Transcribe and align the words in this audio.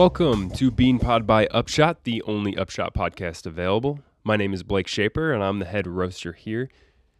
Welcome 0.00 0.48
to 0.52 0.70
Bean 0.70 0.98
Pod 0.98 1.26
by 1.26 1.46
Upshot, 1.48 2.04
the 2.04 2.22
only 2.22 2.56
Upshot 2.56 2.94
podcast 2.94 3.44
available. 3.44 4.00
My 4.24 4.34
name 4.34 4.54
is 4.54 4.62
Blake 4.62 4.86
Shaper, 4.86 5.30
and 5.30 5.44
I'm 5.44 5.58
the 5.58 5.66
head 5.66 5.86
roaster 5.86 6.32
here. 6.32 6.70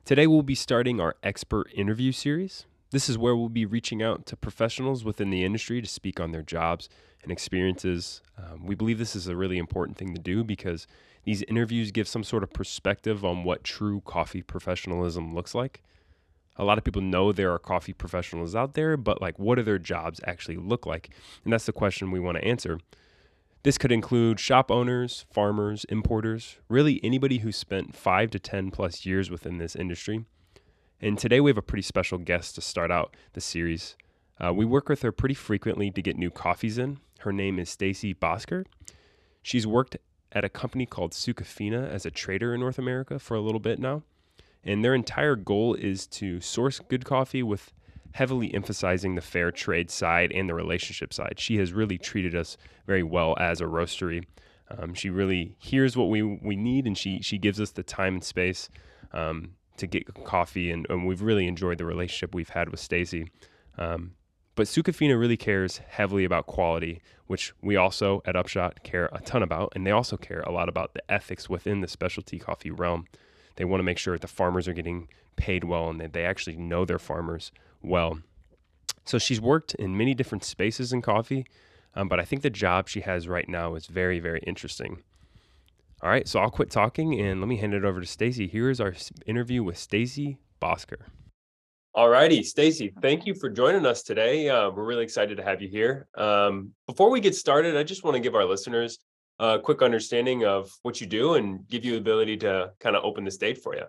Today, 0.06 0.26
we'll 0.26 0.40
be 0.40 0.54
starting 0.54 0.98
our 0.98 1.14
expert 1.22 1.70
interview 1.74 2.10
series. 2.10 2.64
This 2.90 3.10
is 3.10 3.18
where 3.18 3.36
we'll 3.36 3.50
be 3.50 3.66
reaching 3.66 4.02
out 4.02 4.24
to 4.24 4.34
professionals 4.34 5.04
within 5.04 5.28
the 5.28 5.44
industry 5.44 5.82
to 5.82 5.86
speak 5.86 6.20
on 6.20 6.32
their 6.32 6.40
jobs 6.40 6.88
and 7.22 7.30
experiences. 7.30 8.22
Um, 8.38 8.64
we 8.64 8.74
believe 8.74 8.98
this 8.98 9.14
is 9.14 9.28
a 9.28 9.36
really 9.36 9.58
important 9.58 9.98
thing 9.98 10.14
to 10.14 10.18
do 10.18 10.42
because 10.42 10.86
these 11.24 11.42
interviews 11.42 11.92
give 11.92 12.08
some 12.08 12.24
sort 12.24 12.42
of 12.42 12.50
perspective 12.50 13.26
on 13.26 13.44
what 13.44 13.62
true 13.62 14.00
coffee 14.06 14.40
professionalism 14.40 15.34
looks 15.34 15.54
like. 15.54 15.82
A 16.60 16.64
lot 16.64 16.76
of 16.76 16.84
people 16.84 17.00
know 17.00 17.32
there 17.32 17.50
are 17.50 17.58
coffee 17.58 17.94
professionals 17.94 18.54
out 18.54 18.74
there, 18.74 18.98
but 18.98 19.22
like, 19.22 19.38
what 19.38 19.54
do 19.54 19.62
their 19.62 19.78
jobs 19.78 20.20
actually 20.26 20.58
look 20.58 20.84
like? 20.84 21.08
And 21.42 21.54
that's 21.54 21.64
the 21.64 21.72
question 21.72 22.10
we 22.10 22.20
want 22.20 22.36
to 22.36 22.44
answer. 22.44 22.78
This 23.62 23.78
could 23.78 23.90
include 23.90 24.38
shop 24.38 24.70
owners, 24.70 25.24
farmers, 25.32 25.86
importers, 25.88 26.58
really 26.68 27.00
anybody 27.02 27.38
who's 27.38 27.56
spent 27.56 27.96
five 27.96 28.28
to 28.32 28.38
10 28.38 28.72
plus 28.72 29.06
years 29.06 29.30
within 29.30 29.56
this 29.56 29.74
industry. 29.74 30.26
And 31.00 31.18
today 31.18 31.40
we 31.40 31.48
have 31.48 31.56
a 31.56 31.62
pretty 31.62 31.80
special 31.80 32.18
guest 32.18 32.56
to 32.56 32.60
start 32.60 32.90
out 32.90 33.16
the 33.32 33.40
series. 33.40 33.96
Uh, 34.38 34.52
we 34.52 34.66
work 34.66 34.90
with 34.90 35.00
her 35.00 35.12
pretty 35.12 35.34
frequently 35.34 35.90
to 35.90 36.02
get 36.02 36.18
new 36.18 36.30
coffees 36.30 36.76
in. 36.76 36.98
Her 37.20 37.32
name 37.32 37.58
is 37.58 37.70
Stacy 37.70 38.12
Bosker. 38.12 38.66
She's 39.42 39.66
worked 39.66 39.96
at 40.30 40.44
a 40.44 40.50
company 40.50 40.84
called 40.84 41.12
Sucafina 41.12 41.88
as 41.88 42.04
a 42.04 42.10
trader 42.10 42.52
in 42.52 42.60
North 42.60 42.78
America 42.78 43.18
for 43.18 43.34
a 43.34 43.40
little 43.40 43.60
bit 43.60 43.78
now. 43.78 44.02
And 44.64 44.84
their 44.84 44.94
entire 44.94 45.36
goal 45.36 45.74
is 45.74 46.06
to 46.08 46.40
source 46.40 46.80
good 46.80 47.04
coffee 47.04 47.42
with 47.42 47.72
heavily 48.12 48.52
emphasizing 48.52 49.14
the 49.14 49.20
fair 49.20 49.50
trade 49.50 49.90
side 49.90 50.32
and 50.32 50.48
the 50.48 50.54
relationship 50.54 51.12
side. 51.12 51.34
She 51.38 51.58
has 51.58 51.72
really 51.72 51.98
treated 51.98 52.34
us 52.34 52.56
very 52.86 53.02
well 53.02 53.36
as 53.38 53.60
a 53.60 53.64
roastery. 53.64 54.24
Um, 54.70 54.94
she 54.94 55.10
really 55.10 55.56
hears 55.58 55.96
what 55.96 56.08
we, 56.08 56.22
we 56.22 56.56
need 56.56 56.86
and 56.86 56.96
she, 56.96 57.20
she 57.22 57.38
gives 57.38 57.60
us 57.60 57.70
the 57.72 57.82
time 57.82 58.14
and 58.14 58.24
space 58.24 58.68
um, 59.12 59.52
to 59.76 59.86
get 59.86 60.12
coffee. 60.24 60.70
And, 60.70 60.86
and, 60.88 61.06
we've 61.06 61.22
really 61.22 61.46
enjoyed 61.46 61.78
the 61.78 61.84
relationship 61.84 62.34
we've 62.34 62.50
had 62.50 62.68
with 62.68 62.78
Stacy. 62.78 63.30
Um, 63.78 64.12
but 64.54 64.66
Sucafina 64.66 65.18
really 65.18 65.36
cares 65.36 65.78
heavily 65.88 66.24
about 66.24 66.46
quality, 66.46 67.00
which 67.26 67.52
we 67.62 67.76
also 67.76 68.22
at 68.26 68.36
Upshot 68.36 68.82
care 68.82 69.08
a 69.12 69.20
ton 69.20 69.42
about. 69.42 69.72
And 69.74 69.86
they 69.86 69.90
also 69.90 70.16
care 70.16 70.42
a 70.42 70.52
lot 70.52 70.68
about 70.68 70.94
the 70.94 71.02
ethics 71.10 71.48
within 71.48 71.80
the 71.80 71.88
specialty 71.88 72.38
coffee 72.38 72.70
realm. 72.70 73.06
They 73.56 73.64
want 73.64 73.80
to 73.80 73.84
make 73.84 73.98
sure 73.98 74.14
that 74.14 74.22
the 74.22 74.28
farmers 74.28 74.68
are 74.68 74.72
getting 74.72 75.08
paid 75.36 75.64
well 75.64 75.88
and 75.90 76.00
that 76.00 76.12
they 76.12 76.24
actually 76.24 76.56
know 76.56 76.84
their 76.84 76.98
farmers 76.98 77.52
well. 77.82 78.18
So 79.04 79.18
she's 79.18 79.40
worked 79.40 79.74
in 79.74 79.96
many 79.96 80.14
different 80.14 80.44
spaces 80.44 80.92
in 80.92 81.02
coffee, 81.02 81.46
um, 81.94 82.08
but 82.08 82.20
I 82.20 82.24
think 82.24 82.42
the 82.42 82.50
job 82.50 82.88
she 82.88 83.00
has 83.00 83.26
right 83.26 83.48
now 83.48 83.74
is 83.74 83.86
very, 83.86 84.20
very 84.20 84.40
interesting. 84.46 85.02
All 86.02 86.08
right, 86.08 86.26
so 86.26 86.40
I'll 86.40 86.50
quit 86.50 86.70
talking 86.70 87.20
and 87.20 87.40
let 87.40 87.48
me 87.48 87.56
hand 87.56 87.74
it 87.74 87.84
over 87.84 88.00
to 88.00 88.06
Stacy. 88.06 88.46
Here 88.46 88.70
is 88.70 88.80
our 88.80 88.94
interview 89.26 89.62
with 89.62 89.76
Stacy 89.76 90.38
Bosker. 90.60 91.02
All 91.92 92.08
righty, 92.08 92.42
Stacy, 92.42 92.92
thank 93.02 93.26
you 93.26 93.34
for 93.34 93.50
joining 93.50 93.84
us 93.84 94.02
today. 94.02 94.48
Uh, 94.48 94.70
we're 94.70 94.84
really 94.84 95.02
excited 95.02 95.36
to 95.36 95.42
have 95.42 95.60
you 95.60 95.68
here. 95.68 96.06
Um, 96.16 96.72
before 96.86 97.10
we 97.10 97.20
get 97.20 97.34
started, 97.34 97.76
I 97.76 97.82
just 97.82 98.04
want 98.04 98.14
to 98.14 98.20
give 98.20 98.34
our 98.36 98.44
listeners 98.44 99.00
a 99.40 99.58
quick 99.58 99.80
understanding 99.80 100.44
of 100.44 100.70
what 100.82 101.00
you 101.00 101.06
do 101.06 101.34
and 101.34 101.66
give 101.66 101.84
you 101.84 101.92
the 101.92 101.98
ability 101.98 102.36
to 102.36 102.72
kind 102.78 102.94
of 102.94 103.02
open 103.04 103.24
the 103.24 103.30
stage 103.30 103.58
for 103.58 103.74
you. 103.74 103.84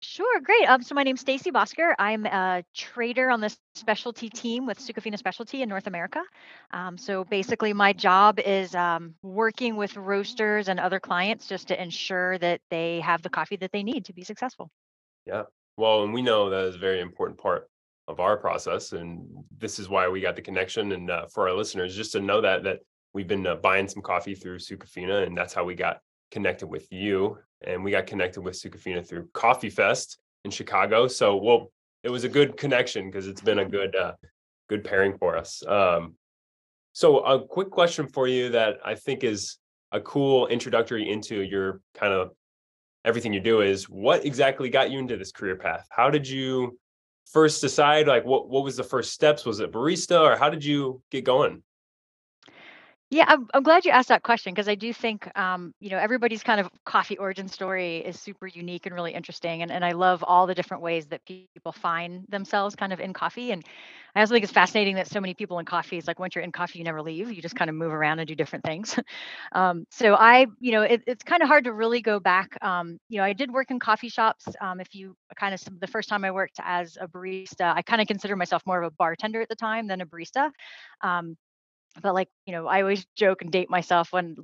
Sure, 0.00 0.40
great. 0.40 0.68
Um, 0.68 0.82
so 0.82 0.94
my 0.94 1.02
name's 1.02 1.20
Stacy 1.20 1.50
Bosker. 1.50 1.92
I'm 1.98 2.26
a 2.26 2.62
trader 2.74 3.30
on 3.30 3.40
the 3.40 3.54
specialty 3.74 4.28
team 4.28 4.64
with 4.64 4.78
Sucafina 4.78 5.18
Specialty 5.18 5.62
in 5.62 5.68
North 5.68 5.88
America. 5.88 6.22
Um, 6.72 6.96
so 6.96 7.24
basically, 7.24 7.72
my 7.72 7.92
job 7.92 8.38
is 8.38 8.76
um, 8.76 9.14
working 9.22 9.76
with 9.76 9.96
roasters 9.96 10.68
and 10.68 10.78
other 10.78 11.00
clients 11.00 11.48
just 11.48 11.68
to 11.68 11.80
ensure 11.80 12.38
that 12.38 12.60
they 12.70 13.00
have 13.00 13.22
the 13.22 13.30
coffee 13.30 13.56
that 13.56 13.72
they 13.72 13.82
need 13.82 14.04
to 14.04 14.12
be 14.12 14.22
successful. 14.22 14.70
Yeah. 15.26 15.44
Well, 15.76 16.04
and 16.04 16.12
we 16.12 16.22
know 16.22 16.50
that 16.50 16.64
is 16.64 16.76
a 16.76 16.78
very 16.78 17.00
important 17.00 17.40
part 17.40 17.68
of 18.06 18.20
our 18.20 18.36
process, 18.36 18.92
and 18.92 19.26
this 19.56 19.80
is 19.80 19.88
why 19.88 20.08
we 20.08 20.20
got 20.20 20.36
the 20.36 20.42
connection. 20.42 20.92
And 20.92 21.10
uh, 21.10 21.26
for 21.26 21.48
our 21.48 21.54
listeners, 21.56 21.96
just 21.96 22.12
to 22.12 22.20
know 22.20 22.40
that 22.40 22.62
that 22.64 22.80
we've 23.12 23.28
been 23.28 23.46
uh, 23.46 23.56
buying 23.56 23.88
some 23.88 24.02
coffee 24.02 24.34
through 24.34 24.58
Sucafina, 24.58 25.26
and 25.26 25.36
that's 25.36 25.54
how 25.54 25.64
we 25.64 25.74
got 25.74 26.00
connected 26.30 26.66
with 26.66 26.90
you 26.92 27.38
and 27.62 27.82
we 27.82 27.90
got 27.90 28.06
connected 28.06 28.40
with 28.40 28.54
Sucafina 28.54 29.06
through 29.06 29.28
Coffee 29.32 29.70
Fest 29.70 30.18
in 30.44 30.50
Chicago. 30.50 31.08
So 31.08 31.36
well, 31.36 31.70
it 32.02 32.10
was 32.10 32.24
a 32.24 32.28
good 32.28 32.56
connection 32.56 33.10
because 33.10 33.26
it's 33.26 33.40
been 33.40 33.58
a 33.58 33.64
good 33.64 33.96
uh, 33.96 34.12
good 34.68 34.84
pairing 34.84 35.16
for 35.18 35.36
us. 35.36 35.62
Um, 35.66 36.14
so 36.92 37.20
a 37.20 37.44
quick 37.46 37.70
question 37.70 38.08
for 38.08 38.26
you 38.26 38.50
that 38.50 38.78
I 38.84 38.94
think 38.94 39.24
is 39.24 39.58
a 39.92 40.00
cool 40.00 40.46
introductory 40.48 41.10
into 41.10 41.42
your 41.42 41.80
kind 41.94 42.12
of 42.12 42.30
everything 43.04 43.32
you 43.32 43.40
do 43.40 43.62
is 43.62 43.88
what 43.88 44.24
exactly 44.24 44.68
got 44.68 44.90
you 44.90 44.98
into 44.98 45.16
this 45.16 45.32
career 45.32 45.56
path? 45.56 45.86
How 45.90 46.10
did 46.10 46.28
you 46.28 46.78
first 47.32 47.60
decide 47.60 48.06
like 48.06 48.24
what 48.24 48.48
what 48.48 48.64
was 48.64 48.76
the 48.76 48.84
first 48.84 49.12
steps? 49.12 49.44
Was 49.44 49.60
it 49.60 49.72
barista 49.72 50.20
or 50.20 50.36
how 50.36 50.50
did 50.50 50.64
you 50.64 51.02
get 51.10 51.24
going? 51.24 51.62
Yeah, 53.10 53.24
I'm, 53.26 53.48
I'm 53.54 53.62
glad 53.62 53.86
you 53.86 53.90
asked 53.90 54.10
that 54.10 54.22
question 54.22 54.52
because 54.52 54.68
I 54.68 54.74
do 54.74 54.92
think, 54.92 55.30
um, 55.38 55.72
you 55.80 55.88
know, 55.88 55.96
everybody's 55.96 56.42
kind 56.42 56.60
of 56.60 56.68
coffee 56.84 57.16
origin 57.16 57.48
story 57.48 57.98
is 57.98 58.20
super 58.20 58.46
unique 58.46 58.84
and 58.84 58.94
really 58.94 59.14
interesting. 59.14 59.62
And, 59.62 59.72
and 59.72 59.82
I 59.82 59.92
love 59.92 60.22
all 60.26 60.46
the 60.46 60.54
different 60.54 60.82
ways 60.82 61.06
that 61.06 61.24
people 61.24 61.72
find 61.72 62.26
themselves 62.28 62.76
kind 62.76 62.92
of 62.92 63.00
in 63.00 63.14
coffee. 63.14 63.50
And 63.50 63.64
I 64.14 64.20
also 64.20 64.34
think 64.34 64.42
it's 64.44 64.52
fascinating 64.52 64.96
that 64.96 65.06
so 65.06 65.22
many 65.22 65.32
people 65.32 65.58
in 65.58 65.64
coffee 65.64 65.96
is 65.96 66.06
like 66.06 66.18
once 66.18 66.34
you're 66.34 66.44
in 66.44 66.52
coffee, 66.52 66.80
you 66.80 66.84
never 66.84 67.00
leave. 67.00 67.32
You 67.32 67.40
just 67.40 67.56
kind 67.56 67.70
of 67.70 67.76
move 67.76 67.94
around 67.94 68.18
and 68.18 68.28
do 68.28 68.34
different 68.34 68.66
things. 68.66 68.98
um, 69.52 69.86
so 69.90 70.14
I, 70.14 70.44
you 70.60 70.72
know, 70.72 70.82
it, 70.82 71.02
it's 71.06 71.24
kind 71.24 71.40
of 71.42 71.48
hard 71.48 71.64
to 71.64 71.72
really 71.72 72.02
go 72.02 72.20
back. 72.20 72.58
Um, 72.62 72.98
you 73.08 73.16
know, 73.18 73.24
I 73.24 73.32
did 73.32 73.50
work 73.50 73.70
in 73.70 73.78
coffee 73.78 74.10
shops. 74.10 74.44
Um, 74.60 74.80
if 74.80 74.94
you 74.94 75.14
kind 75.34 75.54
of 75.54 75.62
the 75.80 75.86
first 75.86 76.10
time 76.10 76.24
I 76.26 76.30
worked 76.30 76.56
as 76.62 76.98
a 77.00 77.08
barista, 77.08 77.74
I 77.74 77.80
kind 77.80 78.02
of 78.02 78.06
consider 78.06 78.36
myself 78.36 78.62
more 78.66 78.82
of 78.82 78.86
a 78.92 78.94
bartender 78.98 79.40
at 79.40 79.48
the 79.48 79.56
time 79.56 79.86
than 79.86 80.02
a 80.02 80.06
barista. 80.06 80.50
But 82.02 82.14
like 82.14 82.28
you 82.46 82.52
know 82.52 82.66
i 82.66 82.80
always 82.80 83.06
joke 83.16 83.42
and 83.42 83.50
date 83.50 83.70
myself 83.70 84.12
when 84.12 84.36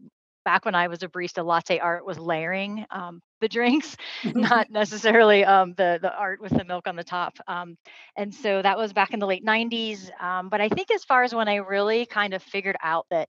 back 0.45 0.65
when 0.65 0.75
i 0.75 0.89
was 0.89 1.03
a 1.03 1.09
barista 1.09 1.45
latte 1.45 1.79
art 1.79 2.05
was 2.05 2.19
layering 2.19 2.85
um, 2.91 3.21
the 3.41 3.49
drinks 3.49 3.97
not 4.25 4.71
necessarily 4.71 5.45
um, 5.45 5.75
the 5.77 5.99
the 6.03 6.15
art 6.15 6.41
with 6.41 6.57
the 6.57 6.65
milk 6.65 6.87
on 6.87 6.97
the 6.97 7.05
top 7.05 7.35
um, 7.49 7.77
and 8.17 8.35
so 8.35 8.61
that 8.63 8.79
was 8.79 8.93
back 8.93 9.13
in 9.15 9.21
the 9.21 9.27
late 9.27 9.45
90s 9.45 10.11
um, 10.23 10.49
but 10.49 10.61
i 10.61 10.69
think 10.69 10.91
as 10.91 11.05
far 11.05 11.23
as 11.23 11.35
when 11.35 11.49
i 11.49 11.57
really 11.57 12.07
kind 12.07 12.35
of 12.35 12.43
figured 12.43 12.77
out 12.83 13.07
that 13.11 13.29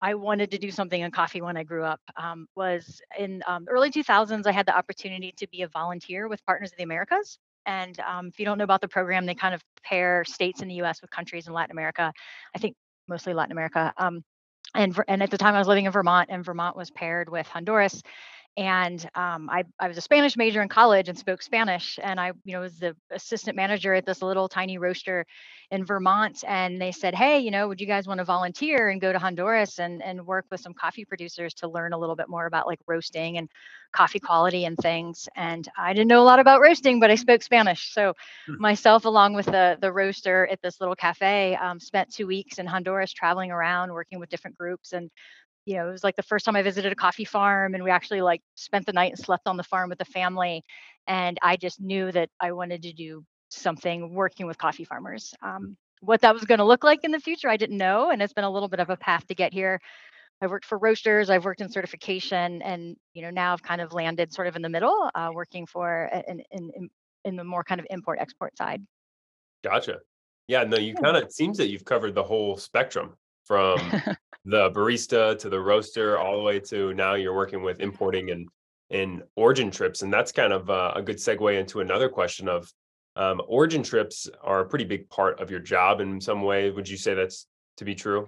I 0.00 0.14
wanted 0.14 0.52
to 0.52 0.58
do 0.58 0.70
something 0.70 1.00
in 1.00 1.10
coffee 1.10 1.40
when 1.40 1.56
I 1.56 1.64
grew 1.64 1.82
up. 1.84 2.00
Um, 2.16 2.46
was 2.54 3.00
in 3.18 3.42
um, 3.46 3.66
early 3.68 3.90
2000s, 3.90 4.46
I 4.46 4.52
had 4.52 4.66
the 4.66 4.76
opportunity 4.76 5.34
to 5.36 5.48
be 5.48 5.62
a 5.62 5.68
volunteer 5.68 6.28
with 6.28 6.44
Partners 6.46 6.70
of 6.70 6.78
the 6.78 6.84
Americas. 6.84 7.38
And 7.66 7.98
um, 8.00 8.28
if 8.28 8.38
you 8.38 8.44
don't 8.44 8.58
know 8.58 8.64
about 8.64 8.80
the 8.80 8.88
program, 8.88 9.26
they 9.26 9.34
kind 9.34 9.54
of 9.54 9.62
pair 9.82 10.24
states 10.24 10.62
in 10.62 10.68
the 10.68 10.76
U.S. 10.76 11.02
with 11.02 11.10
countries 11.10 11.48
in 11.48 11.52
Latin 11.52 11.72
America. 11.72 12.12
I 12.54 12.58
think 12.58 12.76
mostly 13.08 13.34
Latin 13.34 13.52
America. 13.52 13.92
Um, 13.96 14.22
and 14.74 14.98
and 15.08 15.22
at 15.22 15.30
the 15.30 15.38
time 15.38 15.54
I 15.54 15.58
was 15.58 15.68
living 15.68 15.86
in 15.86 15.92
Vermont, 15.92 16.28
and 16.30 16.44
Vermont 16.44 16.76
was 16.76 16.90
paired 16.90 17.28
with 17.28 17.46
Honduras, 17.46 18.02
and 18.58 19.08
um, 19.14 19.48
I, 19.48 19.62
I 19.78 19.86
was 19.86 19.98
a 19.98 20.00
Spanish 20.00 20.36
major 20.36 20.60
in 20.60 20.68
college 20.68 21.08
and 21.08 21.16
spoke 21.16 21.42
Spanish. 21.42 21.96
And 22.02 22.18
I, 22.18 22.32
you 22.44 22.54
know, 22.54 22.60
was 22.62 22.80
the 22.80 22.96
assistant 23.12 23.56
manager 23.56 23.94
at 23.94 24.04
this 24.04 24.20
little 24.20 24.48
tiny 24.48 24.78
roaster 24.78 25.24
in 25.70 25.84
Vermont. 25.84 26.42
And 26.44 26.80
they 26.80 26.90
said, 26.90 27.14
hey, 27.14 27.38
you 27.38 27.52
know, 27.52 27.68
would 27.68 27.80
you 27.80 27.86
guys 27.86 28.08
want 28.08 28.18
to 28.18 28.24
volunteer 28.24 28.88
and 28.88 29.00
go 29.00 29.12
to 29.12 29.18
Honduras 29.20 29.78
and, 29.78 30.02
and 30.02 30.26
work 30.26 30.44
with 30.50 30.60
some 30.60 30.74
coffee 30.74 31.04
producers 31.04 31.54
to 31.54 31.68
learn 31.68 31.92
a 31.92 31.98
little 31.98 32.16
bit 32.16 32.28
more 32.28 32.46
about 32.46 32.66
like 32.66 32.80
roasting 32.88 33.38
and 33.38 33.48
coffee 33.92 34.18
quality 34.18 34.64
and 34.64 34.76
things. 34.76 35.28
And 35.36 35.68
I 35.78 35.92
didn't 35.92 36.08
know 36.08 36.20
a 36.20 36.24
lot 36.24 36.40
about 36.40 36.60
roasting, 36.60 36.98
but 36.98 37.12
I 37.12 37.14
spoke 37.14 37.44
Spanish. 37.44 37.94
So 37.94 38.14
hmm. 38.48 38.56
myself, 38.58 39.04
along 39.04 39.34
with 39.34 39.46
the, 39.46 39.78
the 39.80 39.92
roaster 39.92 40.48
at 40.50 40.60
this 40.62 40.80
little 40.80 40.96
cafe, 40.96 41.54
um, 41.54 41.78
spent 41.78 42.12
two 42.12 42.26
weeks 42.26 42.58
in 42.58 42.66
Honduras 42.66 43.12
traveling 43.12 43.52
around, 43.52 43.92
working 43.92 44.18
with 44.18 44.30
different 44.30 44.58
groups 44.58 44.94
and 44.94 45.12
you 45.68 45.76
know, 45.76 45.86
it 45.86 45.92
was 45.92 46.02
like 46.02 46.16
the 46.16 46.22
first 46.22 46.46
time 46.46 46.56
I 46.56 46.62
visited 46.62 46.92
a 46.92 46.96
coffee 46.96 47.26
farm 47.26 47.74
and 47.74 47.84
we 47.84 47.90
actually 47.90 48.22
like 48.22 48.40
spent 48.54 48.86
the 48.86 48.92
night 48.94 49.12
and 49.12 49.18
slept 49.18 49.46
on 49.46 49.58
the 49.58 49.62
farm 49.62 49.90
with 49.90 49.98
the 49.98 50.06
family. 50.06 50.64
And 51.06 51.36
I 51.42 51.56
just 51.56 51.78
knew 51.78 52.10
that 52.12 52.30
I 52.40 52.52
wanted 52.52 52.82
to 52.84 52.92
do 52.94 53.22
something 53.50 54.14
working 54.14 54.46
with 54.46 54.56
coffee 54.56 54.84
farmers. 54.84 55.34
Um, 55.42 55.76
what 56.00 56.22
that 56.22 56.32
was 56.32 56.44
going 56.44 56.60
to 56.60 56.64
look 56.64 56.84
like 56.84 57.04
in 57.04 57.10
the 57.10 57.20
future, 57.20 57.50
I 57.50 57.58
didn't 57.58 57.76
know. 57.76 58.10
And 58.10 58.22
it's 58.22 58.32
been 58.32 58.44
a 58.44 58.50
little 58.50 58.70
bit 58.70 58.80
of 58.80 58.88
a 58.88 58.96
path 58.96 59.26
to 59.26 59.34
get 59.34 59.52
here. 59.52 59.78
I've 60.40 60.50
worked 60.50 60.64
for 60.64 60.78
roasters, 60.78 61.28
I've 61.28 61.44
worked 61.44 61.60
in 61.60 61.68
certification, 61.68 62.62
and 62.62 62.96
you 63.12 63.22
know 63.22 63.30
now 63.30 63.52
I've 63.52 63.62
kind 63.62 63.80
of 63.80 63.92
landed 63.92 64.32
sort 64.32 64.46
of 64.46 64.54
in 64.54 64.62
the 64.62 64.68
middle, 64.68 65.10
uh, 65.12 65.30
working 65.34 65.66
for 65.66 66.08
in, 66.28 66.40
in 66.52 66.88
in 67.24 67.34
the 67.34 67.42
more 67.42 67.64
kind 67.64 67.80
of 67.80 67.88
import 67.90 68.20
export 68.20 68.56
side. 68.56 68.80
Gotcha. 69.64 69.98
Yeah, 70.46 70.62
no, 70.62 70.78
you 70.78 70.94
kind 70.94 71.16
of 71.16 71.24
it 71.24 71.32
seems 71.32 71.58
that 71.58 71.70
you've 71.70 71.84
covered 71.84 72.14
the 72.14 72.22
whole 72.22 72.56
spectrum 72.56 73.16
from 73.46 73.80
the 74.48 74.70
barista 74.70 75.38
to 75.38 75.48
the 75.50 75.60
roaster 75.60 76.18
all 76.18 76.36
the 76.38 76.42
way 76.42 76.58
to 76.58 76.94
now 76.94 77.14
you're 77.14 77.34
working 77.34 77.62
with 77.62 77.80
importing 77.80 78.30
and 78.30 78.48
in 78.90 79.22
origin 79.36 79.70
trips 79.70 80.00
and 80.02 80.10
that's 80.10 80.32
kind 80.32 80.52
of 80.52 80.70
uh, 80.70 80.92
a 80.96 81.02
good 81.02 81.16
segue 81.16 81.58
into 81.60 81.80
another 81.80 82.08
question 82.08 82.48
of 82.48 82.72
um, 83.16 83.42
origin 83.46 83.82
trips 83.82 84.28
are 84.42 84.60
a 84.60 84.66
pretty 84.66 84.86
big 84.86 85.08
part 85.10 85.38
of 85.38 85.50
your 85.50 85.60
job 85.60 86.00
in 86.00 86.18
some 86.20 86.42
way 86.42 86.70
would 86.70 86.88
you 86.88 86.96
say 86.96 87.12
that's 87.14 87.46
to 87.76 87.84
be 87.84 87.94
true 87.94 88.26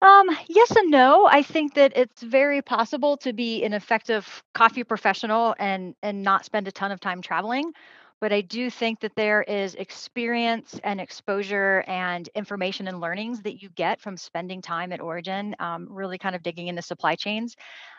Um, 0.00 0.28
yes 0.48 0.70
and 0.76 0.90
no. 0.90 1.26
I 1.26 1.42
think 1.42 1.74
that 1.74 1.92
it's 1.96 2.22
very 2.22 2.62
possible 2.62 3.16
to 3.18 3.32
be 3.32 3.64
an 3.64 3.72
effective 3.72 4.24
coffee 4.54 4.84
professional 4.84 5.54
and 5.58 5.94
and 6.02 6.22
not 6.22 6.44
spend 6.44 6.68
a 6.68 6.72
ton 6.72 6.92
of 6.92 7.00
time 7.00 7.20
traveling. 7.20 7.72
But 8.20 8.32
I 8.32 8.40
do 8.40 8.70
think 8.70 9.00
that 9.00 9.14
there 9.16 9.42
is 9.42 9.74
experience 9.74 10.78
and 10.82 11.00
exposure 11.00 11.84
and 11.86 12.28
information 12.34 12.88
and 12.88 13.00
learnings 13.00 13.42
that 13.42 13.62
you 13.62 13.70
get 13.70 14.00
from 14.00 14.16
spending 14.16 14.60
time 14.62 14.92
at 14.92 15.00
Origin, 15.00 15.54
um, 15.60 15.86
really 15.90 16.18
kind 16.18 16.34
of 16.34 16.42
digging 16.42 16.68
into 16.68 16.82
supply 16.82 17.14
chains 17.16 17.56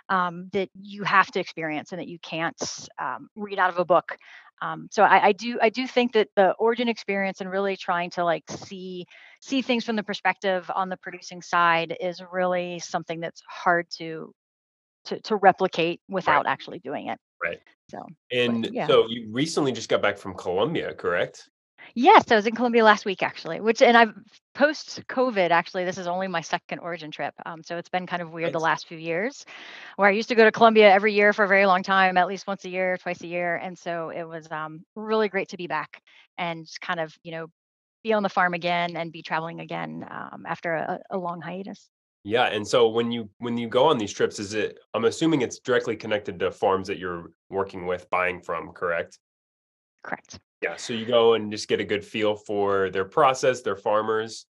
um, 0.10 0.50
that 0.54 0.70
you 0.82 1.04
have 1.04 1.28
to 1.32 1.40
experience 1.40 1.92
and 1.92 2.00
that 2.02 2.08
you 2.08 2.20
can't 2.20 2.62
um, 3.00 3.30
read 3.36 3.60
out 3.60 3.70
of 3.70 3.80
a 3.80 3.86
book. 3.86 4.18
Um, 4.62 4.88
so 4.92 5.04
I, 5.04 5.28
I 5.28 5.32
do 5.32 5.58
I 5.62 5.70
do 5.70 5.88
think 5.88 6.14
that 6.14 6.30
the 6.36 6.52
origin 6.54 6.90
experience 6.90 7.42
and 7.42 7.50
really 7.50 7.78
trying 7.78 8.10
to 8.12 8.26
like 8.26 8.44
see 8.50 9.06
see 9.40 9.62
things 9.62 9.86
from 9.86 9.96
the 9.96 10.04
perspective 10.04 10.70
on 10.74 10.90
the 10.90 10.98
producing 10.98 11.42
side 11.42 11.96
is 12.00 12.22
really 12.32 12.80
something 12.80 13.20
that's 13.22 13.42
hard 13.50 13.88
to 13.98 14.34
to, 15.06 15.20
to 15.22 15.36
replicate 15.36 16.02
Right. 16.26 16.44
without 16.44 16.48
actually 16.48 16.80
doing 16.80 17.08
it. 17.08 17.20
Right. 17.44 17.60
So, 17.90 18.00
but 18.02 18.38
And 18.38 18.70
yeah. 18.72 18.88
so 18.88 19.08
you 19.08 19.28
recently 19.32 19.72
just 19.72 19.90
got 19.90 20.02
back 20.02 20.18
from 20.18 20.36
Colombia, 20.36 20.94
correct? 20.94 21.50
Yes, 21.96 22.30
I 22.30 22.36
was 22.36 22.46
in 22.46 22.56
Colombia 22.56 22.84
last 22.84 23.06
week 23.06 23.24
actually, 23.24 23.62
which 23.62 23.82
and 23.82 23.98
I've 23.98 24.14
post 24.54 25.02
COVID 25.08 25.50
actually, 25.50 25.86
this 25.86 25.98
is 25.98 26.08
only 26.08 26.28
my 26.28 26.42
second 26.42 26.80
origin 26.80 27.10
trip. 27.10 27.34
Um, 27.46 27.64
so 27.64 27.78
it's 27.78 27.90
been 27.90 28.06
kind 28.06 28.22
of 28.22 28.32
weird 28.32 28.54
the 28.54 28.60
last 28.60 28.88
few 28.88 28.98
years 28.98 29.46
where 29.96 30.08
I 30.08 30.12
used 30.12 30.30
to 30.30 30.36
go 30.36 30.44
to 30.44 30.52
Colombia 30.52 30.92
every 30.92 31.14
year 31.14 31.34
for 31.34 31.46
a 31.46 31.48
very 31.48 31.66
long 31.66 31.82
time, 31.82 32.18
at 32.18 32.28
least 32.28 32.48
once 32.48 32.66
a 32.66 32.70
year, 32.70 32.98
twice 32.98 33.22
a 33.22 33.28
year. 33.28 33.56
And 33.56 33.78
so 33.78 34.10
it 34.10 34.24
was 34.24 34.52
um, 34.52 34.84
really 34.96 35.30
great 35.30 35.50
to 35.50 35.58
be 35.58 35.68
back 35.68 36.02
and 36.38 36.68
kind 36.82 37.00
of, 37.00 37.16
you 37.24 37.32
know, 37.32 37.48
be 38.04 38.14
on 38.14 38.24
the 38.24 38.30
farm 38.30 38.54
again 38.54 38.96
and 38.96 39.12
be 39.12 39.22
traveling 39.22 39.60
again 39.60 40.06
um, 40.10 40.46
after 40.48 40.74
a, 40.74 41.00
a 41.12 41.18
long 41.18 41.42
hiatus. 41.42 41.90
Yeah, 42.24 42.48
and 42.48 42.68
so 42.68 42.90
when 42.90 43.12
you 43.12 43.30
when 43.38 43.58
you 43.58 43.68
go 43.68 43.86
on 43.86 43.98
these 43.98 44.14
trips, 44.14 44.40
is 44.40 44.54
it 44.54 44.78
I'm 44.94 45.06
assuming 45.06 45.42
it's 45.42 45.60
directly 45.60 45.96
connected 45.96 46.40
to 46.40 46.52
farms 46.52 46.88
that 46.88 46.98
you're 46.98 47.32
working 47.50 47.86
with, 47.86 48.10
buying 48.10 48.42
from, 48.42 48.72
correct? 48.74 49.18
Correct. 50.04 50.40
Yeah, 50.62 50.76
so 50.76 50.94
you 50.94 51.06
go 51.06 51.36
and 51.36 51.52
just 51.52 51.70
get 51.70 51.80
a 51.80 51.86
good 51.86 52.04
feel 52.04 52.36
for 52.36 52.90
their 52.90 53.06
process, 53.06 53.62
their 53.62 53.78
farmers, 53.78 54.46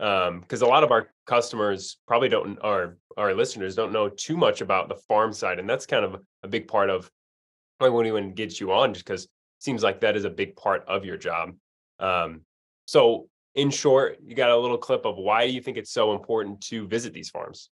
um, 0.00 0.40
because 0.40 0.62
a 0.62 0.66
lot 0.66 0.82
of 0.82 0.90
our 0.90 1.10
customers 1.26 1.98
probably 2.08 2.28
don't 2.28 2.58
our 2.62 2.96
our 3.16 3.34
listeners 3.34 3.76
don't 3.76 3.92
know 3.92 4.08
too 4.08 4.36
much 4.36 4.60
about 4.60 4.88
the 4.88 4.96
farm 4.96 5.32
side, 5.32 5.60
and 5.60 5.70
that's 5.70 5.86
kind 5.86 6.04
of 6.04 6.20
a 6.42 6.48
big 6.48 6.66
part 6.66 6.90
of 6.90 7.08
why 7.78 7.88
we 7.88 8.08
even 8.08 8.34
get 8.34 8.58
you 8.58 8.72
on, 8.72 8.94
just 8.94 9.06
because 9.06 9.28
seems 9.60 9.84
like 9.84 10.00
that 10.00 10.16
is 10.16 10.24
a 10.24 10.30
big 10.30 10.56
part 10.56 10.84
of 10.88 11.04
your 11.04 11.16
job. 11.16 11.52
Um, 12.00 12.40
so 12.86 13.28
in 13.54 13.70
short, 13.70 14.18
you 14.24 14.34
got 14.34 14.50
a 14.50 14.56
little 14.56 14.78
clip 14.78 15.04
of 15.04 15.16
why 15.16 15.42
you 15.44 15.60
think 15.60 15.76
it's 15.76 15.92
so 15.92 16.12
important 16.12 16.60
to 16.62 16.86
visit 16.86 17.12
these 17.12 17.30
farms. 17.30 17.70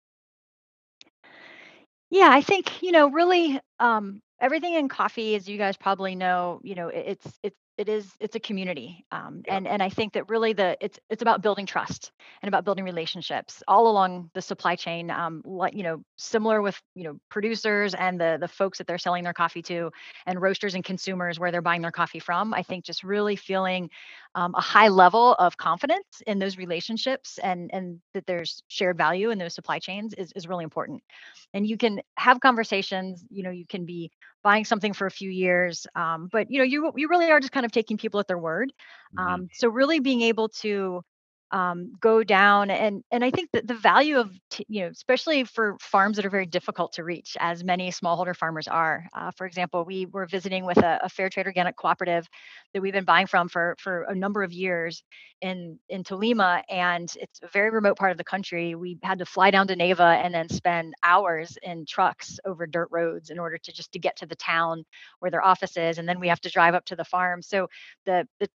Yeah, 2.11 2.29
I 2.31 2.41
think, 2.41 2.83
you 2.83 2.93
know, 2.93 3.11
really, 3.11 3.61
um, 3.81 4.23
everything 4.41 4.75
in 4.75 4.89
coffee, 4.89 5.35
as 5.35 5.49
you 5.49 5.59
guys 5.59 5.77
probably 5.77 6.15
know, 6.15 6.61
you 6.63 6.75
know, 6.75 6.89
it's 6.89 7.27
it's 7.43 7.57
it 7.79 7.89
is 7.91 8.11
it's 8.21 8.37
a 8.37 8.41
community. 8.41 9.05
Um, 9.13 9.43
Yeah, 9.47 9.57
and 9.57 9.69
and 9.69 9.83
I 9.83 9.91
think 9.91 10.15
that 10.15 10.29
really 10.29 10.53
the 10.53 10.77
it's 10.81 10.99
it's 11.11 11.23
about 11.23 11.43
building 11.43 11.67
trust 11.67 12.11
and 12.43 12.49
about 12.49 12.65
building 12.65 12.85
relationships 12.85 13.63
all 13.69 13.89
along 13.89 14.31
the 14.35 14.41
supply 14.41 14.77
chain. 14.77 15.11
Um, 15.11 15.43
like 15.45 15.75
you 15.75 15.83
know, 15.83 16.03
similar 16.17 16.63
with 16.63 16.81
you 16.95 17.05
know 17.05 17.19
producers 17.29 17.95
and 17.95 18.21
the 18.21 18.39
the 18.41 18.49
folks 18.49 18.79
that 18.79 18.87
they're 18.87 18.99
selling 18.99 19.25
their 19.25 19.35
coffee 19.35 19.63
to, 19.63 19.91
and 20.27 20.41
roasters 20.41 20.75
and 20.75 20.85
consumers 20.85 21.39
where 21.39 21.51
they're 21.51 21.63
buying 21.63 21.83
their 21.83 21.93
coffee 21.93 22.19
from. 22.19 22.55
I 22.55 22.63
think 22.63 22.85
just 22.85 23.05
really 23.05 23.37
feeling 23.37 23.91
um, 24.37 24.55
a 24.57 24.63
high 24.63 24.89
level 24.89 25.35
of 25.35 25.59
confidence 25.59 26.23
in 26.27 26.39
those 26.39 26.59
relationships 26.59 27.39
and 27.43 27.71
and 27.75 28.01
that 28.15 28.27
there's 28.27 28.63
shared 28.69 28.99
value 28.99 29.31
in 29.31 29.39
those 29.39 29.55
supply 29.55 29.81
chains 29.81 30.15
is 30.15 30.33
is 30.37 30.49
really 30.49 30.65
important. 30.65 31.03
And 31.55 31.67
you 31.67 31.79
can 31.79 32.01
have 32.17 32.41
conversations 32.41 33.25
you 33.31 33.43
know 33.43 33.51
you 33.51 33.67
can 33.67 33.87
be 33.87 34.11
buying 34.45 34.65
something 34.65 34.93
for 34.95 35.07
a 35.07 35.11
few 35.13 35.31
years 35.31 35.87
um, 35.97 36.29
but 36.33 36.51
you 36.51 36.59
know 36.59 36.65
you 36.65 36.93
you 36.97 37.09
really 37.09 37.31
are 37.31 37.41
just 37.41 37.53
kind 37.53 37.67
of 37.67 37.73
taking 37.73 37.99
people 37.99 38.21
at 38.21 38.29
their 38.29 38.39
word 38.39 38.73
mhm, 39.13 39.41
um, 39.41 39.49
so 39.53 39.69
really 39.69 40.01
being 40.01 40.23
able 40.23 40.49
to 40.49 41.03
um, 41.53 41.93
go 42.01 42.23
down 42.23 42.71
and 42.71 43.03
and 43.11 43.25
i 43.25 43.31
think 43.31 43.51
that 43.53 43.67
the 43.67 43.75
value 43.75 44.19
of 44.19 44.31
t- 44.51 44.67
you 44.69 44.83
know 44.83 44.89
especially 44.89 45.45
for 45.45 45.77
farms 45.81 46.17
that 46.17 46.27
are 46.27 46.31
very 46.31 46.47
difficult 46.47 46.93
to 46.93 47.05
reach 47.05 47.37
as 47.41 47.63
many 47.65 47.91
smallholder 47.91 48.37
farmers 48.37 48.69
are 48.69 49.07
uh, 49.15 49.31
for 49.37 49.47
example 49.47 49.85
we 49.85 50.07
were 50.07 50.27
visiting 50.27 50.65
with 50.65 50.79
a, 50.79 50.99
a 51.03 51.09
fair 51.09 51.29
trade 51.29 51.47
organic 51.47 51.77
cooperative 51.77 52.29
that 52.73 52.83
we've 52.83 52.93
been 52.93 53.05
buying 53.05 53.27
from 53.27 53.49
for 53.49 53.77
for 53.79 54.03
a 54.05 54.15
number 54.15 54.43
of 54.43 54.53
years 54.53 55.03
in 55.43 55.79
in 55.89 56.03
Tolima, 56.03 56.63
and 56.71 57.13
it's 57.21 57.41
a 57.43 57.49
very 57.49 57.71
remote 57.71 57.97
part 57.97 58.11
of 58.11 58.19
the 58.19 58.25
country. 58.25 58.75
We 58.75 58.99
had 59.03 59.19
to 59.19 59.27
fly 59.27 59.51
down 59.51 59.67
to 59.69 59.77
Neiva 59.77 60.25
and 60.25 60.35
then 60.35 60.49
spend 60.49 60.95
hours 61.03 61.59
in 61.63 61.85
trucks 61.87 62.39
over 62.45 62.67
dirt 62.67 62.89
roads 62.91 63.31
in 63.31 63.39
order 63.39 63.59
to 63.59 63.73
just 63.73 63.93
to 63.93 63.99
get 63.99 64.17
to 64.17 64.27
the 64.27 64.37
town 64.37 64.85
where 65.21 65.31
their 65.31 65.45
office 65.45 65.77
is, 65.77 65.99
and 65.99 66.09
then 66.09 66.21
we 66.21 66.29
have 66.29 66.41
to 66.43 66.51
drive 66.51 66.75
up 66.75 66.85
to 66.87 66.97
the 66.97 67.05
farm. 67.05 67.43
So 67.43 67.69
the 68.07 68.27
the 68.41 68.49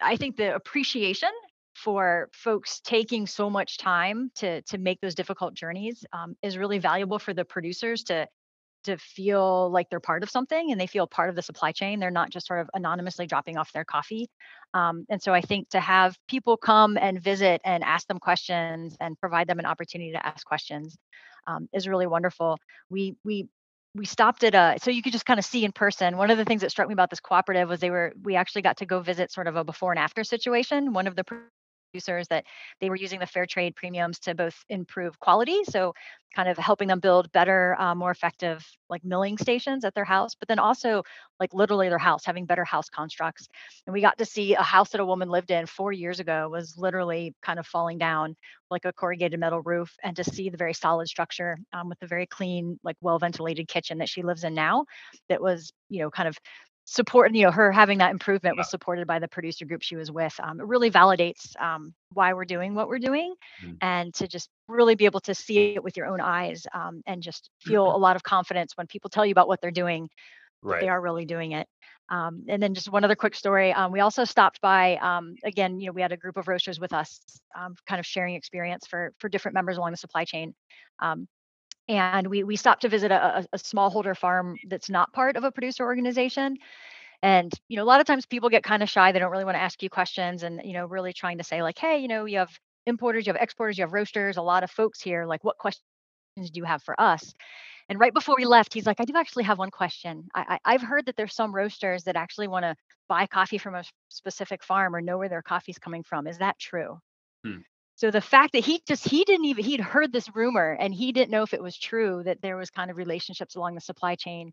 I 0.00 0.16
think 0.16 0.36
the 0.36 0.54
appreciation 0.54 1.30
for 1.82 2.28
folks 2.32 2.80
taking 2.80 3.26
so 3.26 3.48
much 3.48 3.78
time 3.78 4.30
to 4.36 4.62
to 4.62 4.78
make 4.78 5.00
those 5.00 5.14
difficult 5.14 5.54
journeys 5.54 6.04
um, 6.12 6.36
is 6.42 6.58
really 6.58 6.78
valuable 6.78 7.18
for 7.18 7.34
the 7.34 7.44
producers 7.44 8.02
to 8.04 8.26
to 8.84 8.96
feel 8.96 9.70
like 9.70 9.90
they're 9.90 10.00
part 10.00 10.22
of 10.22 10.30
something 10.30 10.70
and 10.70 10.80
they 10.80 10.86
feel 10.86 11.06
part 11.06 11.28
of 11.28 11.36
the 11.36 11.42
supply 11.42 11.72
chain. 11.72 11.98
They're 11.98 12.10
not 12.10 12.30
just 12.30 12.46
sort 12.46 12.60
of 12.60 12.70
anonymously 12.74 13.26
dropping 13.26 13.56
off 13.56 13.72
their 13.72 13.84
coffee. 13.84 14.28
Um, 14.72 15.04
and 15.10 15.20
so 15.20 15.34
I 15.34 15.40
think 15.40 15.68
to 15.70 15.80
have 15.80 16.16
people 16.28 16.56
come 16.56 16.96
and 16.96 17.20
visit 17.20 17.60
and 17.64 17.82
ask 17.82 18.06
them 18.06 18.18
questions 18.18 18.96
and 19.00 19.18
provide 19.18 19.48
them 19.48 19.58
an 19.58 19.66
opportunity 19.66 20.12
to 20.12 20.24
ask 20.24 20.46
questions 20.46 20.96
um, 21.46 21.68
is 21.72 21.88
really 21.88 22.06
wonderful. 22.06 22.58
We 22.90 23.16
we 23.24 23.48
we 23.94 24.04
stopped 24.04 24.44
at 24.44 24.54
a 24.54 24.78
so 24.82 24.90
you 24.90 25.02
could 25.02 25.12
just 25.12 25.26
kind 25.26 25.38
of 25.38 25.44
see 25.44 25.64
in 25.64 25.72
person. 25.72 26.16
One 26.16 26.30
of 26.30 26.38
the 26.38 26.44
things 26.44 26.60
that 26.60 26.70
struck 26.70 26.88
me 26.88 26.92
about 26.92 27.10
this 27.10 27.20
cooperative 27.20 27.68
was 27.68 27.80
they 27.80 27.90
were 27.90 28.12
we 28.22 28.36
actually 28.36 28.62
got 28.62 28.76
to 28.78 28.86
go 28.86 29.00
visit 29.00 29.32
sort 29.32 29.46
of 29.46 29.56
a 29.56 29.64
before 29.64 29.92
and 29.92 29.98
after 29.98 30.24
situation. 30.24 30.92
One 30.92 31.06
of 31.06 31.16
the 31.16 31.24
producers 31.90 32.28
that 32.28 32.44
they 32.80 32.90
were 32.90 32.96
using 32.96 33.20
the 33.20 33.26
fair 33.26 33.46
trade 33.46 33.74
premiums 33.76 34.18
to 34.18 34.34
both 34.34 34.56
improve 34.68 35.18
quality 35.20 35.62
so 35.64 35.92
kind 36.34 36.48
of 36.48 36.58
helping 36.58 36.88
them 36.88 37.00
build 37.00 37.30
better 37.32 37.74
uh, 37.78 37.94
more 37.94 38.10
effective 38.10 38.66
like 38.90 39.04
milling 39.04 39.38
stations 39.38 39.84
at 39.84 39.94
their 39.94 40.04
house 40.04 40.34
but 40.34 40.48
then 40.48 40.58
also 40.58 41.02
like 41.40 41.54
literally 41.54 41.88
their 41.88 41.98
house 41.98 42.24
having 42.24 42.46
better 42.46 42.64
house 42.64 42.88
constructs. 42.88 43.48
And 43.86 43.94
we 43.94 44.00
got 44.00 44.18
to 44.18 44.24
see 44.24 44.54
a 44.54 44.62
house 44.62 44.90
that 44.90 45.00
a 45.00 45.04
woman 45.04 45.28
lived 45.28 45.50
in 45.50 45.66
four 45.66 45.92
years 45.92 46.20
ago 46.20 46.48
was 46.50 46.76
literally 46.76 47.34
kind 47.42 47.58
of 47.58 47.66
falling 47.66 47.98
down 47.98 48.36
like 48.70 48.84
a 48.84 48.92
corrugated 48.92 49.40
metal 49.40 49.62
roof 49.62 49.94
and 50.02 50.16
to 50.16 50.24
see 50.24 50.50
the 50.50 50.56
very 50.56 50.74
solid 50.74 51.08
structure 51.08 51.58
um, 51.72 51.88
with 51.88 51.98
the 52.00 52.06
very 52.06 52.26
clean 52.26 52.78
like 52.82 52.96
well 53.00 53.18
ventilated 53.18 53.68
kitchen 53.68 53.98
that 53.98 54.08
she 54.08 54.22
lives 54.22 54.44
in 54.44 54.54
now 54.54 54.84
that 55.28 55.40
was 55.40 55.72
you 55.88 56.00
know 56.00 56.10
kind 56.10 56.28
of 56.28 56.36
support 56.90 57.34
you 57.34 57.44
know 57.44 57.50
her 57.50 57.70
having 57.70 57.98
that 57.98 58.10
improvement 58.10 58.56
was 58.56 58.70
supported 58.70 59.06
by 59.06 59.18
the 59.18 59.28
producer 59.28 59.66
group 59.66 59.82
she 59.82 59.94
was 59.94 60.10
with 60.10 60.34
um, 60.42 60.58
it 60.58 60.66
really 60.66 60.90
validates 60.90 61.54
um, 61.60 61.92
why 62.14 62.32
we're 62.32 62.46
doing 62.46 62.74
what 62.74 62.88
we're 62.88 62.98
doing 62.98 63.34
mm, 63.62 63.76
and 63.82 64.14
to 64.14 64.26
just 64.26 64.48
really 64.68 64.94
be 64.94 65.04
able 65.04 65.20
to 65.20 65.34
see 65.34 65.74
it 65.74 65.84
with 65.84 65.98
your 65.98 66.06
own 66.06 66.18
eyes 66.18 66.66
um, 66.72 67.02
and 67.06 67.22
just 67.22 67.50
feel 67.60 67.94
a 67.94 67.98
lot 67.98 68.16
of 68.16 68.22
confidence 68.22 68.72
when 68.74 68.86
people 68.86 69.10
tell 69.10 69.26
you 69.26 69.32
about 69.32 69.48
what 69.48 69.60
they're 69.60 69.70
doing 69.70 70.08
that 70.62 70.80
they 70.80 70.88
are 70.88 71.00
really 71.02 71.26
doing 71.26 71.52
it 71.52 71.68
um, 72.08 72.44
and 72.48 72.62
then 72.62 72.72
just 72.72 72.90
one 72.90 73.04
other 73.04 73.14
quick 73.14 73.34
story 73.34 73.70
um, 73.74 73.92
we 73.92 74.00
also 74.00 74.24
stopped 74.24 74.58
by 74.62 74.96
um, 74.96 75.34
again 75.44 75.78
you 75.78 75.88
know 75.88 75.92
we 75.92 76.00
had 76.00 76.12
a 76.12 76.16
group 76.16 76.38
of 76.38 76.48
roasters 76.48 76.80
with 76.80 76.94
us 76.94 77.20
um, 77.54 77.74
kind 77.86 78.00
of 78.00 78.06
sharing 78.06 78.34
experience 78.34 78.86
for 78.86 79.12
for 79.18 79.28
different 79.28 79.54
members 79.54 79.76
along 79.76 79.90
the 79.90 79.98
supply 79.98 80.24
chain 80.24 80.54
um, 81.00 81.28
and 81.88 82.26
we 82.26 82.44
we 82.44 82.56
stopped 82.56 82.82
to 82.82 82.88
visit 82.88 83.10
a, 83.10 83.46
a 83.52 83.58
smallholder 83.58 84.16
farm 84.16 84.56
that's 84.68 84.90
not 84.90 85.12
part 85.12 85.36
of 85.36 85.44
a 85.44 85.52
producer 85.52 85.84
organization 85.84 86.58
and, 87.22 87.52
you 87.68 87.76
know, 87.76 87.82
a 87.82 87.86
lot 87.86 88.00
of 88.00 88.06
times 88.06 88.26
people 88.26 88.48
get 88.48 88.62
kind 88.62 88.82
of 88.82 88.88
shy. 88.88 89.12
They 89.12 89.18
don't 89.18 89.30
really 89.32 89.44
want 89.44 89.56
to 89.56 89.62
ask 89.62 89.82
you 89.82 89.90
questions 89.90 90.44
and, 90.44 90.60
you 90.64 90.72
know, 90.72 90.86
really 90.86 91.12
trying 91.12 91.38
to 91.38 91.44
say, 91.44 91.62
like, 91.62 91.78
hey, 91.78 91.98
you 91.98 92.08
know, 92.08 92.26
you 92.26 92.38
have 92.38 92.50
importers, 92.86 93.26
you 93.26 93.32
have 93.32 93.42
exporters, 93.42 93.76
you 93.78 93.82
have 93.82 93.92
roasters, 93.92 94.36
a 94.36 94.42
lot 94.42 94.62
of 94.62 94.70
folks 94.70 95.00
here. 95.02 95.26
Like, 95.26 95.42
what 95.44 95.58
questions 95.58 95.82
do 96.36 96.50
you 96.54 96.64
have 96.64 96.82
for 96.82 97.00
us? 97.00 97.34
And 97.88 97.98
right 97.98 98.14
before 98.14 98.36
we 98.38 98.44
left, 98.44 98.74
he's 98.74 98.86
like, 98.86 99.00
I 99.00 99.04
do 99.04 99.14
actually 99.16 99.44
have 99.44 99.58
one 99.58 99.70
question. 99.70 100.28
I, 100.34 100.58
I, 100.64 100.74
I've 100.74 100.82
heard 100.82 101.06
that 101.06 101.16
there's 101.16 101.34
some 101.34 101.54
roasters 101.54 102.04
that 102.04 102.16
actually 102.16 102.48
want 102.48 102.64
to 102.64 102.76
buy 103.08 103.26
coffee 103.26 103.58
from 103.58 103.74
a 103.74 103.84
specific 104.10 104.62
farm 104.64 104.94
or 104.94 105.00
know 105.00 105.18
where 105.18 105.28
their 105.28 105.42
coffee's 105.42 105.78
coming 105.78 106.04
from. 106.04 106.26
Is 106.26 106.38
that 106.38 106.58
true? 106.58 106.98
Hmm, 107.44 107.60
So 107.98 108.10
the 108.12 108.22
fact 108.22 108.54
that 108.54 108.64
he 108.64 108.82
just 108.88 109.06
he 109.08 109.24
didn't 109.24 109.46
even 109.46 109.64
he'd 109.64 109.80
heard 109.82 110.12
this 110.12 110.34
rumor 110.34 110.72
and 110.80 110.94
he 110.94 111.12
didn't 111.12 111.30
know 111.32 111.42
if 111.44 111.54
it 111.54 111.62
was 111.62 111.78
true 111.78 112.22
that 112.24 112.42
there 112.42 112.56
was 112.56 112.70
kind 112.70 112.90
of 112.90 112.98
relationships 112.98 113.56
along 113.56 113.76
the 113.76 113.82
supply 113.82 114.16
chain, 114.16 114.52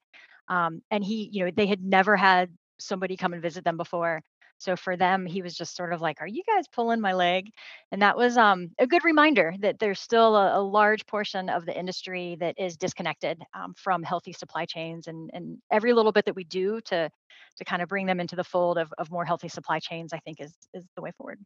um, 0.50 0.82
and 0.92 1.04
he 1.06 1.30
you 1.32 1.46
know 1.46 1.52
they 1.56 1.68
had 1.68 1.82
never 1.84 2.18
had 2.18 2.52
somebody 2.80 3.18
come 3.18 3.34
and 3.34 3.44
visit 3.44 3.64
them 3.66 3.78
before. 3.78 4.22
So 4.58 4.78
for 4.78 4.98
them, 4.98 5.26
he 5.28 5.42
was 5.44 5.56
just 5.56 5.76
sort 5.78 5.94
of 5.94 6.02
like, 6.02 6.22
"Are 6.22 6.28
you 6.28 6.44
guys 6.48 6.68
pulling 6.70 7.02
my 7.02 7.14
leg?" 7.14 7.50
And 7.92 8.02
that 8.04 8.18
was 8.18 8.38
um, 8.38 8.70
a 8.80 8.88
good 8.88 9.04
reminder 9.06 9.54
that 9.62 9.80
there's 9.80 10.00
still 10.02 10.36
a, 10.36 10.60
a 10.60 10.64
large 10.64 11.06
portion 11.08 11.50
of 11.50 11.66
the 11.66 11.78
industry 11.78 12.38
that 12.42 12.56
is 12.60 12.78
disconnected 12.78 13.42
um, 13.54 13.74
from 13.78 14.04
healthy 14.04 14.34
supply 14.34 14.66
chains, 14.66 15.08
and 15.08 15.32
and 15.34 15.60
every 15.72 15.94
little 15.94 16.14
bit 16.14 16.26
that 16.26 16.36
we 16.38 16.46
do 16.46 16.82
to 16.86 17.10
to 17.58 17.66
kind 17.66 17.82
of 17.84 17.90
bring 17.90 18.08
them 18.08 18.20
into 18.22 18.36
the 18.38 18.44
fold 18.46 18.78
of 18.80 18.94
of 19.00 19.12
more 19.12 19.26
healthy 19.26 19.50
supply 19.50 19.80
chains, 19.80 20.14
I 20.14 20.20
think 20.20 20.42
is 20.42 20.56
is 20.74 20.86
the 20.98 21.02
way 21.04 21.12
forward. 21.18 21.40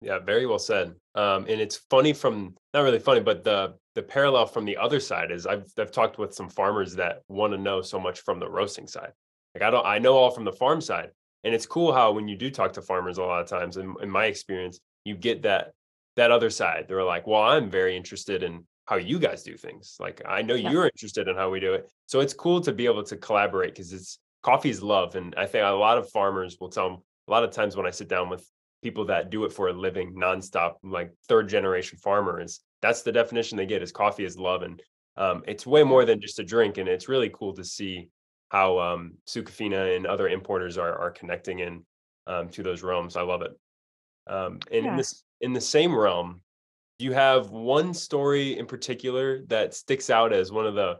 Yeah, 0.00 0.18
very 0.18 0.46
well 0.46 0.58
said. 0.58 0.94
Um, 1.14 1.46
and 1.48 1.60
it's 1.60 1.76
funny 1.88 2.12
from 2.12 2.54
not 2.74 2.82
really 2.82 2.98
funny, 2.98 3.20
but 3.20 3.44
the 3.44 3.74
the 3.94 4.02
parallel 4.02 4.46
from 4.46 4.64
the 4.64 4.76
other 4.76 5.00
side 5.00 5.30
is 5.30 5.46
I've 5.46 5.66
I've 5.78 5.92
talked 5.92 6.18
with 6.18 6.34
some 6.34 6.48
farmers 6.48 6.96
that 6.96 7.22
want 7.28 7.52
to 7.52 7.58
know 7.58 7.80
so 7.80 7.98
much 8.00 8.20
from 8.20 8.38
the 8.40 8.50
roasting 8.50 8.86
side. 8.86 9.12
Like 9.54 9.62
I 9.62 9.70
don't 9.70 9.86
I 9.86 9.98
know 9.98 10.14
all 10.16 10.30
from 10.30 10.44
the 10.44 10.52
farm 10.52 10.80
side. 10.80 11.10
And 11.44 11.54
it's 11.54 11.66
cool 11.66 11.92
how 11.92 12.12
when 12.12 12.26
you 12.26 12.36
do 12.36 12.50
talk 12.50 12.72
to 12.74 12.82
farmers 12.82 13.18
a 13.18 13.22
lot 13.22 13.42
of 13.42 13.48
times, 13.48 13.76
in, 13.76 13.94
in 14.00 14.08
my 14.10 14.24
experience, 14.26 14.80
you 15.04 15.14
get 15.14 15.42
that 15.42 15.72
that 16.16 16.30
other 16.30 16.50
side. 16.50 16.86
They're 16.88 17.04
like, 17.04 17.26
well, 17.26 17.42
I'm 17.42 17.70
very 17.70 17.96
interested 17.96 18.42
in 18.42 18.66
how 18.86 18.96
you 18.96 19.18
guys 19.18 19.42
do 19.42 19.56
things. 19.56 19.96
Like 20.00 20.22
I 20.26 20.42
know 20.42 20.54
Yeah. 20.54 20.70
you're 20.70 20.86
interested 20.86 21.28
in 21.28 21.36
how 21.36 21.50
we 21.50 21.60
do 21.60 21.74
it. 21.74 21.90
So 22.06 22.20
it's 22.20 22.34
cool 22.34 22.60
to 22.62 22.72
be 22.72 22.86
able 22.86 23.04
to 23.04 23.16
collaborate 23.16 23.72
because 23.74 23.92
it's 23.92 24.18
coffee 24.42 24.70
is 24.70 24.82
love. 24.82 25.14
And 25.16 25.34
I 25.36 25.46
think 25.46 25.64
a 25.64 25.70
lot 25.70 25.98
of 25.98 26.10
farmers 26.10 26.58
will 26.60 26.68
tell 26.70 26.86
'em- 26.90 27.02
a 27.28 27.30
lot 27.30 27.44
of 27.44 27.50
times 27.52 27.76
when 27.76 27.86
I 27.86 27.90
sit 27.90 28.08
down 28.08 28.28
with 28.28 28.46
people 28.84 29.06
that 29.06 29.30
do 29.30 29.44
it 29.46 29.52
for 29.52 29.68
a 29.68 29.72
living 29.72 30.14
nonstop, 30.14 30.74
like 30.82 31.10
third 31.26 31.48
generation 31.48 31.98
farmers, 31.98 32.60
that's 32.82 33.00
the 33.00 33.10
definition 33.10 33.56
they 33.56 33.64
get 33.64 33.82
is 33.82 33.90
coffee 33.90 34.26
is 34.26 34.38
love. 34.38 34.62
And 34.62 34.82
um, 35.16 35.42
it's 35.48 35.66
way 35.66 35.82
more 35.82 36.04
than 36.04 36.20
just 36.20 36.38
a 36.38 36.44
drink. 36.44 36.76
And 36.76 36.86
it's 36.86 37.08
really 37.08 37.30
cool 37.32 37.54
to 37.54 37.64
see 37.64 38.10
how 38.50 38.78
um, 38.78 39.14
Sucafina 39.26 39.96
and 39.96 40.06
other 40.06 40.28
importers 40.28 40.76
are, 40.76 40.96
are 40.98 41.10
connecting 41.10 41.60
in 41.60 41.82
um, 42.26 42.50
to 42.50 42.62
those 42.62 42.82
realms. 42.82 43.16
I 43.16 43.22
love 43.22 43.40
it. 43.40 43.58
Um, 44.26 44.60
and 44.70 44.86
in 44.86 44.96
this 44.96 45.24
in 45.40 45.54
the 45.54 45.60
same 45.62 45.96
realm, 45.96 46.42
you 46.98 47.12
have 47.12 47.50
one 47.50 47.94
story 47.94 48.58
in 48.58 48.66
particular 48.66 49.46
that 49.46 49.74
sticks 49.74 50.10
out 50.10 50.34
as 50.34 50.52
one 50.52 50.66
of 50.66 50.74
the 50.74 50.98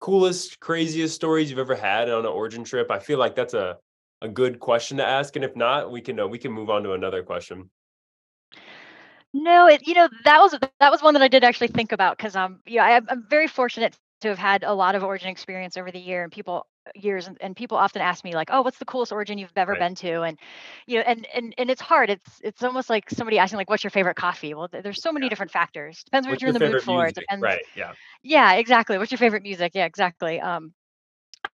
coolest, 0.00 0.60
craziest 0.60 1.14
stories 1.14 1.48
you've 1.48 1.58
ever 1.58 1.74
had 1.74 2.10
on 2.10 2.20
an 2.20 2.32
origin 2.32 2.64
trip? 2.64 2.90
I 2.90 2.98
feel 2.98 3.18
like 3.18 3.34
that's 3.34 3.54
a 3.54 3.78
a 4.24 4.28
good 4.28 4.60
question 4.60 4.98
to 4.98 5.04
ask, 5.06 5.36
and 5.36 5.44
if 5.44 5.56
not, 5.56 5.90
we 5.92 6.00
can 6.00 6.18
uh, 6.20 6.26
we 6.26 6.38
can 6.38 6.52
move 6.52 6.70
on 6.70 6.82
to 6.84 6.92
another 6.94 7.22
question. 7.22 7.70
No, 9.32 9.66
it 9.66 9.86
you 9.86 9.94
know, 9.94 10.08
that 10.24 10.40
was 10.40 10.52
that 10.80 10.90
was 10.90 11.02
one 11.02 11.14
that 11.14 11.22
I 11.22 11.28
did 11.28 11.44
actually 11.44 11.68
think 11.68 11.92
about 11.92 12.16
because 12.16 12.36
um 12.36 12.60
yeah, 12.66 12.84
I, 12.84 12.90
am 12.92 13.06
I'm 13.10 13.26
very 13.28 13.48
fortunate 13.48 13.94
to 13.94 13.98
have 14.02 14.38
had 14.38 14.62
a 14.64 14.72
lot 14.74 14.94
of 14.94 15.02
origin 15.02 15.02
experience 15.02 15.46
over 15.46 15.62
the 15.62 15.70
year 15.72 15.94
and 15.94 16.02
people 16.02 16.44
years 16.74 17.08
and, 17.08 17.20
and 17.22 17.38
people 17.56 17.58
often 17.62 17.88
ask 17.88 18.08
me 18.24 18.34
like, 18.34 18.38
"Oh, 18.52 18.62
what's 18.62 18.78
the 18.78 18.84
coolest 18.84 19.12
origin 19.12 19.38
you've 19.38 19.52
ever 19.56 19.74
Right. 19.74 19.76
been 19.76 19.94
to?" 19.96 20.22
And 20.22 20.38
you 20.86 20.98
know, 20.98 21.04
and 21.06 21.26
and 21.34 21.54
and 21.58 21.70
it's 21.70 21.80
hard. 21.80 22.10
It's 22.10 22.40
it's 22.42 22.62
almost 22.62 22.88
like 22.90 23.10
somebody 23.10 23.38
asking 23.38 23.58
like, 23.58 23.70
"What's 23.70 23.84
your 23.84 23.90
favorite 23.90 24.16
coffee?" 24.16 24.54
Well, 24.54 24.68
th- 24.68 24.82
there's 24.84 25.02
so 25.02 25.12
many 25.12 25.28
Yeah. 25.28 25.30
different 25.30 25.52
factors. 25.52 26.02
Depends 26.04 26.28
what 26.28 26.40
you're 26.40 26.48
in 26.48 26.54
the 26.54 26.60
mood 26.60 26.80
for. 26.80 27.06
It 27.06 27.14
music? 27.14 27.16
depends. 27.16 27.58
Right. 27.58 27.62
Yeah. 27.74 27.92
Yeah, 28.22 28.54
exactly. 28.54 28.98
What's 28.98 29.12
your 29.12 29.18
favorite 29.18 29.42
music? 29.44 29.72
Yeah, 29.74 29.86
exactly. 29.86 30.40
Um 30.40 30.72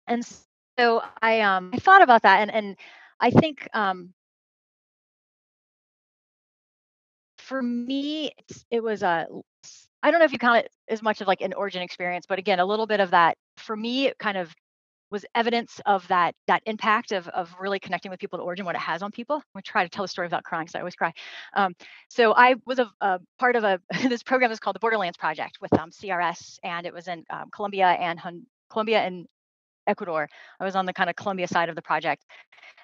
and 0.06 0.26
so 0.78 1.02
I 1.22 1.40
um 1.40 1.70
I 1.74 1.78
thought 1.78 2.02
about 2.02 2.22
that 2.22 2.40
and 2.40 2.52
and 2.52 2.76
I 3.20 3.30
think 3.30 3.68
um 3.74 4.14
for 7.44 7.62
me, 7.62 8.32
it 8.70 8.82
was 8.82 9.02
a. 9.02 9.26
I 10.02 10.10
don't 10.10 10.20
know 10.20 10.26
if 10.26 10.32
you 10.32 10.38
count 10.38 10.58
it 10.66 10.70
as 10.88 11.02
much 11.02 11.20
of 11.20 11.28
like 11.28 11.40
an 11.40 11.54
origin 11.54 11.82
experience, 11.82 12.26
but 12.28 12.38
again, 12.38 12.60
a 12.60 12.66
little 12.66 12.86
bit 12.86 13.00
of 13.00 13.10
that. 13.12 13.36
For 13.56 13.76
me, 13.76 14.06
it 14.06 14.18
kind 14.18 14.36
of 14.36 14.52
was 15.10 15.24
evidence 15.34 15.80
of 15.86 16.06
that 16.08 16.34
that 16.46 16.62
impact 16.66 17.12
of 17.12 17.28
of 17.28 17.54
really 17.60 17.78
connecting 17.78 18.10
with 18.10 18.20
people 18.20 18.38
at 18.38 18.42
origin, 18.42 18.66
what 18.66 18.74
it 18.74 18.80
has 18.80 19.02
on 19.02 19.10
people. 19.12 19.42
Gonna 19.54 19.62
try 19.62 19.84
to 19.84 19.88
tell 19.88 20.04
a 20.04 20.08
story 20.08 20.26
without 20.26 20.44
crying, 20.44 20.64
because 20.64 20.74
I 20.74 20.80
always 20.80 20.96
cry. 20.96 21.12
Um, 21.54 21.74
so 22.08 22.34
I 22.34 22.56
was 22.66 22.78
a, 22.78 22.90
a 23.00 23.20
part 23.38 23.56
of 23.56 23.64
a 23.64 23.80
this 24.08 24.22
program 24.22 24.50
is 24.50 24.58
called 24.60 24.76
the 24.76 24.80
Borderlands 24.80 25.18
Project 25.18 25.58
with 25.60 25.72
um, 25.74 25.90
CRS, 25.90 26.58
and 26.64 26.86
it 26.86 26.92
was 26.92 27.08
in 27.08 27.24
um, 27.30 27.50
Colombia 27.54 27.88
and 27.88 28.18
Hon- 28.18 28.46
Colombia 28.70 29.00
and 29.00 29.26
Ecuador. 29.86 30.28
I 30.60 30.64
was 30.64 30.76
on 30.76 30.86
the 30.86 30.92
kind 30.92 31.10
of 31.10 31.16
Colombia 31.16 31.48
side 31.48 31.68
of 31.68 31.76
the 31.76 31.82
project, 31.82 32.24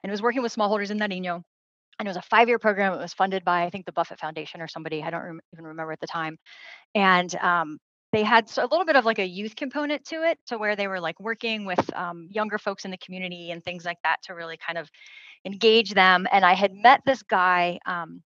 and 0.03 0.11
was 0.11 0.23
working 0.23 0.43
with 0.43 0.55
smallholders 0.55 0.91
in 0.91 0.99
Nariño 0.99 1.43
and 2.01 2.09
it 2.09 2.11
was 2.11 2.17
a 2.17 2.23
five 2.23 2.49
year 2.49 2.59
program. 2.59 2.95
It 2.95 2.99
was 2.99 3.13
funded 3.13 3.45
by, 3.45 3.63
I 3.63 3.71
think, 3.71 3.85
the 3.85 3.93
Buffett 3.93 4.19
Foundation 4.19 4.63
or 4.63 4.67
somebody. 4.67 5.03
I 5.03 5.11
don't 5.11 5.39
even 5.53 5.67
remember 5.67 5.93
at 5.93 6.01
the 6.01 6.07
time. 6.07 6.39
And 6.95 7.33
um, 7.37 7.79
they 8.11 8.23
had 8.23 8.51
a 8.57 8.63
little 8.63 8.87
bit 8.87 8.97
of 8.97 9.05
like 9.05 9.19
a 9.19 9.27
youth 9.27 9.55
component 9.55 10.05
to 10.07 10.23
it, 10.23 10.39
to 10.47 10.57
where 10.57 10.75
they 10.77 10.89
were 10.89 10.99
like 10.99 11.21
working 11.21 11.67
with 11.67 11.95
um, 11.95 12.27
younger 12.31 12.57
folks 12.57 12.87
in 12.87 12.91
the 12.91 12.97
community 12.97 13.51
and 13.51 13.63
things 13.63 13.85
like 13.85 13.99
that 14.03 14.17
to 14.25 14.35
really 14.35 14.57
kind 14.57 14.79
of 14.79 14.89
engage 15.45 15.93
them. 15.93 16.27
And 16.33 16.43
I 16.43 16.55
had 16.55 16.73
met 16.73 17.03
this 17.05 17.23
guy. 17.23 17.79
Um, 17.85 18.23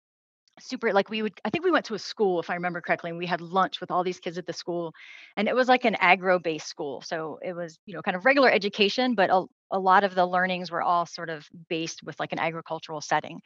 super 0.59 0.93
like 0.93 1.09
we 1.09 1.21
would 1.21 1.33
i 1.45 1.49
think 1.49 1.63
we 1.65 1.71
went 1.71 1.85
to 1.85 1.95
a 1.95 1.99
school 1.99 2.39
if 2.39 2.49
i 2.49 2.53
remember 2.53 2.81
correctly 2.81 3.09
and 3.09 3.17
we 3.17 3.25
had 3.25 3.41
lunch 3.41 3.79
with 3.81 3.91
all 3.91 4.03
these 4.03 4.19
kids 4.19 4.37
at 4.37 4.45
the 4.45 4.53
school 4.53 4.93
and 5.35 5.47
it 5.47 5.55
was 5.55 5.67
like 5.67 5.83
an 5.85 5.95
agro 5.99 6.39
based 6.39 6.67
school 6.67 7.01
so 7.01 7.39
it 7.43 7.53
was 7.53 7.79
you 7.85 7.93
know 7.93 8.01
kind 8.01 8.15
of 8.15 8.25
regular 8.25 8.49
education 8.51 9.15
but 9.15 9.29
a, 9.31 9.45
a 9.71 9.79
lot 9.79 10.03
of 10.03 10.13
the 10.15 10.25
learnings 10.25 10.71
were 10.71 10.81
all 10.81 11.05
sort 11.05 11.29
of 11.29 11.47
based 11.69 12.03
with 12.03 12.19
like 12.19 12.31
an 12.31 12.39
agricultural 12.39 13.01
setting 13.01 13.39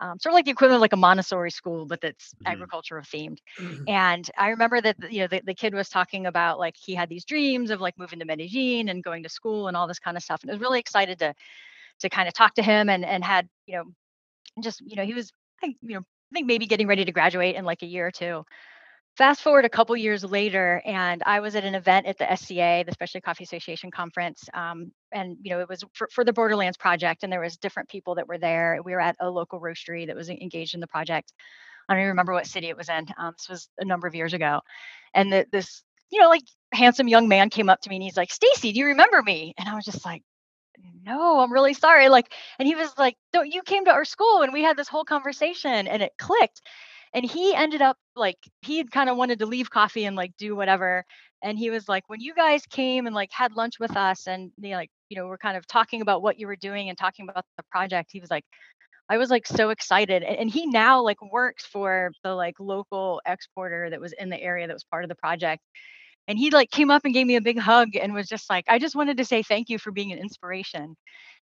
um, 0.00 0.18
sort 0.18 0.32
of 0.32 0.34
like 0.34 0.44
the 0.44 0.50
equivalent 0.50 0.76
of 0.78 0.82
like 0.82 0.92
a 0.92 0.96
montessori 0.96 1.50
school 1.50 1.86
but 1.86 2.00
that's 2.00 2.34
Mhm. 2.38 2.44
agricultural 2.46 3.02
themed 3.04 3.38
and 3.86 4.30
i 4.38 4.48
remember 4.48 4.80
that 4.80 4.96
you 5.10 5.20
know 5.20 5.28
the, 5.28 5.40
the 5.44 5.54
kid 5.54 5.74
was 5.74 5.88
talking 5.88 6.26
about 6.26 6.58
like 6.58 6.74
he 6.76 6.94
had 6.94 7.08
these 7.08 7.24
dreams 7.24 7.70
of 7.70 7.80
like 7.80 7.98
moving 7.98 8.18
to 8.18 8.24
medellin 8.26 8.88
and 8.88 9.02
going 9.02 9.22
to 9.22 9.28
school 9.28 9.68
and 9.68 9.76
all 9.76 9.86
this 9.86 9.98
kind 9.98 10.16
of 10.16 10.22
stuff 10.22 10.42
and 10.42 10.50
I 10.50 10.54
was 10.54 10.60
really 10.60 10.80
excited 10.80 11.18
to 11.20 11.34
to 12.00 12.08
kind 12.10 12.28
of 12.28 12.34
talk 12.34 12.54
to 12.54 12.62
him 12.62 12.88
and 12.90 13.04
and 13.04 13.24
had 13.24 13.48
you 13.66 13.76
know 13.76 13.84
just 14.62 14.80
you 14.80 14.96
know 14.96 15.04
he 15.04 15.14
was 15.14 15.32
I, 15.62 15.74
you 15.82 15.94
know 15.96 16.02
I 16.30 16.34
think 16.34 16.46
maybe 16.46 16.66
getting 16.66 16.86
ready 16.86 17.04
to 17.04 17.12
graduate 17.12 17.56
in 17.56 17.64
like 17.64 17.82
a 17.82 17.86
year 17.86 18.06
or 18.06 18.10
two. 18.10 18.44
Fast 19.16 19.42
forward 19.42 19.64
a 19.64 19.68
couple 19.68 19.96
years 19.96 20.24
later, 20.24 20.80
and 20.84 21.22
I 21.26 21.40
was 21.40 21.56
at 21.56 21.64
an 21.64 21.74
event 21.74 22.06
at 22.06 22.16
the 22.16 22.36
SCA, 22.36 22.84
the 22.86 22.92
Specialty 22.92 23.22
Coffee 23.22 23.44
Association 23.44 23.90
conference, 23.90 24.48
um, 24.54 24.92
and 25.12 25.36
you 25.42 25.50
know 25.50 25.60
it 25.60 25.68
was 25.68 25.84
for, 25.94 26.08
for 26.12 26.24
the 26.24 26.32
Borderlands 26.32 26.78
project, 26.78 27.24
and 27.24 27.32
there 27.32 27.40
was 27.40 27.56
different 27.56 27.88
people 27.88 28.14
that 28.14 28.28
were 28.28 28.38
there. 28.38 28.78
We 28.84 28.92
were 28.92 29.00
at 29.00 29.16
a 29.20 29.28
local 29.28 29.60
roastery 29.60 30.06
that 30.06 30.16
was 30.16 30.30
engaged 30.30 30.74
in 30.74 30.80
the 30.80 30.86
project. 30.86 31.32
I 31.88 31.94
don't 31.94 32.02
even 32.02 32.10
remember 32.10 32.32
what 32.32 32.46
city 32.46 32.68
it 32.68 32.76
was 32.76 32.88
in. 32.88 33.06
Um, 33.18 33.34
this 33.36 33.48
was 33.48 33.68
a 33.78 33.84
number 33.84 34.06
of 34.06 34.14
years 34.14 34.32
ago, 34.32 34.60
and 35.12 35.32
the, 35.32 35.46
this 35.50 35.82
you 36.10 36.20
know 36.20 36.28
like 36.28 36.44
handsome 36.72 37.08
young 37.08 37.28
man 37.28 37.50
came 37.50 37.68
up 37.68 37.80
to 37.82 37.90
me 37.90 37.96
and 37.96 38.02
he's 38.04 38.16
like, 38.16 38.32
"Stacy, 38.32 38.72
do 38.72 38.78
you 38.78 38.86
remember 38.86 39.20
me?" 39.22 39.54
And 39.58 39.68
I 39.68 39.74
was 39.74 39.84
just 39.84 40.04
like 40.04 40.22
no, 41.04 41.40
I'm 41.40 41.52
really 41.52 41.74
sorry. 41.74 42.08
Like, 42.08 42.32
and 42.58 42.66
he 42.66 42.74
was 42.74 42.92
like, 42.98 43.16
no, 43.34 43.42
you 43.42 43.62
came 43.62 43.84
to 43.86 43.90
our 43.92 44.04
school 44.04 44.42
and 44.42 44.52
we 44.52 44.62
had 44.62 44.76
this 44.76 44.88
whole 44.88 45.04
conversation 45.04 45.88
and 45.88 46.02
it 46.02 46.12
clicked. 46.18 46.62
And 47.12 47.24
he 47.24 47.54
ended 47.54 47.82
up 47.82 47.96
like, 48.14 48.38
he 48.62 48.84
kind 48.84 49.10
of 49.10 49.16
wanted 49.16 49.40
to 49.40 49.46
leave 49.46 49.70
coffee 49.70 50.04
and 50.04 50.16
like 50.16 50.32
do 50.38 50.54
whatever. 50.54 51.04
And 51.42 51.58
he 51.58 51.70
was 51.70 51.88
like, 51.88 52.04
when 52.08 52.20
you 52.20 52.34
guys 52.34 52.66
came 52.66 53.06
and 53.06 53.14
like 53.14 53.30
had 53.32 53.52
lunch 53.56 53.80
with 53.80 53.96
us 53.96 54.26
and 54.26 54.52
they 54.58 54.74
like, 54.74 54.90
you 55.08 55.16
know, 55.16 55.26
we're 55.26 55.38
kind 55.38 55.56
of 55.56 55.66
talking 55.66 56.02
about 56.02 56.22
what 56.22 56.38
you 56.38 56.46
were 56.46 56.56
doing 56.56 56.88
and 56.88 56.96
talking 56.96 57.28
about 57.28 57.44
the 57.56 57.64
project, 57.72 58.10
he 58.12 58.20
was 58.20 58.30
like, 58.30 58.44
I 59.08 59.18
was 59.18 59.30
like 59.30 59.46
so 59.46 59.70
excited. 59.70 60.22
And 60.22 60.48
he 60.48 60.66
now 60.66 61.02
like 61.02 61.20
works 61.32 61.66
for 61.66 62.12
the 62.22 62.32
like 62.34 62.60
local 62.60 63.20
exporter 63.26 63.90
that 63.90 64.00
was 64.00 64.12
in 64.12 64.28
the 64.30 64.40
area 64.40 64.68
that 64.68 64.72
was 64.72 64.84
part 64.84 65.04
of 65.04 65.08
the 65.08 65.16
project 65.16 65.62
and 66.28 66.38
he 66.38 66.50
like 66.50 66.70
came 66.70 66.90
up 66.90 67.04
and 67.04 67.14
gave 67.14 67.26
me 67.26 67.36
a 67.36 67.40
big 67.40 67.58
hug 67.58 67.96
and 67.96 68.14
was 68.14 68.28
just 68.28 68.48
like 68.50 68.64
i 68.68 68.78
just 68.78 68.96
wanted 68.96 69.16
to 69.16 69.24
say 69.24 69.42
thank 69.42 69.68
you 69.68 69.78
for 69.78 69.92
being 69.92 70.12
an 70.12 70.18
inspiration 70.18 70.96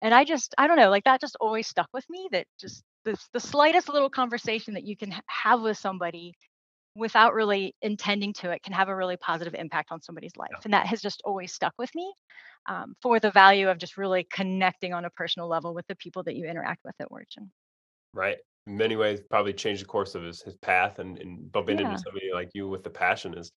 and 0.01 0.13
i 0.13 0.23
just 0.23 0.53
i 0.57 0.67
don't 0.67 0.77
know 0.77 0.89
like 0.89 1.03
that 1.03 1.21
just 1.21 1.37
always 1.39 1.67
stuck 1.67 1.87
with 1.93 2.05
me 2.09 2.27
that 2.31 2.45
just 2.59 2.83
the, 3.05 3.17
the 3.33 3.39
slightest 3.39 3.89
little 3.89 4.09
conversation 4.09 4.73
that 4.73 4.83
you 4.83 4.95
can 4.95 5.13
have 5.27 5.61
with 5.61 5.77
somebody 5.77 6.33
without 6.95 7.33
really 7.33 7.73
intending 7.81 8.33
to 8.33 8.51
it 8.51 8.61
can 8.63 8.73
have 8.73 8.89
a 8.89 8.95
really 8.95 9.17
positive 9.17 9.55
impact 9.55 9.91
on 9.91 10.01
somebody's 10.01 10.35
life 10.35 10.49
Yeah. 10.51 10.59
and 10.65 10.73
that 10.73 10.87
has 10.87 11.01
just 11.01 11.21
always 11.23 11.53
stuck 11.53 11.73
with 11.77 11.89
me 11.95 12.13
um, 12.69 12.95
for 13.01 13.19
the 13.19 13.31
value 13.31 13.69
of 13.69 13.77
just 13.77 13.97
really 13.97 14.27
connecting 14.31 14.93
on 14.93 15.05
a 15.05 15.09
personal 15.11 15.47
level 15.47 15.73
with 15.73 15.87
the 15.87 15.95
people 15.95 16.23
that 16.23 16.35
you 16.35 16.45
interact 16.45 16.81
with 16.83 16.95
at 16.99 17.07
origin 17.09 17.51
Right. 18.13 18.37
In 18.67 18.77
many 18.77 18.95
ways, 18.95 19.21
probably 19.29 19.53
changed 19.53 19.81
the 19.81 19.87
course 19.87 20.15
of 20.15 20.23
his 20.23 20.41
his 20.41 20.55
path 20.55 20.99
and 20.99 21.17
and 21.17 21.51
bumping 21.51 21.79
into 21.79 21.97
somebody 21.97 22.29
like 22.33 22.49
you 22.53 22.67
with 22.67 22.83
the 22.83 22.89
passion 22.89 23.37
is 23.37 23.51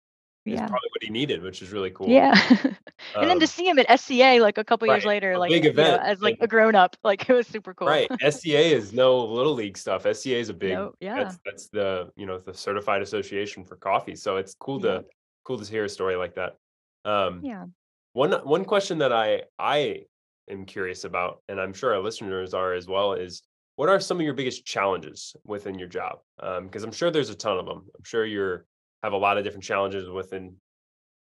yeah 0.44 0.66
probably 0.68 0.88
what 0.90 1.02
he 1.02 1.10
needed, 1.10 1.42
which 1.42 1.62
is 1.62 1.70
really 1.72 1.90
cool. 1.90 2.08
Yeah. 2.08 2.34
And 3.16 3.28
then 3.28 3.38
to 3.38 3.44
Um, 3.44 3.46
see 3.46 3.66
him 3.68 3.78
at 3.78 4.00
SCA 4.00 4.38
like 4.40 4.56
a 4.56 4.64
couple 4.64 4.86
years 4.88 5.04
later, 5.04 5.36
like, 5.36 5.50
big 5.50 5.64
you 5.64 5.72
know, 5.72 5.82
event. 5.82 6.02
as 6.04 6.22
like 6.22 6.38
a 6.40 6.46
grown 6.46 6.74
up, 6.74 6.96
like 7.04 7.28
it 7.28 7.32
was 7.34 7.46
super 7.46 7.74
cool. 7.74 7.88
right. 7.88 8.08
SCA 8.30 8.58
is 8.74 8.92
no 8.92 9.24
little 9.24 9.52
league 9.52 9.76
stuff. 9.76 10.02
SCA 10.10 10.36
is 10.38 10.48
a 10.48 10.54
big 10.54 10.72
No, 10.72 10.94
yeah. 11.00 11.16
that's 11.16 11.38
that's 11.44 11.68
the, 11.68 12.10
you 12.16 12.24
know, 12.26 12.38
the 12.38 12.54
certified 12.54 13.02
association 13.02 13.64
for 13.64 13.76
coffee. 13.76 14.14
So 14.16 14.36
it's 14.36 14.54
cool 14.54 14.80
Yeah. 14.84 14.98
to 14.98 15.04
cool 15.44 15.58
to 15.58 15.70
hear 15.70 15.84
a 15.84 15.88
story 15.88 16.16
like 16.16 16.34
that. 16.36 16.56
Um 17.04 17.40
Yeah. 17.44 17.66
one 18.12 18.32
one 18.44 18.64
question 18.64 18.98
that 18.98 19.12
I 19.12 19.42
I 19.58 20.04
am 20.48 20.64
curious 20.64 21.04
about, 21.04 21.42
and 21.48 21.60
I'm 21.60 21.72
sure 21.74 21.94
our 21.94 22.00
listeners 22.02 22.54
are 22.54 22.72
as 22.74 22.86
well, 22.86 23.12
is 23.14 23.42
what 23.76 23.88
are 23.88 23.98
some 24.00 24.18
of 24.18 24.24
your 24.24 24.34
biggest 24.34 24.64
challenges 24.64 25.34
within 25.44 25.78
your 25.78 25.88
job? 25.88 26.20
Because 26.38 26.84
I'm 26.84 26.92
sure 26.92 27.10
there's 27.10 27.30
a 27.30 27.34
ton 27.34 27.58
of 27.58 27.66
them. 27.66 27.82
I'm 27.96 28.04
sure 28.04 28.24
you're 28.24 28.66
have 29.04 29.12
a 29.12 29.18
lot 29.18 29.36
of 29.36 29.44
different 29.44 29.64
challenges 29.64 30.08
within 30.08 30.56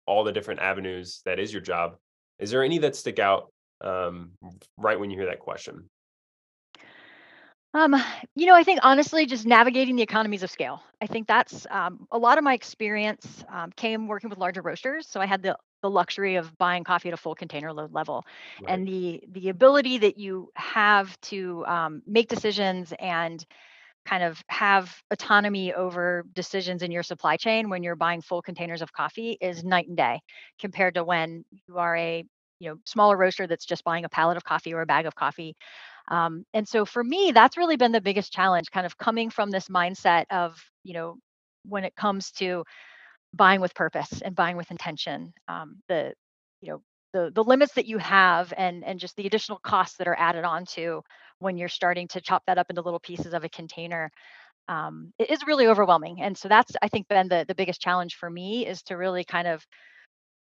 all 0.06 0.24
the 0.24 0.32
different 0.32 0.60
avenues 0.60 1.22
that 1.24 1.38
is 1.38 1.52
your 1.52 1.62
job. 1.62 1.96
Is 2.38 2.50
there 2.50 2.64
any 2.64 2.78
that 2.78 2.96
stick 2.96 3.18
out 3.18 3.52
um, 3.80 4.32
right 4.76 4.98
when 4.98 5.10
you 5.10 5.16
hear 5.16 5.26
that 5.26 5.38
question? 5.38 5.88
Um, 7.74 7.94
you 8.34 8.46
know, 8.46 8.54
I 8.56 8.64
think 8.64 8.80
honestly, 8.82 9.26
just 9.26 9.46
navigating 9.46 9.94
the 9.94 10.02
economies 10.02 10.42
of 10.42 10.50
scale. 10.50 10.82
I 11.02 11.06
think 11.06 11.28
that's 11.28 11.66
um, 11.70 12.06
a 12.10 12.18
lot 12.18 12.38
of 12.38 12.44
my 12.44 12.54
experience 12.54 13.44
um, 13.52 13.70
came 13.76 14.08
working 14.08 14.30
with 14.30 14.38
larger 14.38 14.62
roasters. 14.62 15.06
So 15.06 15.20
I 15.20 15.26
had 15.26 15.42
the 15.42 15.56
the 15.82 15.90
luxury 15.90 16.34
of 16.34 16.56
buying 16.58 16.82
coffee 16.82 17.08
at 17.08 17.14
a 17.14 17.18
full 17.18 17.36
container 17.36 17.72
load 17.72 17.92
level, 17.92 18.24
Right. 18.60 18.72
and 18.72 18.88
the 18.88 19.22
the 19.28 19.50
ability 19.50 19.98
that 19.98 20.18
you 20.18 20.50
have 20.56 21.20
to 21.22 21.64
um, 21.66 22.02
make 22.06 22.28
decisions 22.28 22.92
and 22.98 23.44
kind 24.08 24.22
of 24.22 24.42
have 24.48 24.94
autonomy 25.10 25.74
over 25.74 26.24
decisions 26.34 26.82
in 26.82 26.90
your 26.90 27.02
supply 27.02 27.36
chain 27.36 27.68
when 27.68 27.82
you're 27.82 27.96
buying 27.96 28.22
full 28.22 28.40
containers 28.40 28.80
of 28.80 28.92
coffee 28.92 29.36
is 29.40 29.62
night 29.62 29.86
and 29.86 29.96
day 29.96 30.20
compared 30.58 30.94
to 30.94 31.04
when 31.04 31.44
you 31.50 31.76
are 31.76 31.96
a 31.96 32.24
you 32.58 32.70
know 32.70 32.76
smaller 32.84 33.16
roaster 33.16 33.46
that's 33.46 33.66
just 33.66 33.84
buying 33.84 34.04
a 34.04 34.08
pallet 34.08 34.36
of 34.36 34.44
coffee 34.44 34.72
or 34.72 34.80
a 34.80 34.86
bag 34.86 35.06
of 35.06 35.14
coffee. 35.14 35.54
Um, 36.10 36.44
and 36.54 36.66
so 36.66 36.86
for 36.86 37.04
me 37.04 37.32
that's 37.34 37.58
really 37.58 37.76
been 37.76 37.92
the 37.92 38.00
biggest 38.00 38.32
challenge 38.32 38.70
kind 38.70 38.86
of 38.86 38.96
coming 38.96 39.28
from 39.30 39.50
this 39.50 39.68
mindset 39.68 40.24
of 40.30 40.56
you 40.84 40.94
know 40.94 41.16
when 41.64 41.84
it 41.84 41.94
comes 41.94 42.30
to 42.32 42.64
buying 43.34 43.60
with 43.60 43.74
purpose 43.74 44.22
and 44.22 44.34
buying 44.34 44.56
with 44.56 44.70
intention 44.70 45.34
um, 45.48 45.76
the 45.88 46.14
you 46.62 46.70
know 46.70 46.80
the 47.12 47.30
the 47.34 47.44
limits 47.44 47.74
that 47.74 47.86
you 47.86 47.98
have 47.98 48.54
and 48.56 48.84
and 48.84 48.98
just 49.00 49.16
the 49.16 49.26
additional 49.26 49.58
costs 49.58 49.96
that 49.98 50.08
are 50.08 50.18
added 50.18 50.44
on 50.44 50.64
to 50.64 51.02
when 51.38 51.56
you're 51.56 51.68
starting 51.68 52.08
to 52.08 52.20
chop 52.20 52.42
that 52.46 52.58
up 52.58 52.66
into 52.70 52.82
little 52.82 53.00
pieces 53.00 53.34
of 53.34 53.44
a 53.44 53.48
container 53.48 54.10
um, 54.68 55.12
it 55.18 55.30
is 55.30 55.46
really 55.46 55.66
overwhelming 55.66 56.20
and 56.20 56.36
so 56.36 56.48
that's 56.48 56.72
i 56.82 56.88
think 56.88 57.08
been 57.08 57.28
the 57.28 57.44
the 57.48 57.54
biggest 57.54 57.80
challenge 57.80 58.16
for 58.16 58.28
me 58.28 58.66
is 58.66 58.82
to 58.82 58.96
really 58.96 59.24
kind 59.24 59.48
of 59.48 59.64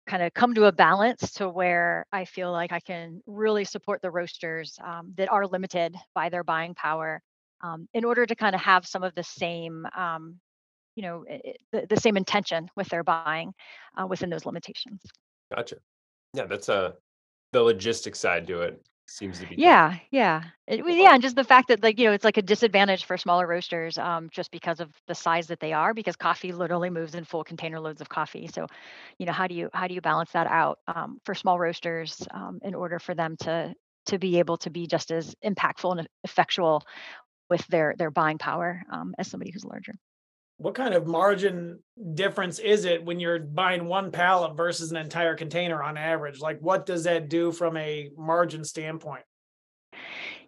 kind 0.07 0.23
of 0.23 0.33
come 0.35 0.55
to 0.55 0.65
a 0.65 0.73
balance 0.73 1.33
to 1.33 1.49
where 1.49 2.07
i 2.13 2.25
feel 2.25 2.53
like 2.53 2.73
i 2.73 2.81
can 2.81 3.23
really 3.27 3.65
support 3.65 4.01
the 4.03 4.11
roasters 4.11 4.79
um, 4.85 5.13
that 5.17 5.31
are 5.31 5.47
limited 5.47 5.95
by 6.15 6.29
their 6.29 6.45
buying 6.45 6.75
power 6.75 7.21
um, 7.63 7.87
in 7.93 8.05
order 8.05 8.25
to 8.27 8.35
kind 8.35 8.55
of 8.55 8.61
have 8.61 8.87
some 8.87 9.03
of 9.03 9.15
the 9.15 9.23
same 9.23 9.87
um, 9.97 10.39
you 10.97 11.03
know 11.03 11.25
it, 11.29 11.59
the, 11.73 11.87
the 11.89 12.01
same 12.01 12.17
intention 12.17 12.69
with 12.77 12.89
their 12.89 13.05
buying 13.05 13.53
uh, 13.97 14.07
within 14.07 14.31
those 14.31 14.45
limitations. 14.45 15.01
Gotcha. 15.55 15.77
Yeah 16.35 16.47
that's 16.47 16.69
a 16.69 16.75
uh, 16.75 16.93
the 17.53 17.61
logistic 17.61 18.15
side 18.15 18.47
to 18.47 18.61
it 18.61 18.81
seems 19.11 19.41
to 19.41 19.47
be 19.47 19.57
yeah 19.57 19.97
yeah 20.11 20.43
it, 20.67 20.85
yeah 20.87 21.13
and 21.13 21.23
just 21.23 21.37
the 21.37 21.45
fact 21.45 21.69
that 21.69 21.83
like 21.83 21.99
you 21.99 22.07
know 22.07 22.13
it's 22.13 22.25
like 22.25 22.37
a 22.37 22.43
disadvantage 22.43 23.05
for 23.05 23.17
smaller 23.17 23.47
roasters 23.47 23.99
um, 23.99 24.29
just 24.33 24.51
because 24.51 24.81
of 24.81 24.91
the 25.07 25.15
size 25.15 25.49
that 25.49 25.61
they 25.61 25.73
are 25.73 25.95
because 25.95 26.17
coffee 26.17 26.53
literally 26.53 26.91
moves 26.91 27.15
in 27.15 27.25
full 27.25 27.45
container 27.45 27.81
loads 27.81 28.01
of 28.01 28.09
coffee 28.09 28.49
so 28.49 28.67
you 29.19 29.27
know 29.27 29.33
how 29.33 29.47
do 29.47 29.55
you 29.55 29.69
how 29.73 29.87
do 29.89 29.95
you 29.95 30.01
balance 30.01 30.33
that 30.33 30.47
out 30.47 30.79
um, 30.89 31.19
for 31.25 31.35
small 31.35 31.59
roasters 31.59 32.27
um, 32.33 32.61
in 32.63 32.75
order 32.75 32.99
for 32.99 33.15
them 33.15 33.37
to 33.37 33.75
to 34.07 34.19
be 34.19 34.39
able 34.39 34.57
to 34.57 34.71
be 34.71 34.87
just 34.87 35.11
as 35.11 35.35
impactful 35.45 35.99
and 35.99 36.09
effectual 36.25 36.83
with 37.51 37.67
their 37.69 37.95
their 37.99 38.11
buying 38.11 38.39
power 38.39 38.83
um, 38.91 39.15
as 39.19 39.29
somebody 39.29 39.51
who's 39.51 39.65
larger 39.65 39.95
what 40.61 40.75
kind 40.75 40.93
of 40.93 41.07
margin 41.07 41.79
difference 42.13 42.59
is 42.59 42.85
it 42.85 43.03
when 43.03 43.19
you're 43.19 43.39
buying 43.39 43.87
one 43.87 44.13
pallet 44.13 44.55
versus 44.55 44.91
an 44.91 44.99
entire 44.99 45.35
container 45.35 45.83
on 45.83 45.97
average? 45.97 46.39
Like, 46.39 46.61
what 46.61 46.85
does 46.85 47.05
that 47.05 47.31
do 47.31 47.51
from 47.51 47.79
a 47.79 48.11
margin 48.15 48.63
standpoint? 48.65 49.25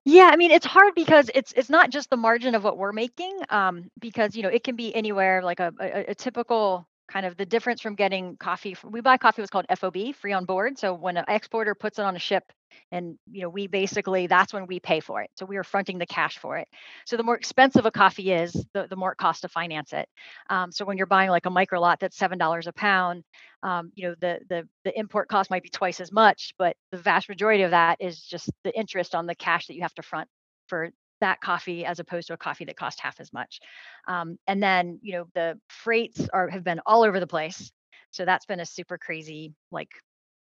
Yeah, 0.04 0.28
I 0.30 0.36
mean 0.36 0.50
it's 0.50 0.66
hard 0.66 0.94
because 0.94 1.30
it's 1.34 1.52
it's 1.56 1.70
not 1.70 1.88
just 1.88 2.10
the 2.10 2.18
margin 2.18 2.54
of 2.54 2.62
what 2.62 2.76
we're 2.76 2.92
making, 2.92 3.38
um, 3.48 3.88
because 4.00 4.36
you 4.36 4.42
know 4.42 4.50
it 4.50 4.64
can 4.64 4.76
be 4.76 4.94
anywhere. 4.94 5.42
Like 5.42 5.60
a, 5.60 5.72
a, 5.80 6.10
a 6.10 6.14
typical 6.14 6.86
kind 7.10 7.24
of 7.24 7.38
the 7.38 7.46
difference 7.46 7.80
from 7.80 7.94
getting 7.94 8.36
coffee. 8.36 8.76
We 8.84 9.00
buy 9.00 9.16
coffee 9.16 9.40
what's 9.40 9.50
called 9.50 9.66
FOB, 9.74 10.14
free 10.14 10.32
on 10.32 10.44
board. 10.44 10.78
So 10.78 10.92
when 10.92 11.16
an 11.16 11.24
exporter 11.28 11.74
puts 11.74 11.98
it 11.98 12.04
on 12.04 12.16
a 12.16 12.18
ship, 12.18 12.44
and 12.90 13.18
you 13.30 13.42
know 13.42 13.48
we 13.48 13.66
basically 13.66 14.26
that's 14.26 14.52
when 14.52 14.66
we 14.66 14.80
pay 14.80 15.00
for 15.00 15.22
it. 15.22 15.30
So 15.36 15.46
we 15.46 15.56
are 15.56 15.64
fronting 15.64 15.98
the 15.98 16.06
cash 16.06 16.38
for 16.38 16.56
it. 16.58 16.68
So 17.06 17.16
the 17.16 17.22
more 17.22 17.36
expensive 17.36 17.86
a 17.86 17.90
coffee 17.90 18.32
is, 18.32 18.52
the, 18.74 18.86
the 18.88 18.96
more 18.96 19.12
it 19.12 19.18
costs 19.18 19.42
to 19.42 19.48
finance 19.48 19.92
it. 19.92 20.08
Um, 20.50 20.72
so 20.72 20.84
when 20.84 20.96
you're 20.96 21.06
buying 21.06 21.30
like 21.30 21.46
a 21.46 21.50
micro 21.50 21.80
lot 21.80 22.00
that's 22.00 22.16
seven 22.16 22.38
dollars 22.38 22.66
a 22.66 22.72
pound, 22.72 23.24
um, 23.62 23.92
you 23.94 24.08
know 24.08 24.14
the 24.20 24.40
the 24.48 24.68
the 24.84 24.98
import 24.98 25.28
cost 25.28 25.50
might 25.50 25.62
be 25.62 25.70
twice 25.70 26.00
as 26.00 26.12
much, 26.12 26.54
but 26.58 26.76
the 26.90 26.98
vast 26.98 27.28
majority 27.28 27.62
of 27.62 27.70
that 27.70 27.98
is 28.00 28.20
just 28.22 28.50
the 28.64 28.76
interest 28.78 29.14
on 29.14 29.26
the 29.26 29.34
cash 29.34 29.66
that 29.66 29.74
you 29.74 29.82
have 29.82 29.94
to 29.94 30.02
front 30.02 30.28
for 30.66 30.90
that 31.22 31.40
coffee 31.40 31.86
as 31.86 32.00
opposed 32.00 32.26
to 32.26 32.34
a 32.34 32.36
coffee 32.36 32.64
that 32.66 32.76
cost 32.76 33.00
half 33.00 33.20
as 33.20 33.32
much. 33.32 33.60
Um, 34.08 34.38
and 34.46 34.62
then, 34.62 34.98
you 35.02 35.12
know, 35.14 35.26
the 35.34 35.58
freights 35.68 36.28
are 36.32 36.48
have 36.50 36.64
been 36.64 36.80
all 36.84 37.04
over 37.04 37.20
the 37.20 37.26
place. 37.26 37.72
So 38.10 38.26
that's 38.26 38.44
been 38.44 38.60
a 38.60 38.66
super 38.66 38.98
crazy 38.98 39.54
like 39.70 39.88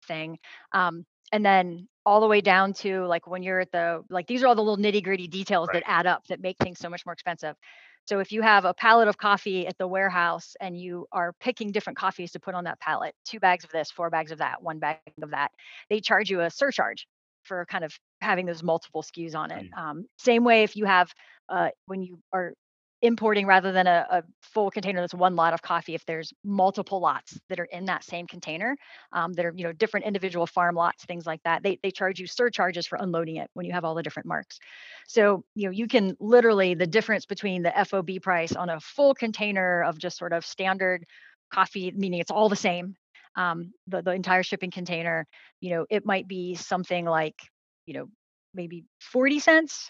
thing. 0.09 0.37
Um, 0.73 1.05
and 1.31 1.45
then 1.45 1.87
all 2.05 2.19
the 2.19 2.27
way 2.27 2.41
down 2.41 2.73
to 2.73 3.05
like 3.05 3.27
when 3.27 3.43
you're 3.43 3.59
at 3.59 3.71
the 3.71 4.03
like 4.09 4.27
these 4.27 4.43
are 4.43 4.47
all 4.47 4.55
the 4.55 4.63
little 4.63 4.83
nitty 4.83 5.03
gritty 5.03 5.27
details 5.27 5.69
right. 5.71 5.83
that 5.85 5.89
add 5.89 6.07
up 6.07 6.25
that 6.27 6.41
make 6.41 6.57
things 6.57 6.79
so 6.79 6.89
much 6.89 7.05
more 7.05 7.13
expensive. 7.13 7.55
So 8.05 8.19
if 8.19 8.31
you 8.31 8.41
have 8.41 8.65
a 8.65 8.73
pallet 8.73 9.07
of 9.07 9.19
coffee 9.19 9.67
at 9.67 9.77
the 9.77 9.87
warehouse 9.87 10.55
and 10.59 10.75
you 10.75 11.05
are 11.11 11.33
picking 11.39 11.71
different 11.71 11.97
coffees 11.97 12.31
to 12.31 12.39
put 12.39 12.55
on 12.55 12.63
that 12.63 12.79
pallet, 12.79 13.13
two 13.23 13.39
bags 13.39 13.63
of 13.63 13.69
this, 13.69 13.91
four 13.91 14.09
bags 14.09 14.31
of 14.31 14.39
that, 14.39 14.63
one 14.63 14.79
bag 14.79 14.97
of 15.21 15.29
that, 15.29 15.51
they 15.91 16.01
charge 16.01 16.31
you 16.31 16.41
a 16.41 16.49
surcharge 16.49 17.05
for 17.43 17.67
kind 17.67 17.83
of 17.83 17.93
having 18.21 18.47
those 18.47 18.63
multiple 18.63 19.03
SKUs 19.03 19.35
on 19.35 19.51
it. 19.51 19.67
Um, 19.77 20.05
same 20.17 20.43
way 20.43 20.63
if 20.63 20.75
you 20.75 20.85
have 20.85 21.13
uh, 21.49 21.69
when 21.85 22.01
you 22.01 22.19
are 22.33 22.53
importing 23.01 23.45
rather 23.45 23.71
than 23.71 23.87
a, 23.87 24.05
a, 24.09 24.23
full 24.41 24.71
container 24.71 24.99
that's 24.99 25.13
one 25.13 25.35
lot 25.35 25.53
of 25.53 25.61
coffee 25.61 25.93
if 25.93 26.03
there's 26.05 26.33
multiple 26.43 26.99
lots 26.99 27.39
that 27.49 27.59
are 27.59 27.67
in 27.71 27.85
that 27.85 28.03
same 28.03 28.25
container 28.25 28.75
um, 29.13 29.31
that 29.33 29.45
are 29.45 29.53
you 29.55 29.63
know 29.63 29.71
different 29.71 30.05
individual 30.05 30.47
farm 30.47 30.73
lots 30.73 31.05
things 31.05 31.25
like 31.25 31.41
that 31.43 31.61
they, 31.61 31.77
they 31.83 31.91
charge 31.91 32.19
you 32.19 32.25
surcharges 32.25 32.87
for 32.87 32.97
unloading 32.99 33.35
it 33.35 33.47
when 33.53 33.65
you 33.65 33.71
have 33.71 33.85
all 33.85 33.93
the 33.93 34.03
different 34.03 34.27
marks. 34.27 34.59
So 35.07 35.43
you 35.55 35.65
know 35.65 35.71
you 35.71 35.87
can 35.87 36.15
literally 36.19 36.73
the 36.73 36.87
difference 36.87 37.25
between 37.25 37.61
the 37.61 37.71
fob 37.87 38.09
price 38.21 38.55
on 38.55 38.69
a 38.69 38.79
full 38.79 39.13
container 39.13 39.83
of 39.83 39.99
just 39.99 40.17
sort 40.17 40.33
of 40.33 40.45
standard 40.45 41.03
coffee 41.53 41.91
meaning 41.95 42.19
it's 42.19 42.31
all 42.31 42.49
the 42.49 42.55
same 42.55 42.95
um, 43.35 43.73
the, 43.87 44.01
the 44.01 44.11
entire 44.11 44.43
shipping 44.43 44.71
container, 44.71 45.25
you 45.61 45.71
know, 45.71 45.85
it 45.89 46.05
might 46.05 46.27
be 46.27 46.55
something 46.55 47.05
like, 47.05 47.35
you 47.85 47.93
know, 47.93 48.07
maybe 48.53 48.83
40 48.99 49.39
cents, 49.39 49.89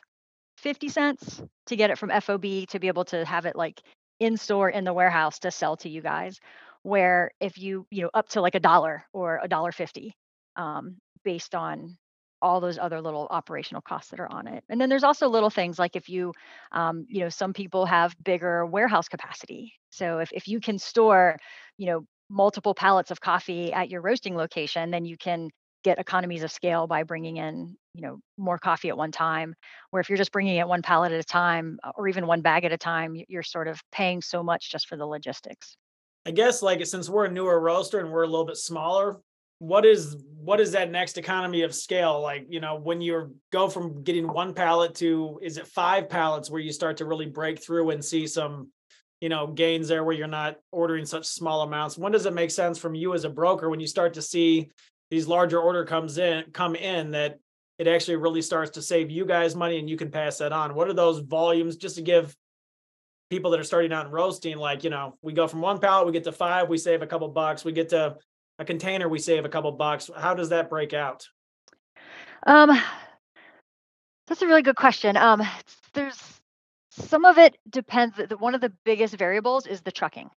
50 0.60 0.90
cents 0.90 1.42
to 1.68 1.76
get 1.76 1.90
it 1.90 1.98
from 1.98 2.10
FOB 2.10 2.68
to 2.70 2.80
be 2.80 2.88
able 2.88 3.06
to 3.06 3.26
have 3.26 3.46
it 3.46 3.56
like 3.56 3.82
in 4.20 4.38
store 4.38 4.70
in 4.70 4.84
the 4.84 4.94
warehouse 4.94 5.40
to 5.40 5.52
sell 5.52 5.78
to 5.78 5.90
you 5.90 6.02
guys. 6.02 6.40
Where 6.84 7.32
if 7.42 7.58
you, 7.58 7.86
you 7.90 8.04
know, 8.04 8.10
up 8.14 8.30
to 8.30 8.42
like 8.42 8.56
a 8.56 8.60
dollar 8.60 9.04
or 9.14 9.40
a 9.44 9.48
dollar 9.48 9.72
50 9.72 10.14
um, 10.56 10.98
based 11.24 11.56
on 11.56 11.98
all 12.42 12.62
those 12.62 12.78
other 12.78 13.02
little 13.02 13.28
operational 13.30 13.82
costs 13.82 14.12
that 14.12 14.20
are 14.20 14.32
on 14.32 14.48
it. 14.48 14.64
And 14.70 14.80
then 14.80 14.90
there's 14.90 15.04
also 15.04 15.28
little 15.28 15.50
things 15.50 15.78
like 15.78 15.96
if 15.96 16.08
you, 16.08 16.34
um, 16.72 17.06
you 17.10 17.20
know, 17.20 17.30
some 17.30 17.54
people 17.54 17.86
have 17.86 18.16
bigger 18.24 18.66
warehouse 18.66 19.10
capacity. 19.10 19.74
So 19.90 20.20
if, 20.20 20.32
if 20.32 20.48
you 20.48 20.60
can 20.62 20.80
store, 20.80 21.38
you 21.78 21.88
know, 21.88 22.06
multiple 22.30 22.74
pallets 22.74 23.12
of 23.12 23.20
coffee 23.20 23.74
at 23.74 23.90
your 23.90 24.02
roasting 24.02 24.36
location, 24.36 24.92
then 24.92 25.04
you 25.04 25.18
can 25.18 25.50
get 25.84 26.00
economies 26.00 26.44
of 26.44 26.52
scale 26.52 26.88
by 26.88 27.04
bringing 27.04 27.38
in 27.38 27.76
you 28.00 28.08
know 28.08 28.20
more 28.38 28.58
coffee 28.58 28.88
at 28.88 28.98
one 28.98 29.12
time 29.12 29.54
where 29.90 30.00
if 30.00 30.08
you're 30.08 30.18
just 30.18 30.32
bringing 30.32 30.56
it 30.56 30.68
one 30.68 30.82
pallet 30.82 31.12
at 31.12 31.20
a 31.20 31.24
time 31.24 31.78
uh, 31.84 31.92
or 31.96 32.08
even 32.08 32.26
one 32.26 32.42
bag 32.42 32.64
at 32.64 32.72
a 32.72 32.78
time 32.78 33.22
you're 33.28 33.44
sort 33.44 33.68
of 33.68 33.82
paying 33.92 34.22
so 34.22 34.42
much 34.42 34.72
just 34.72 34.88
for 34.88 34.96
the 34.96 35.06
logistics. 35.06 35.76
I 36.26 36.32
guess 36.32 36.62
like 36.62 36.86
since 36.86 37.10
we're 37.10 37.26
a 37.26 37.32
newer 37.32 37.60
roaster 37.60 38.00
and 38.00 38.10
we're 38.10 38.24
a 38.24 38.28
little 38.28 38.46
bit 38.46 38.58
smaller 38.58 39.20
what 39.60 39.86
is 39.86 40.16
what 40.38 40.62
is 40.62 40.72
that 40.72 40.90
next 40.90 41.18
economy 41.18 41.64
of 41.64 41.76
scale? 41.76 42.22
Like 42.22 42.46
you 42.50 42.62
know 42.62 42.76
when 42.78 43.02
you 43.02 43.36
go 43.52 43.68
from 43.68 44.04
getting 44.04 44.26
one 44.32 44.54
pallet 44.54 44.96
to 44.96 45.38
is 45.44 45.58
it 45.58 45.68
five 45.68 46.10
pallets 46.10 46.50
where 46.50 46.62
you 46.62 46.72
start 46.72 46.98
to 46.98 47.06
really 47.06 47.26
break 47.26 47.62
through 47.62 47.90
and 47.90 48.04
see 48.04 48.26
some 48.26 48.70
you 49.20 49.28
know 49.28 49.48
gains 49.48 49.90
there 49.90 50.06
where 50.06 50.16
you're 50.16 50.28
not 50.28 50.56
ordering 50.72 51.06
such 51.06 51.26
small 51.26 51.62
amounts? 51.62 51.98
When 51.98 52.14
does 52.14 52.26
it 52.26 52.34
make 52.34 52.52
sense 52.52 52.78
from 52.78 52.96
you 52.96 53.14
as 53.14 53.26
a 53.26 53.30
broker 53.30 53.70
when 53.70 53.82
you 53.82 53.88
start 53.88 54.14
to 54.14 54.22
see 54.22 54.70
these 55.12 55.28
larger 55.28 55.60
order 55.60 55.84
comes 55.84 56.18
in 56.18 56.46
come 56.54 56.76
in 56.76 57.12
that 57.12 57.40
it 57.80 57.88
actually 57.88 58.18
really 58.18 58.42
starts 58.42 58.72
to 58.72 58.82
save 58.82 59.10
you 59.10 59.26
guys 59.26 59.56
money 59.56 59.80
and 59.80 59.90
you 59.90 59.98
can 59.98 60.12
pass 60.12 60.38
that 60.38 60.52
on. 60.52 60.76
What 60.76 60.90
are 60.90 60.94
those 60.94 61.20
volumes 61.20 61.78
just 61.78 61.96
to 61.96 62.02
give 62.02 62.36
people 63.30 63.52
that 63.52 63.60
are 63.60 63.64
starting 63.64 63.94
out 63.94 64.06
in 64.06 64.12
roasting? 64.12 64.58
Like 64.58 64.84
you 64.84 64.90
know 64.90 65.18
we 65.22 65.34
go 65.34 65.48
from 65.48 65.62
one 65.62 65.80
pallet 65.80 66.06
we 66.06 66.14
get 66.14 66.26
to 66.26 66.32
five 66.32 66.70
we 66.70 66.78
save 66.78 67.02
a 67.02 67.08
couple 67.08 67.28
bucks. 67.30 67.66
We 67.66 67.72
get 67.72 67.90
to 67.90 68.18
a 68.60 68.66
container 68.66 69.08
we 69.10 69.20
save 69.20 69.46
a 69.46 69.50
couple 69.50 69.72
bucks. 69.72 70.12
How 70.16 70.36
does 70.36 70.50
that 70.50 70.70
break 70.70 70.94
out? 70.94 71.26
Um 72.46 72.80
that's 74.28 74.42
a 74.42 74.48
really 74.48 74.62
good 74.62 74.76
question. 74.76 75.18
Um 75.18 75.42
there's 75.94 76.40
some 76.92 77.24
of 77.24 77.38
it 77.38 77.58
depends. 77.70 78.18
The, 78.18 78.38
one 78.38 78.56
of 78.56 78.62
the 78.62 78.74
biggest 78.84 79.16
variables 79.16 79.66
is 79.68 79.82
the 79.82 79.92
trucking. 79.92 80.30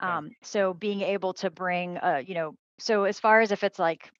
Um, 0.00 0.30
so 0.42 0.74
being 0.74 1.00
able 1.02 1.34
to 1.34 1.50
bring, 1.50 1.98
uh, 1.98 2.22
you 2.26 2.34
know, 2.34 2.54
so 2.78 3.04
as 3.04 3.18
far 3.18 3.40
as 3.40 3.52
if 3.52 3.64
it's 3.64 3.78
like 3.78 4.10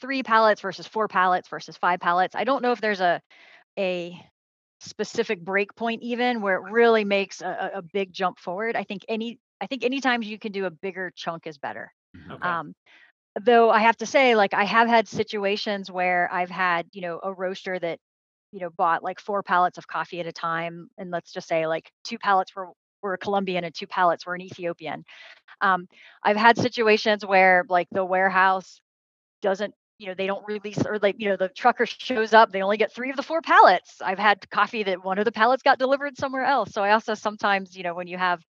three 0.00 0.22
pallets 0.22 0.60
versus 0.60 0.86
four 0.86 1.08
pallets 1.08 1.48
versus 1.48 1.76
five 1.76 2.00
pallets, 2.00 2.34
I 2.34 2.44
don't 2.44 2.62
know 2.62 2.72
if 2.72 2.80
there's 2.80 3.00
a 3.00 3.20
a 3.78 4.20
specific 4.80 5.40
break 5.40 5.74
point 5.74 6.02
even 6.02 6.42
where 6.42 6.56
it 6.56 6.70
really 6.70 7.04
makes 7.04 7.40
a, 7.40 7.72
a 7.74 7.82
big 7.82 8.12
jump 8.12 8.38
forward. 8.38 8.76
I 8.76 8.84
think 8.84 9.04
any 9.08 9.38
I 9.60 9.66
think 9.66 9.82
any 9.84 9.96
anytime 9.96 10.22
you 10.22 10.38
can 10.38 10.52
do 10.52 10.66
a 10.66 10.70
bigger 10.70 11.12
chunk 11.14 11.46
is 11.46 11.58
better. 11.58 11.92
Mm-hmm. 12.16 12.32
Okay. 12.32 12.48
Um, 12.48 12.74
though 13.42 13.70
I 13.70 13.80
have 13.80 13.96
to 13.98 14.06
say, 14.06 14.36
like 14.36 14.54
I 14.54 14.64
have 14.64 14.88
had 14.88 15.08
situations 15.08 15.90
where 15.90 16.28
I've 16.32 16.50
had, 16.50 16.86
you 16.92 17.02
know, 17.02 17.20
a 17.22 17.32
roaster 17.32 17.78
that 17.78 17.98
you 18.52 18.60
know 18.60 18.70
bought 18.70 19.02
like 19.02 19.20
four 19.20 19.42
pallets 19.42 19.78
of 19.78 19.86
coffee 19.86 20.20
at 20.20 20.26
a 20.26 20.32
time 20.32 20.88
and 20.96 21.10
let's 21.10 21.32
just 21.32 21.48
say 21.48 21.66
like 21.66 21.90
two 22.04 22.18
pallets 22.18 22.54
were 22.54 22.68
were 23.02 23.14
a 23.14 23.18
Colombian 23.18 23.64
and 23.64 23.74
two 23.74 23.86
pallets 23.86 24.26
were 24.26 24.34
an 24.34 24.40
Ethiopian. 24.40 25.04
Um, 25.60 25.86
I've 26.22 26.36
had 26.36 26.56
situations 26.56 27.24
where 27.24 27.64
like 27.68 27.88
the 27.90 28.04
warehouse 28.04 28.80
doesn't 29.42 29.74
you 29.98 30.06
know 30.06 30.14
they 30.14 30.26
don't 30.26 30.44
release 30.46 30.78
or 30.86 30.98
like 31.00 31.16
you 31.18 31.28
know 31.28 31.36
the 31.36 31.48
trucker 31.48 31.86
shows 31.86 32.32
up 32.32 32.50
they 32.50 32.62
only 32.62 32.76
get 32.76 32.92
three 32.92 33.10
of 33.10 33.16
the 33.16 33.22
four 33.22 33.40
pallets. 33.40 34.00
I've 34.02 34.18
had 34.18 34.48
coffee 34.50 34.82
that 34.84 35.04
one 35.04 35.18
of 35.18 35.24
the 35.24 35.32
pallets 35.32 35.62
got 35.62 35.78
delivered 35.78 36.16
somewhere 36.16 36.44
else. 36.44 36.72
So 36.72 36.82
i 36.82 36.92
also 36.92 37.14
sometimes 37.14 37.76
you 37.76 37.82
know 37.82 37.94
when 37.94 38.06
you 38.06 38.18
have 38.18 38.42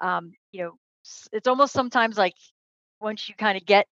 um, 0.00 0.32
you 0.52 0.62
know 0.64 0.72
it's 1.32 1.46
almost 1.46 1.72
sometimes 1.72 2.16
like 2.18 2.34
once 3.00 3.28
you 3.28 3.34
kind 3.36 3.56
of 3.56 3.64
get 3.66 3.86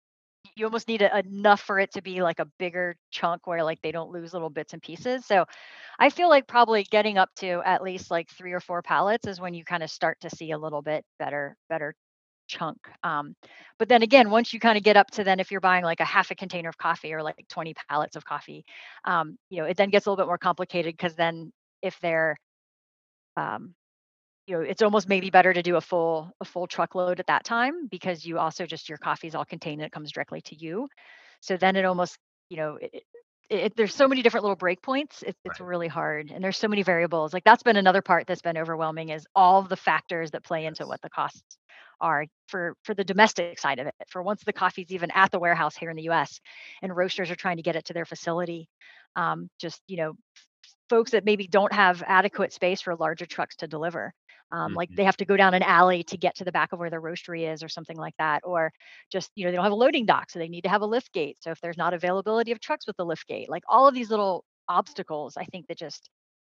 you 0.56 0.66
almost 0.66 0.88
need 0.88 1.02
a, 1.02 1.20
enough 1.20 1.62
for 1.62 1.80
it 1.80 1.92
to 1.94 2.02
be 2.02 2.22
like 2.22 2.40
a 2.40 2.48
bigger 2.60 2.96
chunk 3.12 3.48
where 3.48 3.64
like 3.64 3.82
they 3.82 3.92
don't 3.92 4.12
lose 4.12 4.34
little 4.34 4.50
bits 4.50 4.74
and 4.74 4.82
pieces. 4.82 5.26
So 5.26 5.46
i 6.00 6.10
feel 6.10 6.30
like 6.30 6.48
probably 6.48 6.84
getting 6.84 7.18
up 7.18 7.30
to 7.38 7.62
at 7.66 7.84
least 7.84 8.12
like 8.12 8.30
three 8.30 8.54
or 8.54 8.60
four 8.60 8.82
pallets 8.82 9.28
is 9.28 9.40
when 9.42 9.54
you 9.54 9.64
kind 9.64 9.84
of 9.84 9.90
start 9.92 10.20
to 10.22 10.30
see 10.30 10.52
a 10.52 10.58
little 10.58 10.82
bit 10.82 11.04
better 11.20 11.56
better 11.70 11.96
chunk. 12.52 12.78
Um, 13.04 13.36
but 13.80 13.90
then 13.90 14.04
again, 14.04 14.30
once 14.30 14.54
you 14.54 14.60
kind 14.60 14.78
of 14.78 14.84
get 14.84 14.98
up 14.98 15.10
to 15.12 15.24
then 15.24 15.40
if 15.40 15.52
you're 15.52 15.62
buying 15.62 15.84
like 15.84 16.02
a 16.02 16.06
half 16.06 16.32
a 16.32 16.36
container 16.36 16.70
of 16.70 16.78
coffee 16.78 17.14
or 17.14 17.24
like 17.24 17.46
20 17.50 17.74
pallets 17.90 18.16
of 18.16 18.26
coffee, 18.26 18.64
um, 19.06 19.38
you 19.50 19.60
know, 19.60 19.66
it 19.66 19.78
then 19.78 19.90
gets 19.90 20.06
a 20.06 20.10
little 20.10 20.24
bit 20.24 20.28
more 20.28 20.38
complicated 20.38 20.94
because 20.94 21.16
then 21.16 21.52
if 21.82 21.98
they're 22.02 22.36
um, 23.38 23.74
you 24.48 24.56
know, 24.58 24.62
it's 24.64 24.82
almost 24.82 25.08
maybe 25.08 25.30
better 25.30 25.54
to 25.54 25.62
do 25.62 25.78
a 25.78 25.82
full 25.82 26.32
a 26.42 26.46
full 26.46 26.68
truckload 26.68 27.20
at 27.20 27.28
that 27.28 27.46
time 27.46 27.88
because 27.88 28.26
you 28.26 28.38
also 28.38 28.66
just 28.66 28.90
your 28.90 28.98
coffee 28.98 29.28
is 29.28 29.36
all 29.36 29.46
contained 29.46 29.82
and 29.82 29.88
it 29.88 29.92
comes 29.92 30.12
directly 30.12 30.42
to 30.42 30.56
you. 30.56 30.90
So 31.42 31.58
then 31.58 31.76
it 31.76 31.86
almost, 31.86 32.18
you 32.50 32.58
know, 32.58 32.78
it, 32.82 33.04
it, 33.50 33.76
there's 33.76 33.94
so 33.94 34.08
many 34.08 34.22
different 34.22 34.44
little 34.44 34.58
breakpoints. 34.58 35.24
It, 35.24 35.36
it's 35.46 35.60
right. 35.60 35.68
really 35.68 35.88
hard, 35.88 36.32
and 36.32 36.44
there's 36.44 36.58
so 36.58 36.68
many 36.68 36.84
variables. 36.84 37.34
Like 37.34 37.44
that's 37.44 37.64
been 37.64 37.78
another 37.78 38.02
part 38.02 38.28
that's 38.28 38.42
been 38.42 38.58
overwhelming 38.58 39.10
is 39.10 39.26
all 39.36 39.62
the 39.62 39.76
factors 39.76 40.32
that 40.32 40.44
play 40.44 40.66
into 40.66 40.88
what 40.88 41.02
the 41.02 41.10
costs 41.10 41.58
are 42.02 42.26
for 42.48 42.76
for 42.84 42.94
the 42.94 43.04
domestic 43.04 43.60
side 43.60 43.80
of 43.80 43.88
it 43.88 43.94
for 44.10 44.22
once 44.22 44.44
the 44.44 44.54
coffee's 44.54 44.92
even 44.92 45.12
at 45.12 45.32
the 45.32 45.40
warehouse 45.40 45.76
here 45.76 45.90
in 45.90 45.96
the 45.96 46.10
us 46.10 46.40
and 46.82 46.96
roasters 46.96 47.32
are 47.32 47.36
trying 47.36 47.58
to 47.58 47.64
get 47.64 47.76
it 47.76 47.86
to 47.86 47.94
their 47.94 48.06
facility 48.06 48.68
um, 49.16 49.50
just 49.60 49.82
you 49.88 49.98
know 49.98 50.14
folks 50.90 51.12
that 51.12 51.24
maybe 51.24 51.48
don't 51.48 51.72
have 51.72 52.04
adequate 52.06 52.52
space 52.52 52.82
for 52.82 52.96
larger 52.96 53.26
trucks 53.26 53.56
to 53.56 53.68
deliver 53.68 54.14
um, 54.52 54.70
mm-hmm. 54.70 54.78
like 54.78 54.90
they 54.94 55.06
have 55.06 55.18
to 55.18 55.26
go 55.26 55.38
down 55.38 55.54
an 55.54 55.64
alley 55.64 56.04
to 56.04 56.18
get 56.18 56.36
to 56.36 56.44
the 56.44 56.52
back 56.52 56.74
of 56.74 56.80
where 56.80 56.90
their 56.90 57.02
roastery 57.02 57.52
is 57.52 57.64
or 57.64 57.70
something 57.70 57.98
like 57.98 58.16
that 58.18 58.42
or 58.44 58.72
just 59.12 59.32
you 59.36 59.46
know 59.46 59.52
they 59.52 59.56
don't 59.56 59.64
have 59.64 59.72
a 59.72 59.76
loading 59.76 60.06
dock 60.06 60.30
so 60.30 60.40
they 60.40 60.50
need 60.50 60.64
to 60.64 60.70
have 60.70 60.82
a 60.82 60.86
lift 60.86 61.14
gate 61.14 61.38
so 61.40 61.52
if 61.52 61.62
there's 61.62 61.78
not 61.78 61.94
availability 61.94 62.52
of 62.52 62.60
trucks 62.60 62.88
with 62.88 62.98
the 62.98 63.06
lift 63.06 63.28
gate 63.28 63.50
like 63.50 63.64
all 63.70 63.88
of 63.88 63.94
these 63.94 64.10
little 64.10 64.44
obstacles 64.68 65.38
i 65.38 65.46
think 65.46 65.68
that 65.68 65.78
just 65.78 66.10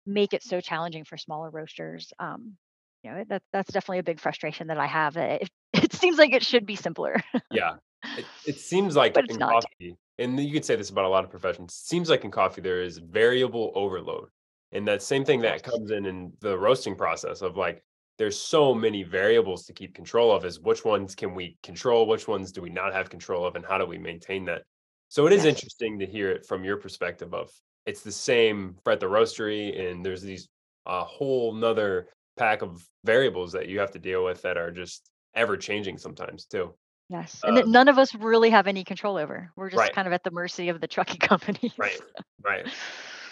make 0.06 0.32
it 0.32 0.42
so 0.42 0.60
challenging 0.60 1.04
for 1.04 1.16
smaller 1.16 1.50
roasters 1.50 2.12
um, 2.18 2.56
you 3.04 3.10
know 3.10 3.24
that 3.28 3.42
that's 3.52 3.72
definitely 3.72 3.98
a 3.98 4.04
big 4.04 4.18
frustration 4.18 4.68
that 4.68 4.78
I 4.78 4.86
have. 4.86 5.16
Eh, 5.16 5.38
it, 5.42 5.50
it 5.84 5.92
seems 5.92 6.18
like 6.18 6.32
it 6.32 6.44
should 6.44 6.66
be 6.66 6.76
simpler. 6.76 7.22
yeah, 7.50 7.74
it, 8.16 8.24
it 8.46 8.58
seems 8.58 8.96
like 8.96 9.16
in 9.16 9.36
not. 9.36 9.52
coffee, 9.52 9.96
and 10.18 10.40
you 10.40 10.52
could 10.52 10.64
say 10.64 10.76
this 10.76 10.90
about 10.90 11.04
a 11.04 11.08
lot 11.08 11.24
of 11.24 11.30
professions. 11.30 11.72
It 11.72 11.88
seems 11.88 12.08
like 12.08 12.24
in 12.24 12.30
coffee 12.30 12.62
there 12.62 12.82
is 12.82 12.98
variable 12.98 13.72
overload, 13.74 14.28
and 14.72 14.88
that 14.88 15.02
same 15.02 15.24
thing 15.24 15.40
that 15.42 15.62
comes 15.62 15.90
in 15.90 16.06
in 16.06 16.32
the 16.40 16.58
roasting 16.58 16.96
process 16.96 17.42
of 17.42 17.56
like 17.56 17.84
there's 18.16 18.38
so 18.38 18.74
many 18.74 19.02
variables 19.02 19.66
to 19.66 19.72
keep 19.72 19.94
control 19.94 20.32
of. 20.32 20.44
Is 20.44 20.58
which 20.58 20.84
ones 20.84 21.14
can 21.14 21.34
we 21.34 21.58
control? 21.62 22.06
Which 22.06 22.26
ones 22.26 22.52
do 22.52 22.62
we 22.62 22.70
not 22.70 22.94
have 22.94 23.10
control 23.10 23.44
of, 23.44 23.54
and 23.54 23.64
how 23.64 23.78
do 23.78 23.86
we 23.86 23.98
maintain 23.98 24.46
that? 24.46 24.62
So 25.10 25.26
it 25.26 25.32
is 25.32 25.44
yes. 25.44 25.54
interesting 25.54 25.98
to 25.98 26.06
hear 26.06 26.30
it 26.30 26.46
from 26.46 26.64
your 26.64 26.78
perspective 26.78 27.34
of 27.34 27.50
it's 27.86 28.00
the 28.00 28.10
same 28.10 28.76
for 28.82 28.92
at 28.92 29.00
the 29.00 29.06
roastery, 29.06 29.90
and 29.90 30.04
there's 30.04 30.22
these 30.22 30.48
a 30.86 31.02
whole 31.02 31.52
nother 31.52 32.08
pack 32.36 32.62
of 32.62 32.86
variables 33.04 33.52
that 33.52 33.68
you 33.68 33.80
have 33.80 33.92
to 33.92 33.98
deal 33.98 34.24
with 34.24 34.42
that 34.42 34.56
are 34.56 34.70
just 34.70 35.10
ever 35.34 35.56
changing 35.56 35.98
sometimes 35.98 36.46
too. 36.46 36.74
Yes. 37.08 37.40
And 37.44 37.56
that 37.56 37.64
um 37.64 37.72
none 37.72 37.88
of 37.88 37.98
us 37.98 38.14
really 38.14 38.50
have 38.50 38.66
any 38.66 38.84
control 38.84 39.16
over. 39.16 39.50
We're 39.56 39.70
just 39.70 39.80
right. 39.80 39.92
kind 39.92 40.06
of 40.06 40.12
at 40.12 40.24
the 40.24 40.30
mercy 40.30 40.68
of 40.68 40.80
the 40.80 40.88
trucking 40.88 41.18
companies. 41.20 41.72
Right. 41.76 42.00
Right. 42.42 42.66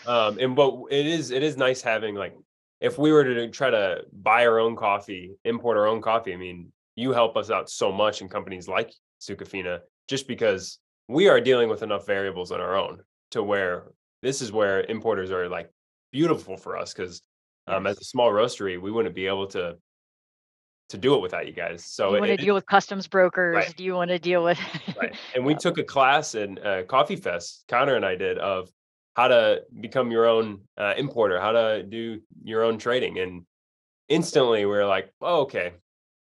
Um, 0.07 0.39
and 0.41 0.55
but 0.55 0.75
it 0.91 1.07
is 1.07 1.31
it 1.31 1.43
is 1.43 1.57
nice 1.57 1.83
having 1.83 2.15
like 2.15 2.35
if 2.81 2.99
we 2.99 3.13
were 3.13 3.25
to 3.25 3.49
try 3.49 3.71
to 3.71 4.03
buy 4.13 4.47
our 4.47 4.59
own 4.59 4.75
coffee, 4.77 5.37
import 5.45 5.77
our 5.77 5.87
own 5.87 6.03
coffee, 6.03 6.33
I 6.33 6.37
mean, 6.37 6.73
you 6.97 7.13
help 7.13 7.37
us 7.37 7.51
out 7.51 7.71
so 7.71 7.93
much 7.93 8.21
in 8.21 8.29
companies 8.29 8.69
like 8.69 8.93
Sucafina 9.21 9.81
just 10.09 10.27
because 10.27 10.79
we 11.09 11.29
are 11.29 11.41
dealing 11.41 11.69
with 11.69 11.83
enough 11.83 12.07
variables 12.07 12.51
on 12.51 12.61
our 12.61 12.77
own 12.77 13.01
to 13.31 13.43
where 13.43 13.93
this 14.21 14.43
is 14.43 14.53
where 14.53 14.83
importers 14.83 15.31
are 15.31 15.49
like 15.49 15.71
beautiful 16.11 16.57
for 16.57 16.77
us 16.77 16.93
because 16.93 17.23
um, 17.67 17.87
as 17.87 17.99
a 17.99 18.05
small 18.05 18.31
roastery, 18.31 18.81
we 18.81 18.91
wouldn't 18.91 19.15
be 19.15 19.27
able 19.27 19.47
to 19.49 19.77
to 20.89 20.99
do 20.99 21.15
it 21.15 21.23
without 21.23 21.47
you 21.47 21.53
guys. 21.53 21.85
So 21.87 22.15
you 22.15 22.21
want 22.21 22.27
to 22.27 22.37
deal 22.37 22.55
with 22.55 22.67
customs 22.67 23.09
brokers? 23.09 23.57
Right. 23.57 23.77
Do 23.77 23.83
you 23.83 23.95
want 23.95 24.11
to 24.11 24.19
deal 24.19 24.45
with? 24.45 24.59
right. 25.01 25.17
And 25.35 25.45
we 25.45 25.55
took 25.55 25.79
a 25.79 25.83
class 25.83 26.35
in 26.35 26.59
uh, 26.59 26.83
Coffee 26.87 27.17
Fest. 27.17 27.65
Connor 27.69 27.97
and 27.97 28.05
I 28.05 28.15
did 28.15 28.37
of 28.39 28.69
how 29.15 29.29
to 29.29 29.63
become 29.81 30.11
your 30.11 30.27
own 30.27 30.61
uh, 30.77 30.95
importer, 30.97 31.41
how 31.41 31.53
to 31.53 31.83
do 31.83 32.21
your 32.45 32.63
own 32.63 32.79
trading, 32.79 33.19
and 33.19 33.45
instantly 34.09 34.65
we 34.67 34.77
are 34.77 34.87
like, 34.87 35.13
oh, 35.21 35.43
okay, 35.43 35.73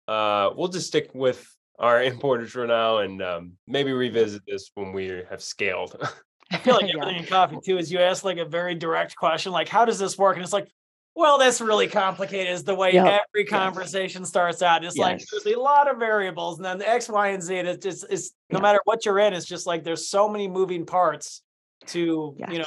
uh, 0.09 0.51
we'll 0.57 0.69
just 0.69 0.87
stick 0.87 1.11
with 1.15 1.47
our 1.79 2.03
importers 2.13 2.51
for 2.51 2.67
now, 2.67 2.99
and 2.99 3.23
um, 3.23 3.53
maybe 3.67 3.93
revisit 3.93 4.43
this 4.47 4.71
when 4.75 4.93
we 4.93 5.23
have 5.31 5.43
scaled. 5.43 5.97
I 6.51 6.59
feel 6.59 6.75
like 6.75 6.85
everything 6.85 7.17
yeah. 7.17 7.21
in 7.21 7.27
coffee 7.27 7.59
too 7.65 7.79
is 7.79 7.91
you 7.91 7.99
ask 7.99 8.23
like 8.23 8.39
a 8.39 8.45
very 8.45 8.75
direct 8.75 9.17
question, 9.17 9.51
like 9.53 9.69
how 9.69 9.85
does 9.85 9.99
this 9.99 10.17
work? 10.17 10.37
And 10.37 10.45
it's 10.45 10.53
like, 10.53 10.71
well, 11.17 11.39
that's 11.39 11.61
really 11.61 11.87
complicated. 11.87 12.53
Is 12.53 12.65
the 12.65 12.75
way 12.75 12.93
yep. 12.93 13.23
every 13.29 13.45
conversation 13.45 14.23
yes. 14.23 14.29
starts 14.29 14.63
out. 14.63 14.85
It's 14.85 14.97
yes. 14.97 15.03
like 15.03 15.23
there's 15.31 15.57
a 15.57 15.61
lot 15.61 15.89
of 15.91 15.99
variables, 15.99 16.59
and 16.59 16.65
then 16.65 16.79
the 16.79 16.89
X, 16.89 17.09
Y, 17.09 17.29
and 17.29 17.43
Z. 17.43 17.57
And 17.57 17.69
it's 17.69 17.85
just 17.85 18.07
it's 18.11 18.33
no 18.51 18.59
matter 18.59 18.81
what 18.85 19.07
you're 19.07 19.21
in, 19.21 19.33
it's 19.33 19.47
just 19.47 19.67
like 19.67 19.85
there's 19.85 20.09
so 20.09 20.29
many 20.29 20.49
moving 20.49 20.85
parts 20.85 21.43
to 21.87 22.35
yes. 22.39 22.51
you 22.51 22.59
know 22.59 22.67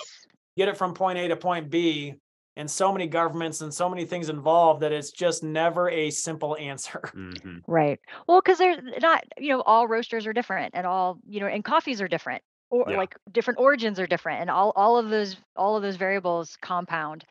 get 0.55 0.69
it 0.69 0.77
from 0.77 0.93
point 0.93 1.19
A 1.19 1.27
to 1.27 1.35
point 1.35 1.69
B, 1.69 2.15
and 2.55 2.71
so 2.71 2.93
many 2.93 3.07
governments 3.07 3.59
and 3.59 3.73
so 3.73 3.89
many 3.89 4.05
things 4.05 4.29
involved 4.29 4.81
that 4.81 4.93
it's 4.93 5.11
just 5.11 5.43
never 5.43 5.89
a 5.89 6.09
simple 6.09 6.55
answer. 6.57 7.01
Mm-hmm. 7.17 7.57
Right. 7.67 7.99
Well, 8.27 8.39
because 8.39 8.59
they're 8.59 8.81
not 9.01 9.25
you 9.37 9.49
know 9.49 9.61
all 9.61 9.87
roasters 9.87 10.25
are 10.25 10.33
different, 10.33 10.73
and 10.73 10.87
all 10.87 11.19
you 11.27 11.41
know 11.41 11.47
and 11.47 11.65
coffees 11.65 12.01
are 12.01 12.07
different 12.07 12.41
or 12.69 12.85
yeah. 12.89 12.97
like 12.97 13.15
different 13.31 13.59
origins 13.59 13.99
are 13.99 14.07
different 14.07 14.41
and 14.41 14.49
all 14.49 14.73
all 14.75 14.97
of 14.97 15.09
those 15.09 15.37
all 15.55 15.75
of 15.77 15.83
those 15.83 15.95
variables 15.95 16.57
compound 16.61 17.23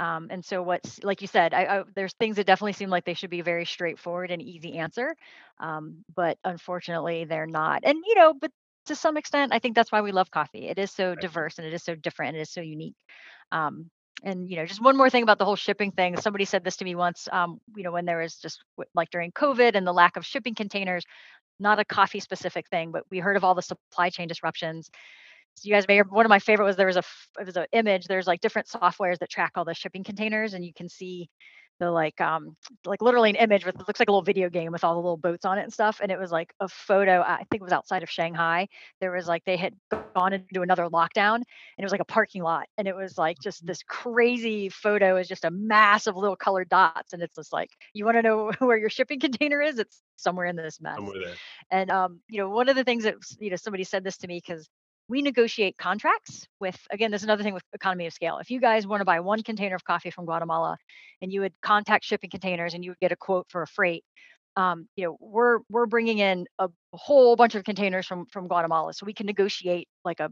um, 0.00 0.28
and 0.30 0.44
so 0.44 0.62
what's 0.62 1.02
like 1.04 1.20
you 1.20 1.28
said 1.28 1.54
I, 1.54 1.64
I, 1.64 1.82
there's 1.94 2.14
things 2.14 2.36
that 2.36 2.46
definitely 2.46 2.72
seem 2.72 2.90
like 2.90 3.04
they 3.04 3.14
should 3.14 3.30
be 3.30 3.42
very 3.42 3.66
straightforward 3.66 4.30
and 4.30 4.42
easy 4.42 4.78
answer 4.78 5.14
um, 5.60 6.04
but 6.16 6.38
unfortunately 6.44 7.24
they're 7.24 7.46
not 7.46 7.82
and 7.84 7.98
you 8.06 8.14
know 8.16 8.34
but 8.34 8.50
to 8.86 8.96
some 8.96 9.16
extent 9.16 9.52
i 9.54 9.58
think 9.58 9.76
that's 9.76 9.92
why 9.92 10.00
we 10.00 10.10
love 10.10 10.30
coffee 10.30 10.68
it 10.68 10.78
is 10.78 10.90
so 10.90 11.10
right. 11.10 11.20
diverse 11.20 11.58
and 11.58 11.66
it 11.66 11.74
is 11.74 11.84
so 11.84 11.94
different 11.94 12.30
and 12.30 12.38
it 12.38 12.42
is 12.42 12.50
so 12.50 12.62
unique 12.62 12.96
um, 13.52 13.90
and 14.24 14.48
you 14.50 14.56
know 14.56 14.66
just 14.66 14.82
one 14.82 14.96
more 14.96 15.10
thing 15.10 15.22
about 15.22 15.38
the 15.38 15.44
whole 15.44 15.56
shipping 15.56 15.92
thing 15.92 16.16
somebody 16.16 16.44
said 16.44 16.64
this 16.64 16.76
to 16.76 16.84
me 16.84 16.94
once 16.94 17.28
um, 17.30 17.60
you 17.76 17.84
know 17.84 17.92
when 17.92 18.06
there 18.06 18.18
was 18.18 18.36
just 18.36 18.64
like 18.94 19.10
during 19.10 19.30
covid 19.32 19.76
and 19.76 19.86
the 19.86 19.92
lack 19.92 20.16
of 20.16 20.26
shipping 20.26 20.54
containers 20.54 21.04
not 21.60 21.78
a 21.78 21.84
coffee 21.84 22.20
specific 22.20 22.68
thing, 22.68 22.90
but 22.90 23.04
we 23.10 23.18
heard 23.18 23.36
of 23.36 23.44
all 23.44 23.54
the 23.54 23.62
supply 23.62 24.10
chain 24.10 24.26
disruptions. 24.26 24.90
You 25.64 25.72
guys 25.74 25.86
may 25.88 26.00
one 26.00 26.24
of 26.26 26.30
my 26.30 26.38
favorite 26.38 26.66
was 26.66 26.76
there 26.76 26.86
was 26.86 26.96
a 26.96 27.02
it 27.38 27.46
was 27.46 27.56
an 27.56 27.66
image. 27.72 28.06
There's 28.06 28.26
like 28.26 28.40
different 28.40 28.68
softwares 28.68 29.18
that 29.18 29.30
track 29.30 29.52
all 29.56 29.64
the 29.64 29.74
shipping 29.74 30.04
containers, 30.04 30.54
and 30.54 30.64
you 30.64 30.72
can 30.72 30.88
see 30.88 31.28
the 31.80 31.90
like 31.90 32.20
um 32.20 32.56
like 32.84 33.02
literally 33.02 33.30
an 33.30 33.36
image 33.36 33.64
with 33.64 33.76
looks 33.78 33.98
like 33.98 34.08
a 34.08 34.12
little 34.12 34.22
video 34.22 34.48
game 34.48 34.70
with 34.70 34.84
all 34.84 34.94
the 34.94 35.00
little 35.00 35.16
boats 35.16 35.44
on 35.44 35.58
it 35.58 35.62
and 35.62 35.72
stuff 35.72 35.98
and 36.02 36.12
it 36.12 36.18
was 36.18 36.30
like 36.30 36.52
a 36.60 36.68
photo 36.68 37.22
i 37.22 37.38
think 37.50 37.60
it 37.60 37.62
was 37.62 37.72
outside 37.72 38.02
of 38.02 38.10
shanghai 38.10 38.68
there 39.00 39.12
was 39.12 39.26
like 39.26 39.42
they 39.44 39.56
had 39.56 39.74
gone 40.14 40.32
into 40.34 40.60
another 40.60 40.88
lockdown 40.88 41.36
and 41.36 41.44
it 41.78 41.82
was 41.82 41.90
like 41.90 42.00
a 42.00 42.04
parking 42.04 42.42
lot 42.42 42.66
and 42.76 42.86
it 42.86 42.94
was 42.94 43.16
like 43.16 43.38
just 43.42 43.66
this 43.66 43.82
crazy 43.82 44.68
photo 44.68 45.16
is 45.16 45.26
just 45.26 45.44
a 45.44 45.50
mass 45.50 46.06
of 46.06 46.16
little 46.16 46.36
colored 46.36 46.68
dots 46.68 47.12
and 47.14 47.22
it's 47.22 47.34
just 47.34 47.52
like 47.52 47.70
you 47.94 48.04
want 48.04 48.16
to 48.16 48.22
know 48.22 48.52
where 48.58 48.76
your 48.76 48.90
shipping 48.90 49.18
container 49.18 49.60
is? 49.60 49.78
It's 49.78 50.02
somewhere 50.16 50.46
in 50.46 50.56
this 50.56 50.80
mess. 50.80 51.00
And 51.70 51.90
um 51.90 52.20
you 52.28 52.38
know 52.38 52.50
one 52.50 52.68
of 52.68 52.76
the 52.76 52.84
things 52.84 53.04
that 53.04 53.16
you 53.38 53.50
know 53.50 53.56
somebody 53.56 53.84
said 53.84 54.04
this 54.04 54.18
to 54.18 54.28
me 54.28 54.42
because 54.44 54.68
we 55.10 55.22
negotiate 55.22 55.76
contracts 55.76 56.46
with 56.60 56.78
again 56.92 57.10
there's 57.10 57.24
another 57.24 57.42
thing 57.42 57.52
with 57.52 57.64
economy 57.74 58.06
of 58.06 58.12
scale. 58.12 58.38
If 58.38 58.50
you 58.50 58.60
guys 58.60 58.86
want 58.86 59.00
to 59.00 59.04
buy 59.04 59.18
one 59.20 59.42
container 59.42 59.74
of 59.74 59.84
coffee 59.84 60.10
from 60.10 60.24
guatemala 60.24 60.78
and 61.20 61.32
you 61.32 61.40
would 61.40 61.52
contact 61.62 62.04
shipping 62.04 62.30
containers 62.30 62.74
and 62.74 62.84
you 62.84 62.92
would 62.92 63.00
get 63.00 63.12
a 63.12 63.16
quote 63.16 63.46
for 63.48 63.62
a 63.62 63.66
freight 63.66 64.04
um, 64.56 64.88
you 64.96 65.04
know 65.04 65.16
we're 65.20 65.58
we're 65.68 65.86
bringing 65.86 66.18
in 66.18 66.46
a 66.58 66.68
whole 66.92 67.36
bunch 67.36 67.54
of 67.54 67.64
containers 67.64 68.06
from 68.06 68.26
from 68.26 68.46
guatemala. 68.46 68.94
So 68.94 69.04
we 69.04 69.12
can 69.14 69.26
negotiate 69.26 69.88
like 70.04 70.20
a 70.20 70.30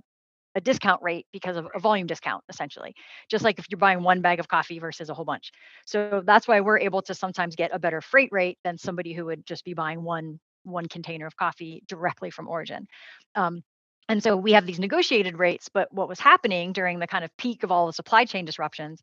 a 0.55 0.61
discount 0.61 1.03
rate 1.03 1.27
because 1.33 1.57
of 1.57 1.69
a 1.75 1.79
volume 1.79 2.07
discount 2.07 2.43
essentially 2.49 2.95
just 3.31 3.45
like 3.45 3.59
if 3.59 3.67
you're 3.71 3.79
buying 3.79 4.03
one 4.03 4.23
bag 4.23 4.41
of 4.41 4.49
coffee 4.49 4.79
versus 4.79 5.11
a 5.11 5.15
whole 5.15 5.25
bunch. 5.25 5.51
So 5.87 6.23
that's 6.25 6.49
why 6.49 6.61
we're 6.61 6.79
able 6.79 7.03
to 7.03 7.15
sometimes 7.15 7.55
get 7.55 7.71
a 7.73 7.79
better 7.79 8.01
freight 8.01 8.31
rate 8.33 8.59
than 8.65 8.79
somebody 8.79 9.13
who 9.13 9.27
would 9.27 9.45
just 9.47 9.65
be 9.65 9.75
buying 9.75 10.03
one 10.03 10.41
one 10.65 10.87
container 10.87 11.27
of 11.27 11.37
coffee 11.37 11.83
directly 11.89 12.31
from 12.31 12.49
origin. 12.49 12.87
Um, 13.35 13.63
and 14.09 14.23
so 14.23 14.37
we 14.37 14.53
have 14.53 14.67
these 14.67 14.79
negotiated 14.79 15.39
rates, 15.39 15.69
but 15.73 15.93
what 15.93 16.09
was 16.09 16.21
happening 16.21 16.73
during 16.73 16.99
the 16.99 17.07
kind 17.07 17.25
of 17.25 17.37
peak 17.37 17.63
of 17.63 17.71
all 17.71 17.87
the 17.87 17.93
supply 17.93 18.25
chain 18.25 18.45
disruptions 18.45 19.03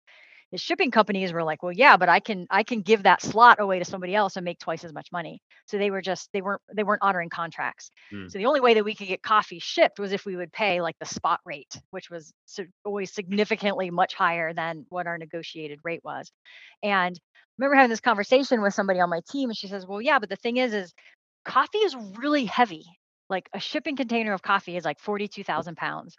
the 0.52 0.58
shipping 0.58 0.92
companies 0.92 1.34
were 1.34 1.44
like, 1.44 1.64
well, 1.64 1.72
yeah, 1.72 1.98
but 1.98 2.08
I 2.10 2.20
can 2.20 2.48
I 2.50 2.64
can 2.64 2.82
give 2.82 3.04
that 3.04 3.22
slot 3.22 3.60
away 3.60 3.80
to 3.80 3.86
somebody 3.86 4.16
else 4.16 4.36
and 4.36 4.46
make 4.46 4.60
twice 4.60 4.84
as 4.84 4.94
much 4.94 5.12
money. 5.12 5.42
So 5.66 5.78
they 5.78 5.90
were 5.90 6.02
just 6.02 6.30
they 6.34 6.42
weren't 6.42 6.62
they 6.74 6.84
weren't 6.84 7.02
honoring 7.02 7.30
contracts. 7.30 7.92
Mm. 8.14 8.32
So 8.32 8.38
the 8.38 8.46
only 8.46 8.62
way 8.62 8.76
that 8.76 8.86
we 8.86 8.96
could 8.96 9.08
get 9.08 9.24
coffee 9.24 9.60
shipped 9.60 10.00
was 10.00 10.12
if 10.14 10.26
we 10.26 10.36
would 10.36 10.54
pay 10.54 10.82
like 10.82 10.98
the 11.00 11.06
spot 11.06 11.40
rate, 11.46 11.80
which 11.90 12.10
was 12.10 12.34
always 12.84 13.14
significantly 13.14 13.90
much 13.90 14.14
higher 14.14 14.54
than 14.54 14.86
what 14.90 15.08
our 15.08 15.18
negotiated 15.18 15.80
rate 15.84 16.02
was. 16.04 16.32
And 16.84 17.16
I 17.18 17.52
remember 17.58 17.76
having 17.76 17.90
this 17.90 18.02
conversation 18.02 18.62
with 18.62 18.74
somebody 18.74 19.00
on 19.00 19.10
my 19.10 19.22
team, 19.30 19.50
and 19.50 19.58
she 19.58 19.68
says, 19.68 19.88
"Well, 19.88 20.02
yeah, 20.02 20.20
but 20.20 20.30
the 20.30 20.36
thing 20.36 20.58
is, 20.58 20.74
is 20.74 20.94
coffee 21.44 21.80
is 21.80 21.96
really 22.18 22.46
heavy. 22.46 22.86
Like 23.30 23.50
a 23.54 23.60
shipping 23.60 23.96
container 23.96 24.34
of 24.34 24.42
coffee 24.42 24.78
is 24.78 24.86
like 24.86 25.00
forty-two 25.00 25.44
thousand 25.44 25.78
pounds." 25.78 26.16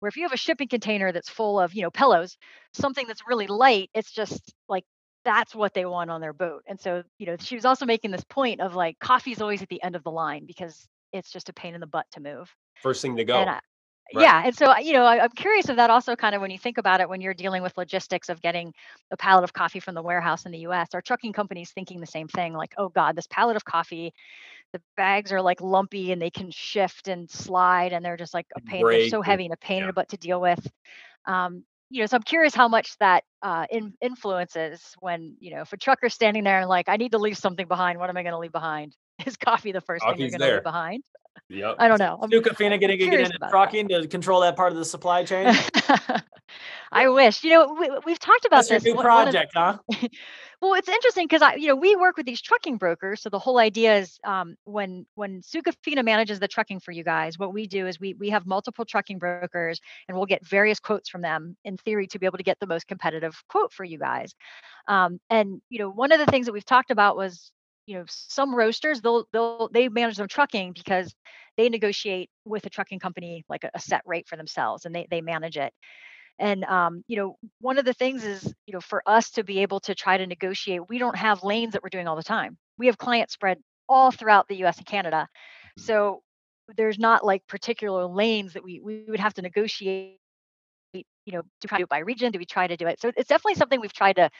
Where 0.00 0.08
if 0.08 0.16
you 0.16 0.24
have 0.24 0.32
a 0.32 0.36
shipping 0.36 0.68
container 0.68 1.12
that's 1.12 1.30
full 1.30 1.58
of, 1.58 1.72
you 1.72 1.80
know, 1.82 1.90
pillows, 1.90 2.36
something 2.74 3.06
that's 3.06 3.22
really 3.26 3.46
light, 3.46 3.90
it's 3.94 4.10
just 4.10 4.52
like 4.68 4.84
that's 5.24 5.54
what 5.54 5.72
they 5.72 5.86
want 5.86 6.10
on 6.10 6.20
their 6.20 6.32
boat. 6.32 6.62
And 6.66 6.78
so, 6.78 7.04
you 7.18 7.26
know, 7.26 7.36
she 7.38 7.54
was 7.54 7.64
also 7.64 7.86
making 7.86 8.10
this 8.10 8.24
point 8.24 8.60
of 8.60 8.74
like 8.74 8.98
coffee 8.98 9.32
is 9.32 9.40
always 9.40 9.62
at 9.62 9.68
the 9.68 9.82
end 9.82 9.96
of 9.96 10.02
the 10.02 10.10
line 10.10 10.44
because 10.46 10.86
it's 11.12 11.30
just 11.30 11.48
a 11.48 11.52
pain 11.54 11.74
in 11.74 11.80
the 11.80 11.86
butt 11.86 12.06
to 12.12 12.20
move. 12.20 12.54
First 12.82 13.00
thing 13.02 13.16
to 13.16 13.24
go. 13.24 13.36
And, 13.36 13.50
uh, 13.50 13.60
Right. 14.14 14.22
Yeah. 14.22 14.42
And 14.44 14.54
so, 14.54 14.76
you 14.78 14.92
know, 14.92 15.04
I, 15.04 15.24
am 15.24 15.30
curious 15.30 15.68
if 15.68 15.76
that 15.76 15.88
also 15.88 16.14
kind 16.14 16.34
of 16.34 16.42
when 16.42 16.50
you 16.50 16.58
think 16.58 16.76
about 16.76 17.00
it, 17.00 17.08
when 17.08 17.20
you're 17.20 17.34
dealing 17.34 17.62
with 17.62 17.76
logistics 17.78 18.28
of 18.28 18.42
getting 18.42 18.74
a 19.10 19.16
pallet 19.16 19.44
of 19.44 19.52
coffee 19.54 19.80
from 19.80 19.94
the 19.94 20.02
warehouse 20.02 20.44
in 20.44 20.52
the 20.52 20.58
US, 20.58 20.88
are 20.92 21.00
trucking 21.00 21.32
companies 21.32 21.70
thinking 21.70 22.00
the 22.00 22.06
same 22.06 22.28
thing? 22.28 22.52
Like, 22.52 22.74
oh 22.76 22.90
God, 22.90 23.16
this 23.16 23.26
pallet 23.26 23.56
of 23.56 23.64
coffee, 23.64 24.12
the 24.74 24.82
bags 24.96 25.30
are 25.30 25.40
like 25.40 25.60
lumpy 25.60 26.10
and 26.10 26.20
they 26.20 26.30
can 26.30 26.50
shift 26.50 27.06
and 27.06 27.30
slide 27.30 27.92
and 27.92 28.04
they're 28.04 28.16
just 28.16 28.34
like 28.34 28.46
a 28.56 28.60
pain. 28.60 28.84
They're 28.84 29.08
so 29.08 29.22
heavy 29.22 29.44
and 29.44 29.54
a 29.54 29.56
pain 29.56 29.78
yeah. 29.78 29.82
in 29.84 29.86
the 29.86 29.92
butt 29.92 30.08
to 30.08 30.16
deal 30.16 30.40
with. 30.40 30.68
Um, 31.26 31.62
you 31.90 32.00
know, 32.00 32.06
so 32.06 32.16
I'm 32.16 32.24
curious 32.24 32.56
how 32.56 32.66
much 32.66 32.98
that 32.98 33.22
uh, 33.40 33.66
in, 33.70 33.94
influences 34.02 34.82
when, 34.98 35.36
you 35.38 35.54
know, 35.54 35.60
if 35.60 35.72
a 35.72 35.76
trucker's 35.76 36.12
standing 36.12 36.42
there 36.42 36.58
and 36.58 36.68
like, 36.68 36.88
I 36.88 36.96
need 36.96 37.12
to 37.12 37.18
leave 37.18 37.38
something 37.38 37.68
behind, 37.68 38.00
what 38.00 38.10
am 38.10 38.16
I 38.16 38.24
going 38.24 38.32
to 38.32 38.38
leave 38.38 38.50
behind? 38.50 38.96
Is 39.26 39.36
coffee 39.36 39.70
the 39.70 39.80
first 39.80 40.02
Coffee's 40.02 40.16
thing 40.16 40.22
you're 40.22 40.38
going 40.38 40.50
to 40.50 40.56
leave 40.56 40.64
behind? 40.64 41.04
Yep. 41.48 41.76
I 41.78 41.88
don't 41.88 41.98
know. 41.98 42.18
I'm, 42.22 42.30
Sucafina 42.30 42.80
getting 42.80 42.98
get 42.98 43.20
into 43.20 43.38
trucking 43.50 43.88
that. 43.88 44.02
to 44.02 44.08
control 44.08 44.40
that 44.40 44.56
part 44.56 44.72
of 44.72 44.78
the 44.78 44.84
supply 44.84 45.24
chain. 45.24 45.54
I 46.92 47.08
wish. 47.08 47.42
You 47.42 47.50
know, 47.50 47.76
we, 48.04 48.12
have 48.12 48.18
talked 48.18 48.44
about 48.44 48.58
That's 48.58 48.68
this. 48.68 48.84
Your 48.84 48.96
new 48.96 49.02
project, 49.02 49.52
huh? 49.54 49.78
well, 50.62 50.74
it's 50.74 50.88
interesting 50.88 51.26
because 51.26 51.42
I, 51.42 51.56
you 51.56 51.66
know, 51.66 51.74
we 51.74 51.96
work 51.96 52.16
with 52.16 52.24
these 52.24 52.40
trucking 52.40 52.78
brokers. 52.78 53.20
So 53.20 53.30
the 53.30 53.38
whole 53.38 53.58
idea 53.58 53.98
is 53.98 54.18
um, 54.24 54.56
when 54.64 55.04
when 55.16 55.42
Sucafina 55.42 56.04
manages 56.04 56.38
the 56.38 56.48
trucking 56.48 56.80
for 56.80 56.92
you 56.92 57.02
guys, 57.02 57.38
what 57.38 57.52
we 57.52 57.66
do 57.66 57.86
is 57.86 57.98
we 57.98 58.14
we 58.14 58.30
have 58.30 58.46
multiple 58.46 58.84
trucking 58.84 59.18
brokers, 59.18 59.80
and 60.08 60.16
we'll 60.16 60.26
get 60.26 60.46
various 60.46 60.78
quotes 60.78 61.08
from 61.08 61.22
them 61.22 61.56
in 61.64 61.76
theory 61.76 62.06
to 62.08 62.18
be 62.18 62.26
able 62.26 62.38
to 62.38 62.44
get 62.44 62.60
the 62.60 62.66
most 62.66 62.86
competitive 62.86 63.42
quote 63.48 63.72
for 63.72 63.84
you 63.84 63.98
guys. 63.98 64.34
Um, 64.86 65.18
and 65.30 65.60
you 65.68 65.80
know, 65.80 65.90
one 65.90 66.12
of 66.12 66.20
the 66.20 66.26
things 66.26 66.46
that 66.46 66.52
we've 66.52 66.64
talked 66.64 66.90
about 66.92 67.16
was 67.16 67.50
you 67.86 67.98
know 67.98 68.04
some 68.08 68.54
roasters 68.54 69.00
they'll 69.00 69.26
they'll 69.32 69.68
they 69.72 69.88
manage 69.88 70.16
their 70.16 70.26
trucking 70.26 70.72
because 70.72 71.14
they 71.56 71.68
negotiate 71.68 72.30
with 72.44 72.66
a 72.66 72.70
trucking 72.70 72.98
company 72.98 73.44
like 73.48 73.64
a, 73.64 73.70
a 73.74 73.80
set 73.80 74.02
rate 74.06 74.26
for 74.28 74.36
themselves 74.36 74.84
and 74.84 74.94
they 74.94 75.06
they 75.10 75.20
manage 75.20 75.56
it. 75.56 75.72
And 76.38 76.64
um, 76.64 77.04
you 77.06 77.16
know 77.16 77.36
one 77.60 77.78
of 77.78 77.84
the 77.84 77.92
things 77.92 78.24
is 78.24 78.44
you 78.66 78.72
know 78.72 78.80
for 78.80 79.02
us 79.06 79.30
to 79.32 79.44
be 79.44 79.60
able 79.60 79.80
to 79.80 79.94
try 79.94 80.16
to 80.16 80.26
negotiate 80.26 80.88
we 80.88 80.98
don't 80.98 81.16
have 81.16 81.44
lanes 81.44 81.72
that 81.72 81.82
we're 81.82 81.90
doing 81.90 82.08
all 82.08 82.16
the 82.16 82.22
time. 82.22 82.56
We 82.78 82.86
have 82.86 82.98
clients 82.98 83.34
spread 83.34 83.58
all 83.88 84.10
throughout 84.10 84.48
the 84.48 84.64
us 84.64 84.78
and 84.78 84.86
canada. 84.86 85.28
Mm-hmm. 85.28 85.82
so 85.82 86.22
there's 86.76 86.98
not 86.98 87.24
like 87.24 87.46
particular 87.46 88.06
lanes 88.06 88.54
that 88.54 88.64
we 88.64 88.80
we 88.80 89.04
would 89.08 89.20
have 89.20 89.34
to 89.34 89.42
negotiate 89.42 90.18
you 90.94 91.32
know 91.32 91.42
to 91.60 91.68
try 91.68 91.78
to 91.78 91.82
do 91.82 91.84
it 91.84 91.88
by 91.88 91.98
region 91.98 92.32
do 92.32 92.38
we 92.38 92.46
try 92.46 92.66
to 92.66 92.76
do 92.76 92.86
it? 92.86 93.00
So 93.00 93.12
it's 93.16 93.28
definitely 93.28 93.54
something 93.54 93.80
we've 93.80 93.92
tried 93.92 94.16
to 94.16 94.30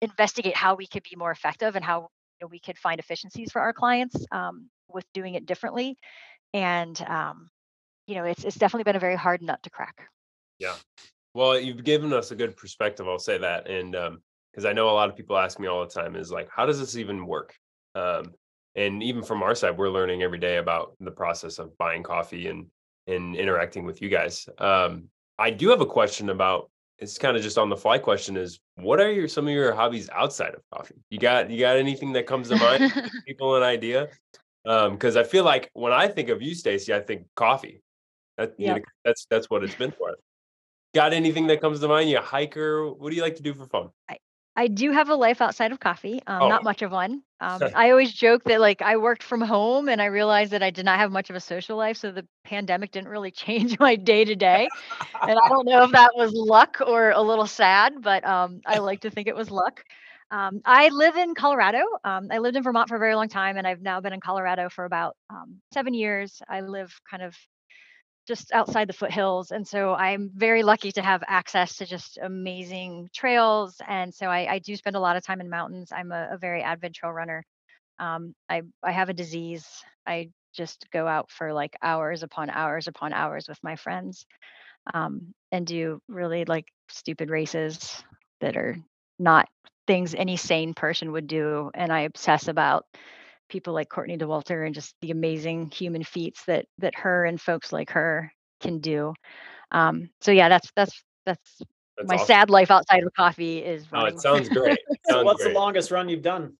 investigate 0.00 0.56
how 0.56 0.74
we 0.74 0.86
could 0.86 1.02
be 1.02 1.16
more 1.16 1.30
effective 1.30 1.76
and 1.76 1.84
how 1.84 2.08
know, 2.44 2.48
we 2.50 2.60
could 2.60 2.78
find 2.78 3.00
efficiencies 3.00 3.50
for 3.50 3.60
our 3.60 3.72
clients 3.72 4.16
um, 4.32 4.68
with 4.88 5.04
doing 5.12 5.34
it 5.34 5.46
differently. 5.46 5.96
And 6.52 7.00
um, 7.02 7.48
you 8.06 8.14
know, 8.14 8.24
it's 8.24 8.44
it's 8.44 8.56
definitely 8.56 8.84
been 8.84 8.96
a 8.96 9.00
very 9.00 9.16
hard 9.16 9.42
nut 9.42 9.62
to 9.62 9.70
crack. 9.70 10.08
Yeah. 10.58 10.74
Well, 11.34 11.58
you've 11.58 11.82
given 11.82 12.12
us 12.12 12.30
a 12.30 12.36
good 12.36 12.56
perspective. 12.56 13.08
I'll 13.08 13.18
say 13.18 13.38
that, 13.38 13.68
and 13.68 13.92
because 13.92 14.64
um, 14.64 14.66
I 14.66 14.72
know 14.72 14.88
a 14.88 14.92
lot 14.92 15.08
of 15.08 15.16
people 15.16 15.36
ask 15.36 15.58
me 15.58 15.66
all 15.66 15.84
the 15.84 15.90
time, 15.90 16.14
is 16.14 16.30
like, 16.30 16.48
how 16.48 16.64
does 16.64 16.78
this 16.78 16.96
even 16.96 17.26
work? 17.26 17.54
Um, 17.96 18.34
and 18.76 19.02
even 19.02 19.22
from 19.22 19.42
our 19.42 19.54
side, 19.54 19.76
we're 19.76 19.90
learning 19.90 20.22
every 20.22 20.38
day 20.38 20.58
about 20.58 20.94
the 21.00 21.10
process 21.10 21.58
of 21.58 21.76
buying 21.78 22.02
coffee 22.02 22.48
and 22.48 22.66
and 23.06 23.36
interacting 23.36 23.84
with 23.84 24.00
you 24.00 24.08
guys. 24.08 24.48
Um, 24.58 25.08
I 25.38 25.50
do 25.50 25.68
have 25.70 25.80
a 25.80 25.86
question 25.86 26.30
about 26.30 26.70
it's 26.98 27.18
kind 27.18 27.36
of 27.36 27.42
just 27.42 27.58
on 27.58 27.68
the 27.68 27.76
fly 27.76 27.98
question 27.98 28.36
is 28.36 28.60
what 28.76 29.00
are 29.00 29.10
your 29.10 29.28
some 29.28 29.46
of 29.46 29.52
your 29.52 29.74
hobbies 29.74 30.08
outside 30.10 30.54
of 30.54 30.62
coffee? 30.72 30.96
You 31.10 31.18
got 31.18 31.50
you 31.50 31.58
got 31.58 31.76
anything 31.76 32.12
that 32.12 32.26
comes 32.26 32.48
to 32.48 32.56
mind? 32.56 32.92
People 33.26 33.56
an 33.56 33.62
idea? 33.62 34.08
Um 34.66 34.92
because 34.92 35.16
i 35.16 35.22
feel 35.22 35.44
like 35.44 35.70
when 35.74 35.92
i 35.92 36.08
think 36.08 36.28
of 36.28 36.40
you 36.40 36.54
stacy 36.54 36.94
i 36.94 37.00
think 37.00 37.26
coffee. 37.34 37.82
That, 38.38 38.54
yep. 38.58 38.76
you 38.76 38.80
know, 38.80 38.86
that's 39.04 39.26
that's 39.30 39.50
what 39.50 39.62
it's 39.62 39.74
been 39.74 39.92
for. 39.92 40.14
Got 40.94 41.12
anything 41.12 41.46
that 41.48 41.60
comes 41.60 41.80
to 41.80 41.88
mind? 41.88 42.08
You 42.08 42.18
a 42.18 42.22
hiker? 42.22 42.88
What 42.92 43.10
do 43.10 43.16
you 43.16 43.22
like 43.22 43.36
to 43.36 43.42
do 43.42 43.54
for 43.54 43.66
fun? 43.66 43.90
I, 44.08 44.16
I 44.56 44.68
do 44.68 44.92
have 44.92 45.08
a 45.08 45.14
life 45.16 45.40
outside 45.40 45.72
of 45.72 45.80
coffee, 45.80 46.22
um, 46.26 46.42
oh. 46.42 46.48
not 46.48 46.64
much 46.64 46.82
of 46.82 46.90
one. 46.92 47.22
Um, 47.44 47.60
I 47.74 47.90
always 47.90 48.10
joke 48.10 48.44
that 48.44 48.58
like 48.58 48.80
I 48.80 48.96
worked 48.96 49.22
from 49.22 49.42
home 49.42 49.90
and 49.90 50.00
I 50.00 50.06
realized 50.06 50.52
that 50.52 50.62
I 50.62 50.70
did 50.70 50.86
not 50.86 50.98
have 50.98 51.12
much 51.12 51.28
of 51.28 51.36
a 51.36 51.40
social 51.40 51.76
life. 51.76 51.98
So 51.98 52.10
the 52.10 52.26
pandemic 52.42 52.90
didn't 52.90 53.10
really 53.10 53.30
change 53.32 53.78
my 53.78 53.96
day 53.96 54.24
to 54.24 54.34
day. 54.34 54.66
And 55.20 55.38
I 55.38 55.48
don't 55.50 55.66
know 55.66 55.82
if 55.82 55.90
that 55.90 56.12
was 56.16 56.32
luck 56.32 56.78
or 56.86 57.10
a 57.10 57.20
little 57.20 57.46
sad, 57.46 58.00
but 58.00 58.24
um, 58.24 58.62
I 58.64 58.78
like 58.78 59.00
to 59.00 59.10
think 59.10 59.28
it 59.28 59.36
was 59.36 59.50
luck. 59.50 59.84
Um, 60.30 60.62
I 60.64 60.88
live 60.88 61.16
in 61.16 61.34
Colorado. 61.34 61.80
Um, 62.02 62.28
I 62.30 62.38
lived 62.38 62.56
in 62.56 62.62
Vermont 62.62 62.88
for 62.88 62.96
a 62.96 62.98
very 62.98 63.14
long 63.14 63.28
time, 63.28 63.58
and 63.58 63.66
I've 63.66 63.82
now 63.82 64.00
been 64.00 64.14
in 64.14 64.20
Colorado 64.20 64.70
for 64.70 64.86
about 64.86 65.14
um, 65.28 65.60
seven 65.74 65.92
years. 65.92 66.40
I 66.48 66.62
live 66.62 66.98
kind 67.10 67.22
of 67.22 67.36
just 68.26 68.52
outside 68.52 68.88
the 68.88 68.94
foothills. 68.94 69.50
And 69.50 69.66
so 69.66 69.94
I'm 69.94 70.30
very 70.34 70.62
lucky 70.62 70.92
to 70.92 71.02
have 71.02 71.22
access 71.26 71.76
to 71.76 71.86
just 71.86 72.18
amazing 72.22 73.10
trails. 73.14 73.80
And 73.86 74.14
so 74.14 74.26
I, 74.26 74.54
I 74.54 74.58
do 74.58 74.76
spend 74.76 74.96
a 74.96 75.00
lot 75.00 75.16
of 75.16 75.24
time 75.24 75.40
in 75.40 75.50
mountains. 75.50 75.90
I'm 75.92 76.12
a, 76.12 76.30
a 76.32 76.38
very 76.38 76.62
avid 76.62 76.94
trail 76.94 77.12
runner. 77.12 77.44
Um, 77.98 78.34
I, 78.48 78.62
I 78.82 78.92
have 78.92 79.08
a 79.08 79.14
disease. 79.14 79.66
I 80.06 80.30
just 80.54 80.86
go 80.92 81.06
out 81.06 81.30
for 81.30 81.52
like 81.52 81.76
hours 81.82 82.22
upon 82.22 82.50
hours 82.50 82.88
upon 82.88 83.12
hours 83.12 83.48
with 83.48 83.58
my 83.62 83.76
friends 83.76 84.26
um, 84.92 85.34
and 85.52 85.66
do 85.66 86.00
really 86.08 86.44
like 86.44 86.66
stupid 86.88 87.30
races 87.30 88.02
that 88.40 88.56
are 88.56 88.76
not 89.18 89.48
things 89.86 90.14
any 90.14 90.36
sane 90.36 90.74
person 90.74 91.12
would 91.12 91.26
do. 91.26 91.70
And 91.74 91.92
I 91.92 92.00
obsess 92.00 92.48
about 92.48 92.86
people 93.48 93.74
like 93.74 93.88
Courtney 93.88 94.16
Dauwalter 94.16 94.64
and 94.66 94.74
just 94.74 94.94
the 95.00 95.10
amazing 95.10 95.70
human 95.70 96.02
feats 96.02 96.44
that 96.46 96.66
that 96.78 96.94
her 96.96 97.24
and 97.24 97.40
folks 97.40 97.72
like 97.72 97.90
her 97.90 98.32
can 98.60 98.78
do. 98.78 99.14
Um, 99.70 100.10
so 100.20 100.32
yeah, 100.32 100.48
that's 100.48 100.70
that's 100.76 101.02
that's, 101.26 101.62
that's 101.96 102.08
my 102.08 102.16
awesome. 102.16 102.26
sad 102.26 102.50
life 102.50 102.70
outside 102.70 103.02
of 103.02 103.12
coffee 103.14 103.58
is. 103.58 103.90
Running. 103.92 104.12
Oh, 104.12 104.16
it 104.16 104.20
sounds 104.20 104.48
great. 104.48 104.78
It 104.88 105.00
sounds 105.10 105.24
What's 105.24 105.42
great. 105.42 105.52
the 105.52 105.58
longest 105.58 105.90
run 105.90 106.08
you've 106.08 106.22
done? 106.22 106.54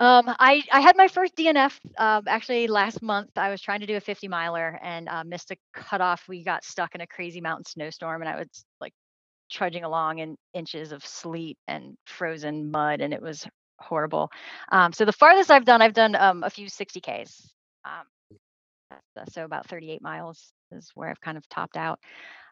Um, 0.00 0.24
I 0.26 0.62
I 0.72 0.80
had 0.80 0.96
my 0.96 1.08
first 1.08 1.36
DNF 1.36 1.78
uh, 1.96 2.20
actually 2.26 2.66
last 2.66 3.00
month. 3.00 3.30
I 3.36 3.50
was 3.50 3.60
trying 3.60 3.80
to 3.80 3.86
do 3.86 3.96
a 3.96 4.00
50 4.00 4.28
miler 4.28 4.78
and 4.82 5.08
uh, 5.08 5.24
missed 5.24 5.50
a 5.50 5.56
cutoff. 5.72 6.24
We 6.28 6.42
got 6.44 6.64
stuck 6.64 6.94
in 6.94 7.00
a 7.00 7.06
crazy 7.06 7.40
mountain 7.40 7.64
snowstorm, 7.64 8.20
and 8.20 8.28
I 8.28 8.36
was 8.36 8.64
like 8.80 8.92
trudging 9.50 9.84
along 9.84 10.18
in 10.18 10.36
inches 10.52 10.92
of 10.92 11.06
sleet 11.06 11.58
and 11.68 11.96
frozen 12.06 12.70
mud, 12.70 13.00
and 13.00 13.14
it 13.14 13.22
was 13.22 13.46
horrible. 13.84 14.30
Um, 14.72 14.92
so 14.92 15.04
the 15.04 15.12
farthest 15.12 15.50
I've 15.50 15.64
done, 15.64 15.82
I've 15.82 15.94
done 15.94 16.14
um, 16.14 16.42
a 16.42 16.50
few 16.50 16.66
60Ks. 16.66 17.50
Um, 17.84 18.06
so 19.30 19.44
about 19.44 19.68
38 19.68 20.02
miles 20.02 20.52
is 20.72 20.90
where 20.94 21.08
I've 21.08 21.20
kind 21.20 21.36
of 21.36 21.48
topped 21.48 21.76
out. 21.76 21.98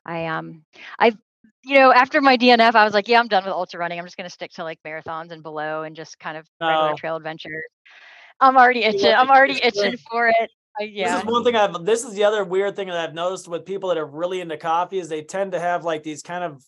I 0.04 0.26
um 0.26 0.64
I've 0.98 1.16
you 1.64 1.78
know 1.78 1.92
after 1.92 2.20
my 2.20 2.36
DNF, 2.36 2.74
I 2.74 2.84
was 2.84 2.94
like, 2.94 3.08
yeah, 3.08 3.20
I'm 3.20 3.28
done 3.28 3.44
with 3.44 3.52
ultra 3.52 3.78
running. 3.78 3.98
I'm 3.98 4.04
just 4.04 4.16
going 4.16 4.28
to 4.28 4.32
stick 4.32 4.52
to 4.52 4.64
like 4.64 4.78
marathons 4.86 5.30
and 5.30 5.42
below 5.42 5.82
and 5.82 5.94
just 5.94 6.18
kind 6.18 6.36
of 6.36 6.46
regular 6.60 6.90
oh. 6.90 6.96
trail 6.96 7.16
adventures. 7.16 7.64
I'm 8.40 8.56
already 8.56 8.82
itching. 8.84 9.12
I'm 9.12 9.30
already 9.30 9.60
itching 9.62 9.96
for 10.10 10.28
it. 10.28 10.50
I, 10.80 10.84
yeah. 10.84 11.14
This 11.14 11.24
is 11.24 11.26
one 11.26 11.44
thing 11.44 11.54
I've. 11.54 11.84
This 11.84 12.04
is 12.04 12.14
the 12.14 12.24
other 12.24 12.44
weird 12.44 12.76
thing 12.76 12.88
that 12.88 12.96
I've 12.96 13.14
noticed 13.14 13.46
with 13.46 13.64
people 13.64 13.90
that 13.90 13.98
are 13.98 14.06
really 14.06 14.40
into 14.40 14.56
coffee 14.56 14.98
is 14.98 15.08
they 15.08 15.22
tend 15.22 15.52
to 15.52 15.60
have 15.60 15.84
like 15.84 16.02
these 16.02 16.22
kind 16.22 16.42
of 16.42 16.64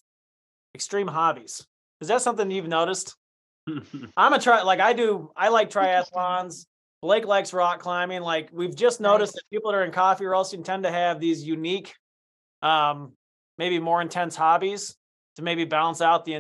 extreme 0.75 1.09
hobbies. 1.09 1.67
Is 2.01 2.09
that 2.09 2.23
something 2.23 2.51
you've 2.51 2.69
noticed? 2.69 3.17
I'm 4.17 4.33
a 4.33 4.39
try 4.39 4.63
like 4.63 4.81
I 4.81 4.93
do. 4.93 5.31
I 5.37 5.49
like 5.49 5.71
triathlons. 5.71 6.67
Blake 7.03 7.27
likes 7.27 7.53
rock 7.53 7.81
climbing. 7.81 8.23
Like 8.23 8.51
we've 8.53 8.75
just 8.75 9.01
noticed 9.01 9.35
that 9.35 9.43
people 9.53 9.71
that 9.71 9.79
are 9.79 9.85
in 9.85 9.93
coffee 9.93 10.25
roasting 10.25 10.63
tend 10.63 10.85
to 10.85 10.91
have 10.91 11.21
these 11.21 11.45
unique, 11.45 11.95
um, 12.63 13.13
maybe 13.59 13.79
more 13.79 14.01
intense 14.01 14.37
hobbies 14.37 14.97
to 15.37 15.43
maybe 15.43 15.65
balance 15.65 16.01
out 16.01 16.25
the 16.25 16.35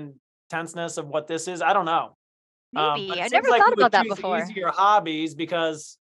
intenseness 0.51 0.97
of 0.97 1.09
what 1.09 1.27
this 1.27 1.49
is. 1.49 1.63
I 1.63 1.73
don't 1.73 1.85
know. 1.85 2.17
Um, 2.77 3.01
maybe 3.01 3.21
um, 3.21 3.25
I 3.25 3.29
never 3.29 3.49
like 3.49 3.63
thought 3.63 3.73
about 3.73 3.93
that 3.93 4.07
before. 4.09 4.43
Easier 4.43 4.69
hobbies 4.69 5.35
because 5.35 5.99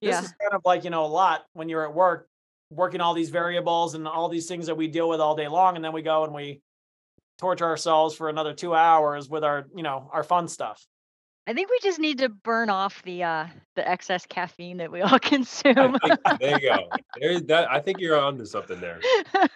this 0.00 0.10
yeah. 0.10 0.22
is 0.22 0.34
kind 0.40 0.52
of 0.52 0.62
like 0.64 0.84
you 0.84 0.90
know 0.90 1.04
a 1.04 1.06
lot 1.06 1.44
when 1.52 1.68
you're 1.68 1.84
at 1.84 1.94
work 1.94 2.28
working 2.70 3.00
all 3.00 3.14
these 3.14 3.30
variables 3.30 3.94
and 3.94 4.08
all 4.08 4.28
these 4.28 4.46
things 4.46 4.66
that 4.66 4.74
we 4.74 4.88
deal 4.88 5.08
with 5.08 5.20
all 5.20 5.36
day 5.36 5.48
long, 5.48 5.76
and 5.76 5.84
then 5.84 5.92
we 5.92 6.02
go 6.02 6.24
and 6.24 6.34
we 6.34 6.60
torture 7.38 7.66
ourselves 7.66 8.14
for 8.14 8.28
another 8.28 8.54
two 8.54 8.74
hours 8.74 9.28
with 9.28 9.44
our, 9.44 9.66
you 9.74 9.82
know, 9.82 10.08
our 10.12 10.22
fun 10.22 10.48
stuff. 10.48 10.84
I 11.46 11.52
think 11.52 11.70
we 11.70 11.78
just 11.82 12.00
need 12.00 12.18
to 12.18 12.28
burn 12.28 12.70
off 12.70 13.02
the 13.04 13.22
uh 13.22 13.46
the 13.76 13.88
excess 13.88 14.26
caffeine 14.26 14.78
that 14.78 14.90
we 14.90 15.02
all 15.02 15.18
consume. 15.20 15.96
Think, 15.98 16.40
there 16.40 16.60
you 16.60 16.68
go. 16.68 16.88
There's 17.20 17.42
that. 17.44 17.70
I 17.70 17.80
think 17.80 18.00
you're 18.00 18.18
onto 18.18 18.44
something 18.44 18.80
there. 18.80 19.00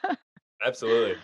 Absolutely. 0.65 1.17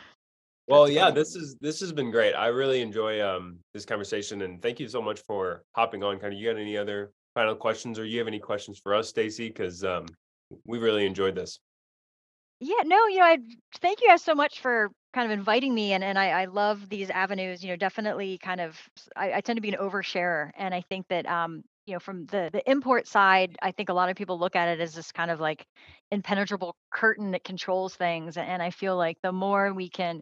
Well, 0.68 0.88
yeah, 0.88 1.12
this 1.12 1.36
is 1.36 1.56
this 1.60 1.78
has 1.80 1.92
been 1.92 2.10
great. 2.10 2.32
I 2.32 2.48
really 2.48 2.82
enjoy 2.82 3.22
um 3.24 3.58
this 3.72 3.84
conversation, 3.84 4.42
and 4.42 4.60
thank 4.60 4.80
you 4.80 4.88
so 4.88 5.00
much 5.00 5.20
for 5.20 5.62
hopping 5.72 6.02
on. 6.02 6.18
Kind 6.18 6.32
of, 6.32 6.40
you 6.40 6.50
got 6.52 6.58
any 6.58 6.76
other 6.76 7.12
final 7.34 7.54
questions, 7.54 7.98
or 7.98 8.04
you 8.04 8.18
have 8.18 8.26
any 8.26 8.40
questions 8.40 8.80
for 8.82 8.92
us, 8.92 9.08
Stacy? 9.08 9.46
Because 9.48 9.84
um 9.84 10.06
we 10.64 10.78
really 10.78 11.06
enjoyed 11.06 11.36
this. 11.36 11.60
Yeah, 12.58 12.82
no, 12.84 13.06
you 13.06 13.18
know, 13.18 13.24
I 13.26 13.38
thank 13.80 14.00
you 14.00 14.08
guys 14.08 14.22
so 14.22 14.34
much 14.34 14.60
for 14.60 14.90
kind 15.16 15.32
of 15.32 15.38
inviting 15.38 15.74
me 15.74 15.94
and 15.94 16.04
and 16.04 16.18
I, 16.18 16.42
I 16.42 16.44
love 16.44 16.90
these 16.90 17.08
avenues, 17.08 17.64
you 17.64 17.70
know, 17.70 17.76
definitely 17.76 18.36
kind 18.36 18.60
of 18.60 18.78
I 19.16 19.40
tend 19.40 19.56
to 19.56 19.62
be 19.62 19.70
an 19.70 19.78
oversharer 19.80 20.50
and 20.58 20.74
I 20.74 20.82
think 20.82 21.08
that 21.08 21.24
um, 21.24 21.64
you 21.86 21.94
know, 21.94 22.00
from 22.00 22.26
the 22.26 22.50
the 22.52 22.68
import 22.70 23.08
side, 23.08 23.56
I 23.62 23.70
think 23.72 23.88
a 23.88 23.94
lot 23.94 24.10
of 24.10 24.16
people 24.16 24.38
look 24.38 24.54
at 24.54 24.68
it 24.68 24.78
as 24.78 24.94
this 24.94 25.12
kind 25.12 25.30
of 25.30 25.40
like 25.40 25.64
impenetrable 26.10 26.76
curtain 26.92 27.30
that 27.30 27.44
controls 27.44 27.94
things. 27.94 28.36
And 28.36 28.62
I 28.62 28.70
feel 28.70 28.94
like 28.98 29.16
the 29.22 29.32
more 29.32 29.72
we 29.72 29.88
can 29.88 30.20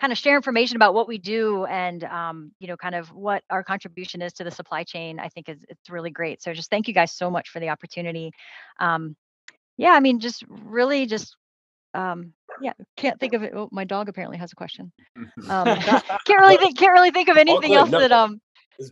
kind 0.00 0.10
of 0.10 0.18
share 0.18 0.36
information 0.36 0.76
about 0.76 0.94
what 0.94 1.06
we 1.06 1.18
do 1.18 1.66
and 1.66 2.02
um, 2.04 2.52
you 2.60 2.66
know, 2.66 2.78
kind 2.78 2.94
of 2.94 3.12
what 3.12 3.42
our 3.50 3.62
contribution 3.62 4.22
is 4.22 4.32
to 4.34 4.44
the 4.44 4.50
supply 4.50 4.84
chain, 4.84 5.20
I 5.20 5.28
think 5.28 5.50
is 5.50 5.58
it's 5.68 5.90
really 5.90 6.10
great. 6.10 6.40
So 6.40 6.54
just 6.54 6.70
thank 6.70 6.88
you 6.88 6.94
guys 6.94 7.12
so 7.12 7.30
much 7.30 7.50
for 7.50 7.60
the 7.60 7.68
opportunity. 7.68 8.32
Um, 8.78 9.16
yeah, 9.76 9.90
I 9.92 10.00
mean, 10.00 10.18
just 10.18 10.44
really 10.48 11.04
just 11.04 11.36
um, 11.92 12.32
yeah, 12.60 12.72
can't 12.96 13.18
think 13.18 13.34
of 13.34 13.42
it. 13.42 13.52
Oh, 13.54 13.68
my 13.72 13.84
dog 13.84 14.08
apparently 14.08 14.38
has 14.38 14.52
a 14.52 14.56
question. 14.56 14.92
Um, 15.48 15.64
can't 16.26 16.40
really 16.40 16.56
think 16.56 16.78
can't 16.78 16.92
really 16.92 17.10
think 17.10 17.28
of 17.28 17.36
anything 17.36 17.74
else 17.74 17.90
no. 17.90 18.00
that 18.00 18.12
um 18.12 18.40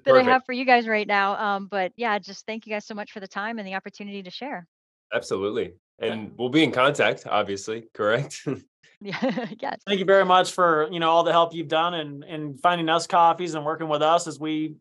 that 0.05 0.15
I 0.15 0.23
have 0.23 0.45
for 0.45 0.53
you 0.53 0.65
guys 0.65 0.87
right 0.87 1.07
now. 1.07 1.37
Um, 1.37 1.69
but 1.71 1.93
yeah, 1.97 2.19
just 2.19 2.47
thank 2.47 2.67
you 2.67 2.73
guys 2.73 2.87
so 2.87 2.95
much 2.95 3.13
for 3.13 3.21
the 3.21 3.29
time 3.29 3.59
and 3.59 3.67
the 3.67 3.75
opportunity 3.75 4.23
to 4.23 4.31
share. 4.31 4.67
Absolutely, 5.15 5.75
and 5.99 6.33
we'll 6.37 6.51
be 6.51 6.63
in 6.63 6.73
contact. 6.73 7.27
Obviously, 7.27 7.89
correct. 7.95 8.47
Yeah, 9.09 9.47
yes. 9.61 9.79
Thank 9.87 10.01
you 10.01 10.05
very 10.05 10.25
much 10.25 10.53
for, 10.53 10.89
you 10.91 10.99
know, 10.99 11.09
all 11.09 11.23
the 11.23 11.31
help 11.31 11.55
you've 11.55 11.69
done 11.69 11.95
and 11.95 12.25
and 12.25 12.61
finding 12.61 12.89
us 12.89 13.07
coffees 13.07 13.55
and 13.55 13.65
working 13.65 13.89
with 13.89 14.03
us 14.03 14.27
as 14.27 14.41
we 14.41 14.75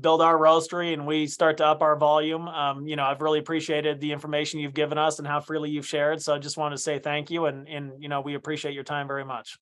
build 0.00 0.20
our 0.20 0.36
roastery 0.36 0.92
and 0.92 1.06
we 1.06 1.26
start 1.26 1.56
to 1.56 1.66
up 1.66 1.80
our 1.80 1.96
volume. 1.96 2.48
Um, 2.48 2.86
you 2.86 2.96
know, 2.96 3.04
I've 3.04 3.22
really 3.22 3.38
appreciated 3.38 3.98
the 3.98 4.12
information 4.12 4.60
you've 4.60 4.74
given 4.74 4.98
us 4.98 5.18
and 5.18 5.26
how 5.26 5.40
freely 5.40 5.70
you've 5.70 5.86
shared. 5.86 6.20
So 6.20 6.34
I 6.34 6.38
just 6.38 6.58
want 6.58 6.74
to 6.74 6.78
say 6.78 6.98
thank 6.98 7.30
you 7.30 7.46
and 7.46 7.66
and 7.66 7.92
you 8.02 8.10
know, 8.10 8.20
we 8.20 8.34
appreciate 8.34 8.74
your 8.74 8.84
time 8.84 9.08
very 9.08 9.24
much. 9.24 9.56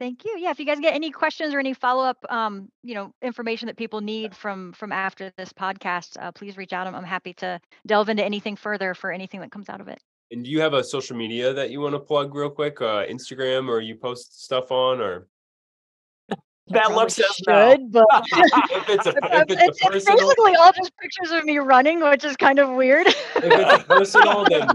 Thank 0.00 0.24
you. 0.24 0.36
Yeah, 0.38 0.50
if 0.50 0.58
you 0.58 0.64
guys 0.64 0.80
get 0.80 0.94
any 0.94 1.10
questions 1.10 1.54
or 1.54 1.58
any 1.60 1.74
follow-up 1.74 2.16
um, 2.28 2.68
you 2.82 2.94
know, 2.94 3.12
information 3.22 3.66
that 3.66 3.76
people 3.76 4.00
need 4.00 4.34
from 4.34 4.72
from 4.72 4.90
after 4.90 5.30
this 5.36 5.52
podcast, 5.52 6.16
uh, 6.18 6.32
please 6.32 6.56
reach 6.56 6.72
out. 6.72 6.86
I'm, 6.86 6.94
I'm 6.94 7.04
happy 7.04 7.34
to 7.34 7.60
delve 7.86 8.08
into 8.08 8.24
anything 8.24 8.56
further 8.56 8.94
for 8.94 9.12
anything 9.12 9.40
that 9.40 9.52
comes 9.52 9.68
out 9.68 9.82
of 9.82 9.88
it. 9.88 10.00
And 10.30 10.44
do 10.44 10.50
you 10.50 10.60
have 10.60 10.74
a 10.74 10.82
social 10.82 11.16
media 11.16 11.52
that 11.52 11.70
you 11.70 11.80
want 11.80 11.94
to 11.94 12.00
plug 12.00 12.34
real 12.34 12.50
quick? 12.50 12.80
Uh, 12.80 13.04
Instagram, 13.06 13.68
or 13.68 13.80
you 13.80 13.94
post 13.94 14.44
stuff 14.44 14.70
on, 14.70 15.00
or 15.00 15.26
That 16.68 16.92
looks 16.92 17.14
says 17.14 17.26
no. 17.46 17.76
but 17.90 18.06
if 18.12 18.88
it's 18.88 19.06
a 19.06 19.10
if 19.22 19.50
it's, 19.50 19.62
it's 19.62 19.84
a 19.84 19.96
it's 19.96 20.04
basically 20.06 20.56
all 20.56 20.72
just 20.72 20.96
pictures 20.96 21.30
of 21.30 21.44
me 21.44 21.58
running, 21.58 22.00
which 22.00 22.24
is 22.24 22.36
kind 22.36 22.58
of 22.58 22.70
weird. 22.70 23.06
if 23.06 23.16
it's 23.36 23.82
a 23.82 23.86
personal, 23.86 24.44
then 24.50 24.68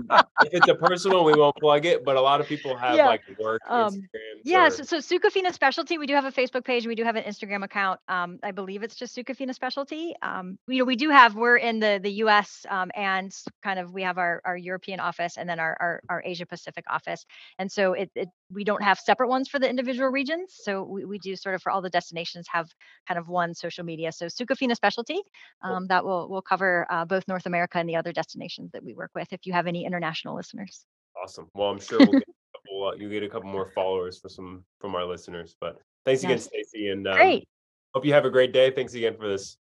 if 0.44 0.54
it's 0.54 0.68
a 0.68 0.76
personal, 0.76 1.26
we 1.26 1.34
won't 1.34 1.56
plug 1.56 1.88
it. 1.88 2.06
But 2.06 2.16
a 2.16 2.22
lot 2.22 2.42
of 2.42 2.48
people 2.48 2.78
have 2.78 2.96
Yeah, 2.96 3.08
like 3.08 3.22
work 3.40 3.62
um, 3.68 3.96
Instagrams. 3.96 4.42
Yeah, 4.44 4.68
or- 4.68 4.70
so, 4.70 4.84
so 4.84 4.98
Sucafina 4.98 5.52
Specialty, 5.52 5.98
we 5.98 6.06
do 6.06 6.14
have 6.14 6.26
a 6.26 6.32
Facebook 6.32 6.64
page. 6.64 6.86
We 6.86 6.94
do 6.94 7.04
have 7.04 7.16
an 7.16 7.24
Instagram 7.24 7.64
account. 7.64 8.00
Um, 8.08 8.38
I 8.44 8.52
believe 8.52 8.84
it's 8.84 8.96
just 8.96 9.18
Sucafina 9.18 9.56
Specialty. 9.56 10.14
Um, 10.22 10.60
you 10.68 10.78
know, 10.78 10.86
we 10.86 10.96
do 10.96 11.10
have, 11.10 11.36
we're 11.36 11.58
in 11.58 11.80
the 11.80 12.00
the 12.02 12.12
US 12.24 12.66
um, 12.70 12.92
and 12.96 13.36
kind 13.64 13.80
of 13.80 13.94
we 13.94 14.04
have 14.04 14.18
our, 14.18 14.42
our 14.46 14.58
European 14.58 15.00
office 15.00 15.38
and 15.38 15.50
then 15.50 15.60
our, 15.60 15.76
our, 15.80 16.02
our 16.10 16.22
Asia 16.24 16.46
Pacific 16.46 16.86
office. 16.90 17.26
And 17.58 17.72
so 17.72 17.94
it, 17.94 18.12
it 18.16 18.30
we 18.52 18.64
don't 18.64 18.84
have 18.84 19.00
separate 19.00 19.30
ones 19.30 19.48
for 19.48 19.60
the 19.60 19.70
individual 19.70 20.10
regions. 20.10 20.56
So 20.64 20.84
we, 20.84 21.06
we 21.06 21.20
do 21.20 21.36
sort 21.36 21.56
of 21.56 21.62
for 21.62 21.72
all 21.72 21.79
the 21.82 21.90
destinations 21.90 22.48
have 22.52 22.70
kind 23.08 23.18
of 23.20 23.28
one 23.28 23.54
social 23.54 23.84
media. 23.84 24.12
So 24.12 24.26
Sucafina 24.28 24.76
Specialty, 24.76 25.20
um, 25.62 25.88
that 25.88 26.04
will 26.04 26.30
will 26.30 26.42
cover 26.42 26.86
uh, 26.90 27.06
both 27.06 27.28
North 27.28 27.46
America 27.46 27.78
and 27.78 27.88
the 27.90 27.96
other 27.96 28.12
destinations 28.12 28.72
that 28.72 28.84
we 28.84 28.94
work 28.94 29.12
with 29.16 29.32
if 29.32 29.46
you 29.46 29.54
have 29.54 29.68
any 29.68 29.86
international 29.86 30.36
listeners. 30.36 30.86
awesome. 31.22 31.48
Well, 31.54 31.70
I'm 31.70 31.80
sure 31.80 32.00
we'll 32.00 32.14
get 32.14 32.28
a 32.30 32.58
couple, 32.58 32.88
uh, 32.88 32.96
you 32.96 33.10
get 33.10 33.24
a 33.24 33.30
couple 33.30 33.50
more 33.50 33.66
followers 33.66 34.20
for 34.20 34.30
some 34.30 34.64
from 34.80 34.96
our 34.96 35.06
listeners. 35.06 35.56
But 35.60 35.78
thanks 36.06 36.24
again, 36.24 36.38
Yes. 36.38 36.46
Stacy, 36.46 36.90
and 36.90 37.08
um, 37.08 37.16
Great. 37.16 37.48
hope 37.94 38.06
you 38.06 38.14
have 38.14 38.26
a 38.26 38.30
great 38.30 38.54
day. 38.54 38.72
Thanks 38.72 38.94
again 38.94 39.16
for 39.18 39.28
this. 39.28 39.58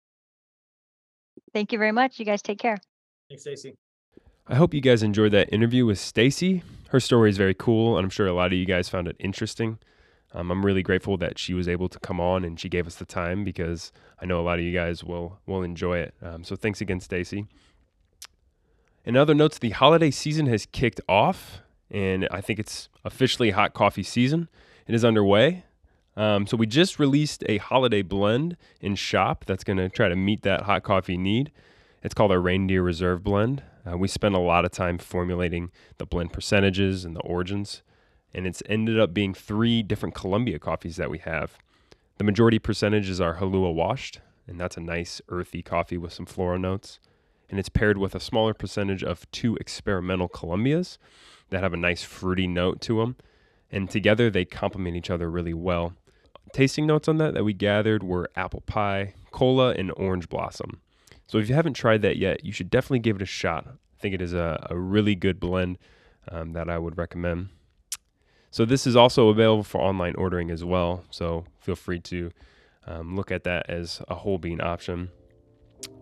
Thank 1.53 1.71
you 1.71 1.77
very 1.77 1.91
much. 1.91 2.19
You 2.19 2.25
guys 2.25 2.41
take 2.41 2.59
care. 2.59 2.77
Thanks, 3.29 3.43
Stacy. 3.43 3.75
I 4.47 4.55
hope 4.55 4.73
you 4.73 4.81
guys 4.81 5.03
enjoyed 5.03 5.31
that 5.31 5.53
interview 5.53 5.85
with 5.85 5.99
Stacy. 5.99 6.63
Her 6.89 6.99
story 6.99 7.29
is 7.29 7.37
very 7.37 7.53
cool, 7.53 7.97
and 7.97 8.03
I'm 8.05 8.09
sure 8.09 8.27
a 8.27 8.33
lot 8.33 8.47
of 8.47 8.53
you 8.53 8.65
guys 8.65 8.89
found 8.89 9.07
it 9.07 9.15
interesting. 9.19 9.79
Um, 10.33 10.49
I'm 10.51 10.65
really 10.65 10.81
grateful 10.81 11.17
that 11.17 11.37
she 11.37 11.53
was 11.53 11.67
able 11.67 11.89
to 11.89 11.99
come 11.99 12.19
on 12.19 12.43
and 12.43 12.59
she 12.59 12.67
gave 12.69 12.87
us 12.87 12.95
the 12.95 13.05
time 13.05 13.43
because 13.43 13.91
I 14.19 14.25
know 14.25 14.39
a 14.39 14.41
lot 14.43 14.59
of 14.59 14.65
you 14.65 14.73
guys 14.73 15.03
will 15.03 15.39
will 15.45 15.61
enjoy 15.61 15.99
it. 15.99 16.13
Um, 16.21 16.43
so 16.43 16.55
thanks 16.55 16.81
again, 16.81 16.99
Stacy. 16.99 17.45
In 19.05 19.17
other 19.17 19.33
notes, 19.33 19.59
the 19.59 19.71
holiday 19.71 20.11
season 20.11 20.47
has 20.47 20.65
kicked 20.65 21.01
off, 21.09 21.61
and 21.91 22.27
I 22.31 22.39
think 22.39 22.57
it's 22.57 22.87
officially 23.03 23.51
hot 23.51 23.73
coffee 23.73 24.03
season. 24.03 24.47
It 24.87 24.95
is 24.95 25.03
underway. 25.03 25.65
Um, 26.15 26.47
so 26.47 26.55
we 26.55 26.67
just 26.67 26.99
released 26.99 27.43
a 27.47 27.57
holiday 27.57 28.01
blend 28.01 28.55
in 28.79 28.95
shop 28.95 29.45
that's 29.45 29.63
going 29.63 29.77
to 29.77 29.89
try 29.89 30.09
to 30.09 30.15
meet 30.15 30.43
that 30.43 30.61
hot 30.61 30.83
coffee 30.83 31.17
need. 31.17 31.51
It's 32.03 32.13
called 32.13 32.31
our 32.31 32.39
Reindeer 32.39 32.83
Reserve 32.83 33.23
Blend. 33.23 33.63
Uh, 33.89 33.97
we 33.97 34.07
spent 34.07 34.35
a 34.35 34.39
lot 34.39 34.63
of 34.63 34.71
time 34.71 34.97
formulating 34.97 35.71
the 35.97 36.05
blend 36.05 36.31
percentages 36.31 37.03
and 37.03 37.15
the 37.15 37.21
origins, 37.21 37.81
and 38.33 38.47
it's 38.47 38.63
ended 38.67 38.99
up 38.99 39.13
being 39.13 39.33
three 39.33 39.83
different 39.83 40.15
Colombia 40.15 40.59
coffees 40.59 40.97
that 40.97 41.09
we 41.09 41.19
have. 41.19 41.57
The 42.17 42.23
majority 42.23 42.59
percentage 42.59 43.09
is 43.09 43.21
our 43.21 43.35
Huila 43.35 43.73
washed, 43.73 44.19
and 44.47 44.59
that's 44.59 44.77
a 44.77 44.81
nice 44.81 45.21
earthy 45.29 45.61
coffee 45.61 45.97
with 45.97 46.13
some 46.13 46.25
floral 46.25 46.59
notes. 46.59 46.99
And 47.49 47.59
it's 47.59 47.69
paired 47.69 47.97
with 47.97 48.15
a 48.15 48.19
smaller 48.19 48.53
percentage 48.53 49.03
of 49.03 49.29
two 49.31 49.55
experimental 49.57 50.27
Colombias 50.27 50.97
that 51.49 51.61
have 51.61 51.73
a 51.73 51.77
nice 51.77 52.03
fruity 52.03 52.47
note 52.47 52.81
to 52.81 52.99
them. 52.99 53.15
And 53.69 53.89
together 53.89 54.29
they 54.29 54.45
complement 54.45 54.95
each 54.95 55.09
other 55.09 55.29
really 55.29 55.53
well. 55.53 55.93
Tasting 56.51 56.85
notes 56.85 57.07
on 57.07 57.17
that 57.17 57.33
that 57.33 57.43
we 57.43 57.53
gathered 57.53 58.03
were 58.03 58.29
apple 58.35 58.61
pie, 58.61 59.13
cola, 59.31 59.71
and 59.71 59.91
orange 59.97 60.29
blossom. 60.29 60.81
So 61.27 61.37
if 61.37 61.49
you 61.49 61.55
haven't 61.55 61.73
tried 61.73 62.01
that 62.03 62.17
yet, 62.17 62.45
you 62.45 62.51
should 62.51 62.69
definitely 62.69 62.99
give 62.99 63.15
it 63.17 63.21
a 63.21 63.27
shot. 63.27 63.65
I 63.67 64.01
think 64.01 64.13
it 64.13 64.21
is 64.21 64.33
a, 64.33 64.65
a 64.69 64.77
really 64.77 65.15
good 65.15 65.39
blend 65.39 65.77
um, 66.29 66.53
that 66.53 66.69
I 66.69 66.77
would 66.77 66.97
recommend. 66.97 67.49
So 68.53 68.65
this 68.65 68.85
is 68.85 68.95
also 68.95 69.29
available 69.29 69.63
for 69.63 69.81
online 69.81 70.13
ordering 70.13 70.51
as 70.51 70.63
well. 70.63 71.03
So 71.09 71.43
feel 71.57 71.75
free 71.75 71.99
to 72.01 72.29
um, 72.85 73.15
look 73.15 73.31
at 73.31 73.45
that 73.45 73.67
as 73.67 73.99
a 74.07 74.13
whole 74.13 74.37
bean 74.37 74.61
option. 74.61 75.09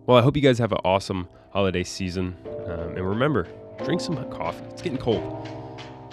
Well, 0.04 0.18
I 0.18 0.20
hope 0.20 0.36
you 0.36 0.42
guys 0.42 0.58
have 0.58 0.70
an 0.70 0.80
awesome 0.84 1.28
holiday 1.50 1.82
season. 1.82 2.36
Um, 2.66 2.94
and 2.94 3.08
remember, 3.08 3.48
drink 3.82 4.02
some 4.02 4.18
hot 4.18 4.30
coffee. 4.30 4.66
It's 4.66 4.82
getting 4.82 4.98
cold. 4.98 5.48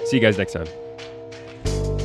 See 0.05 0.15
you 0.15 0.21
guys 0.21 0.37
next 0.37 0.53
time. 0.53 1.98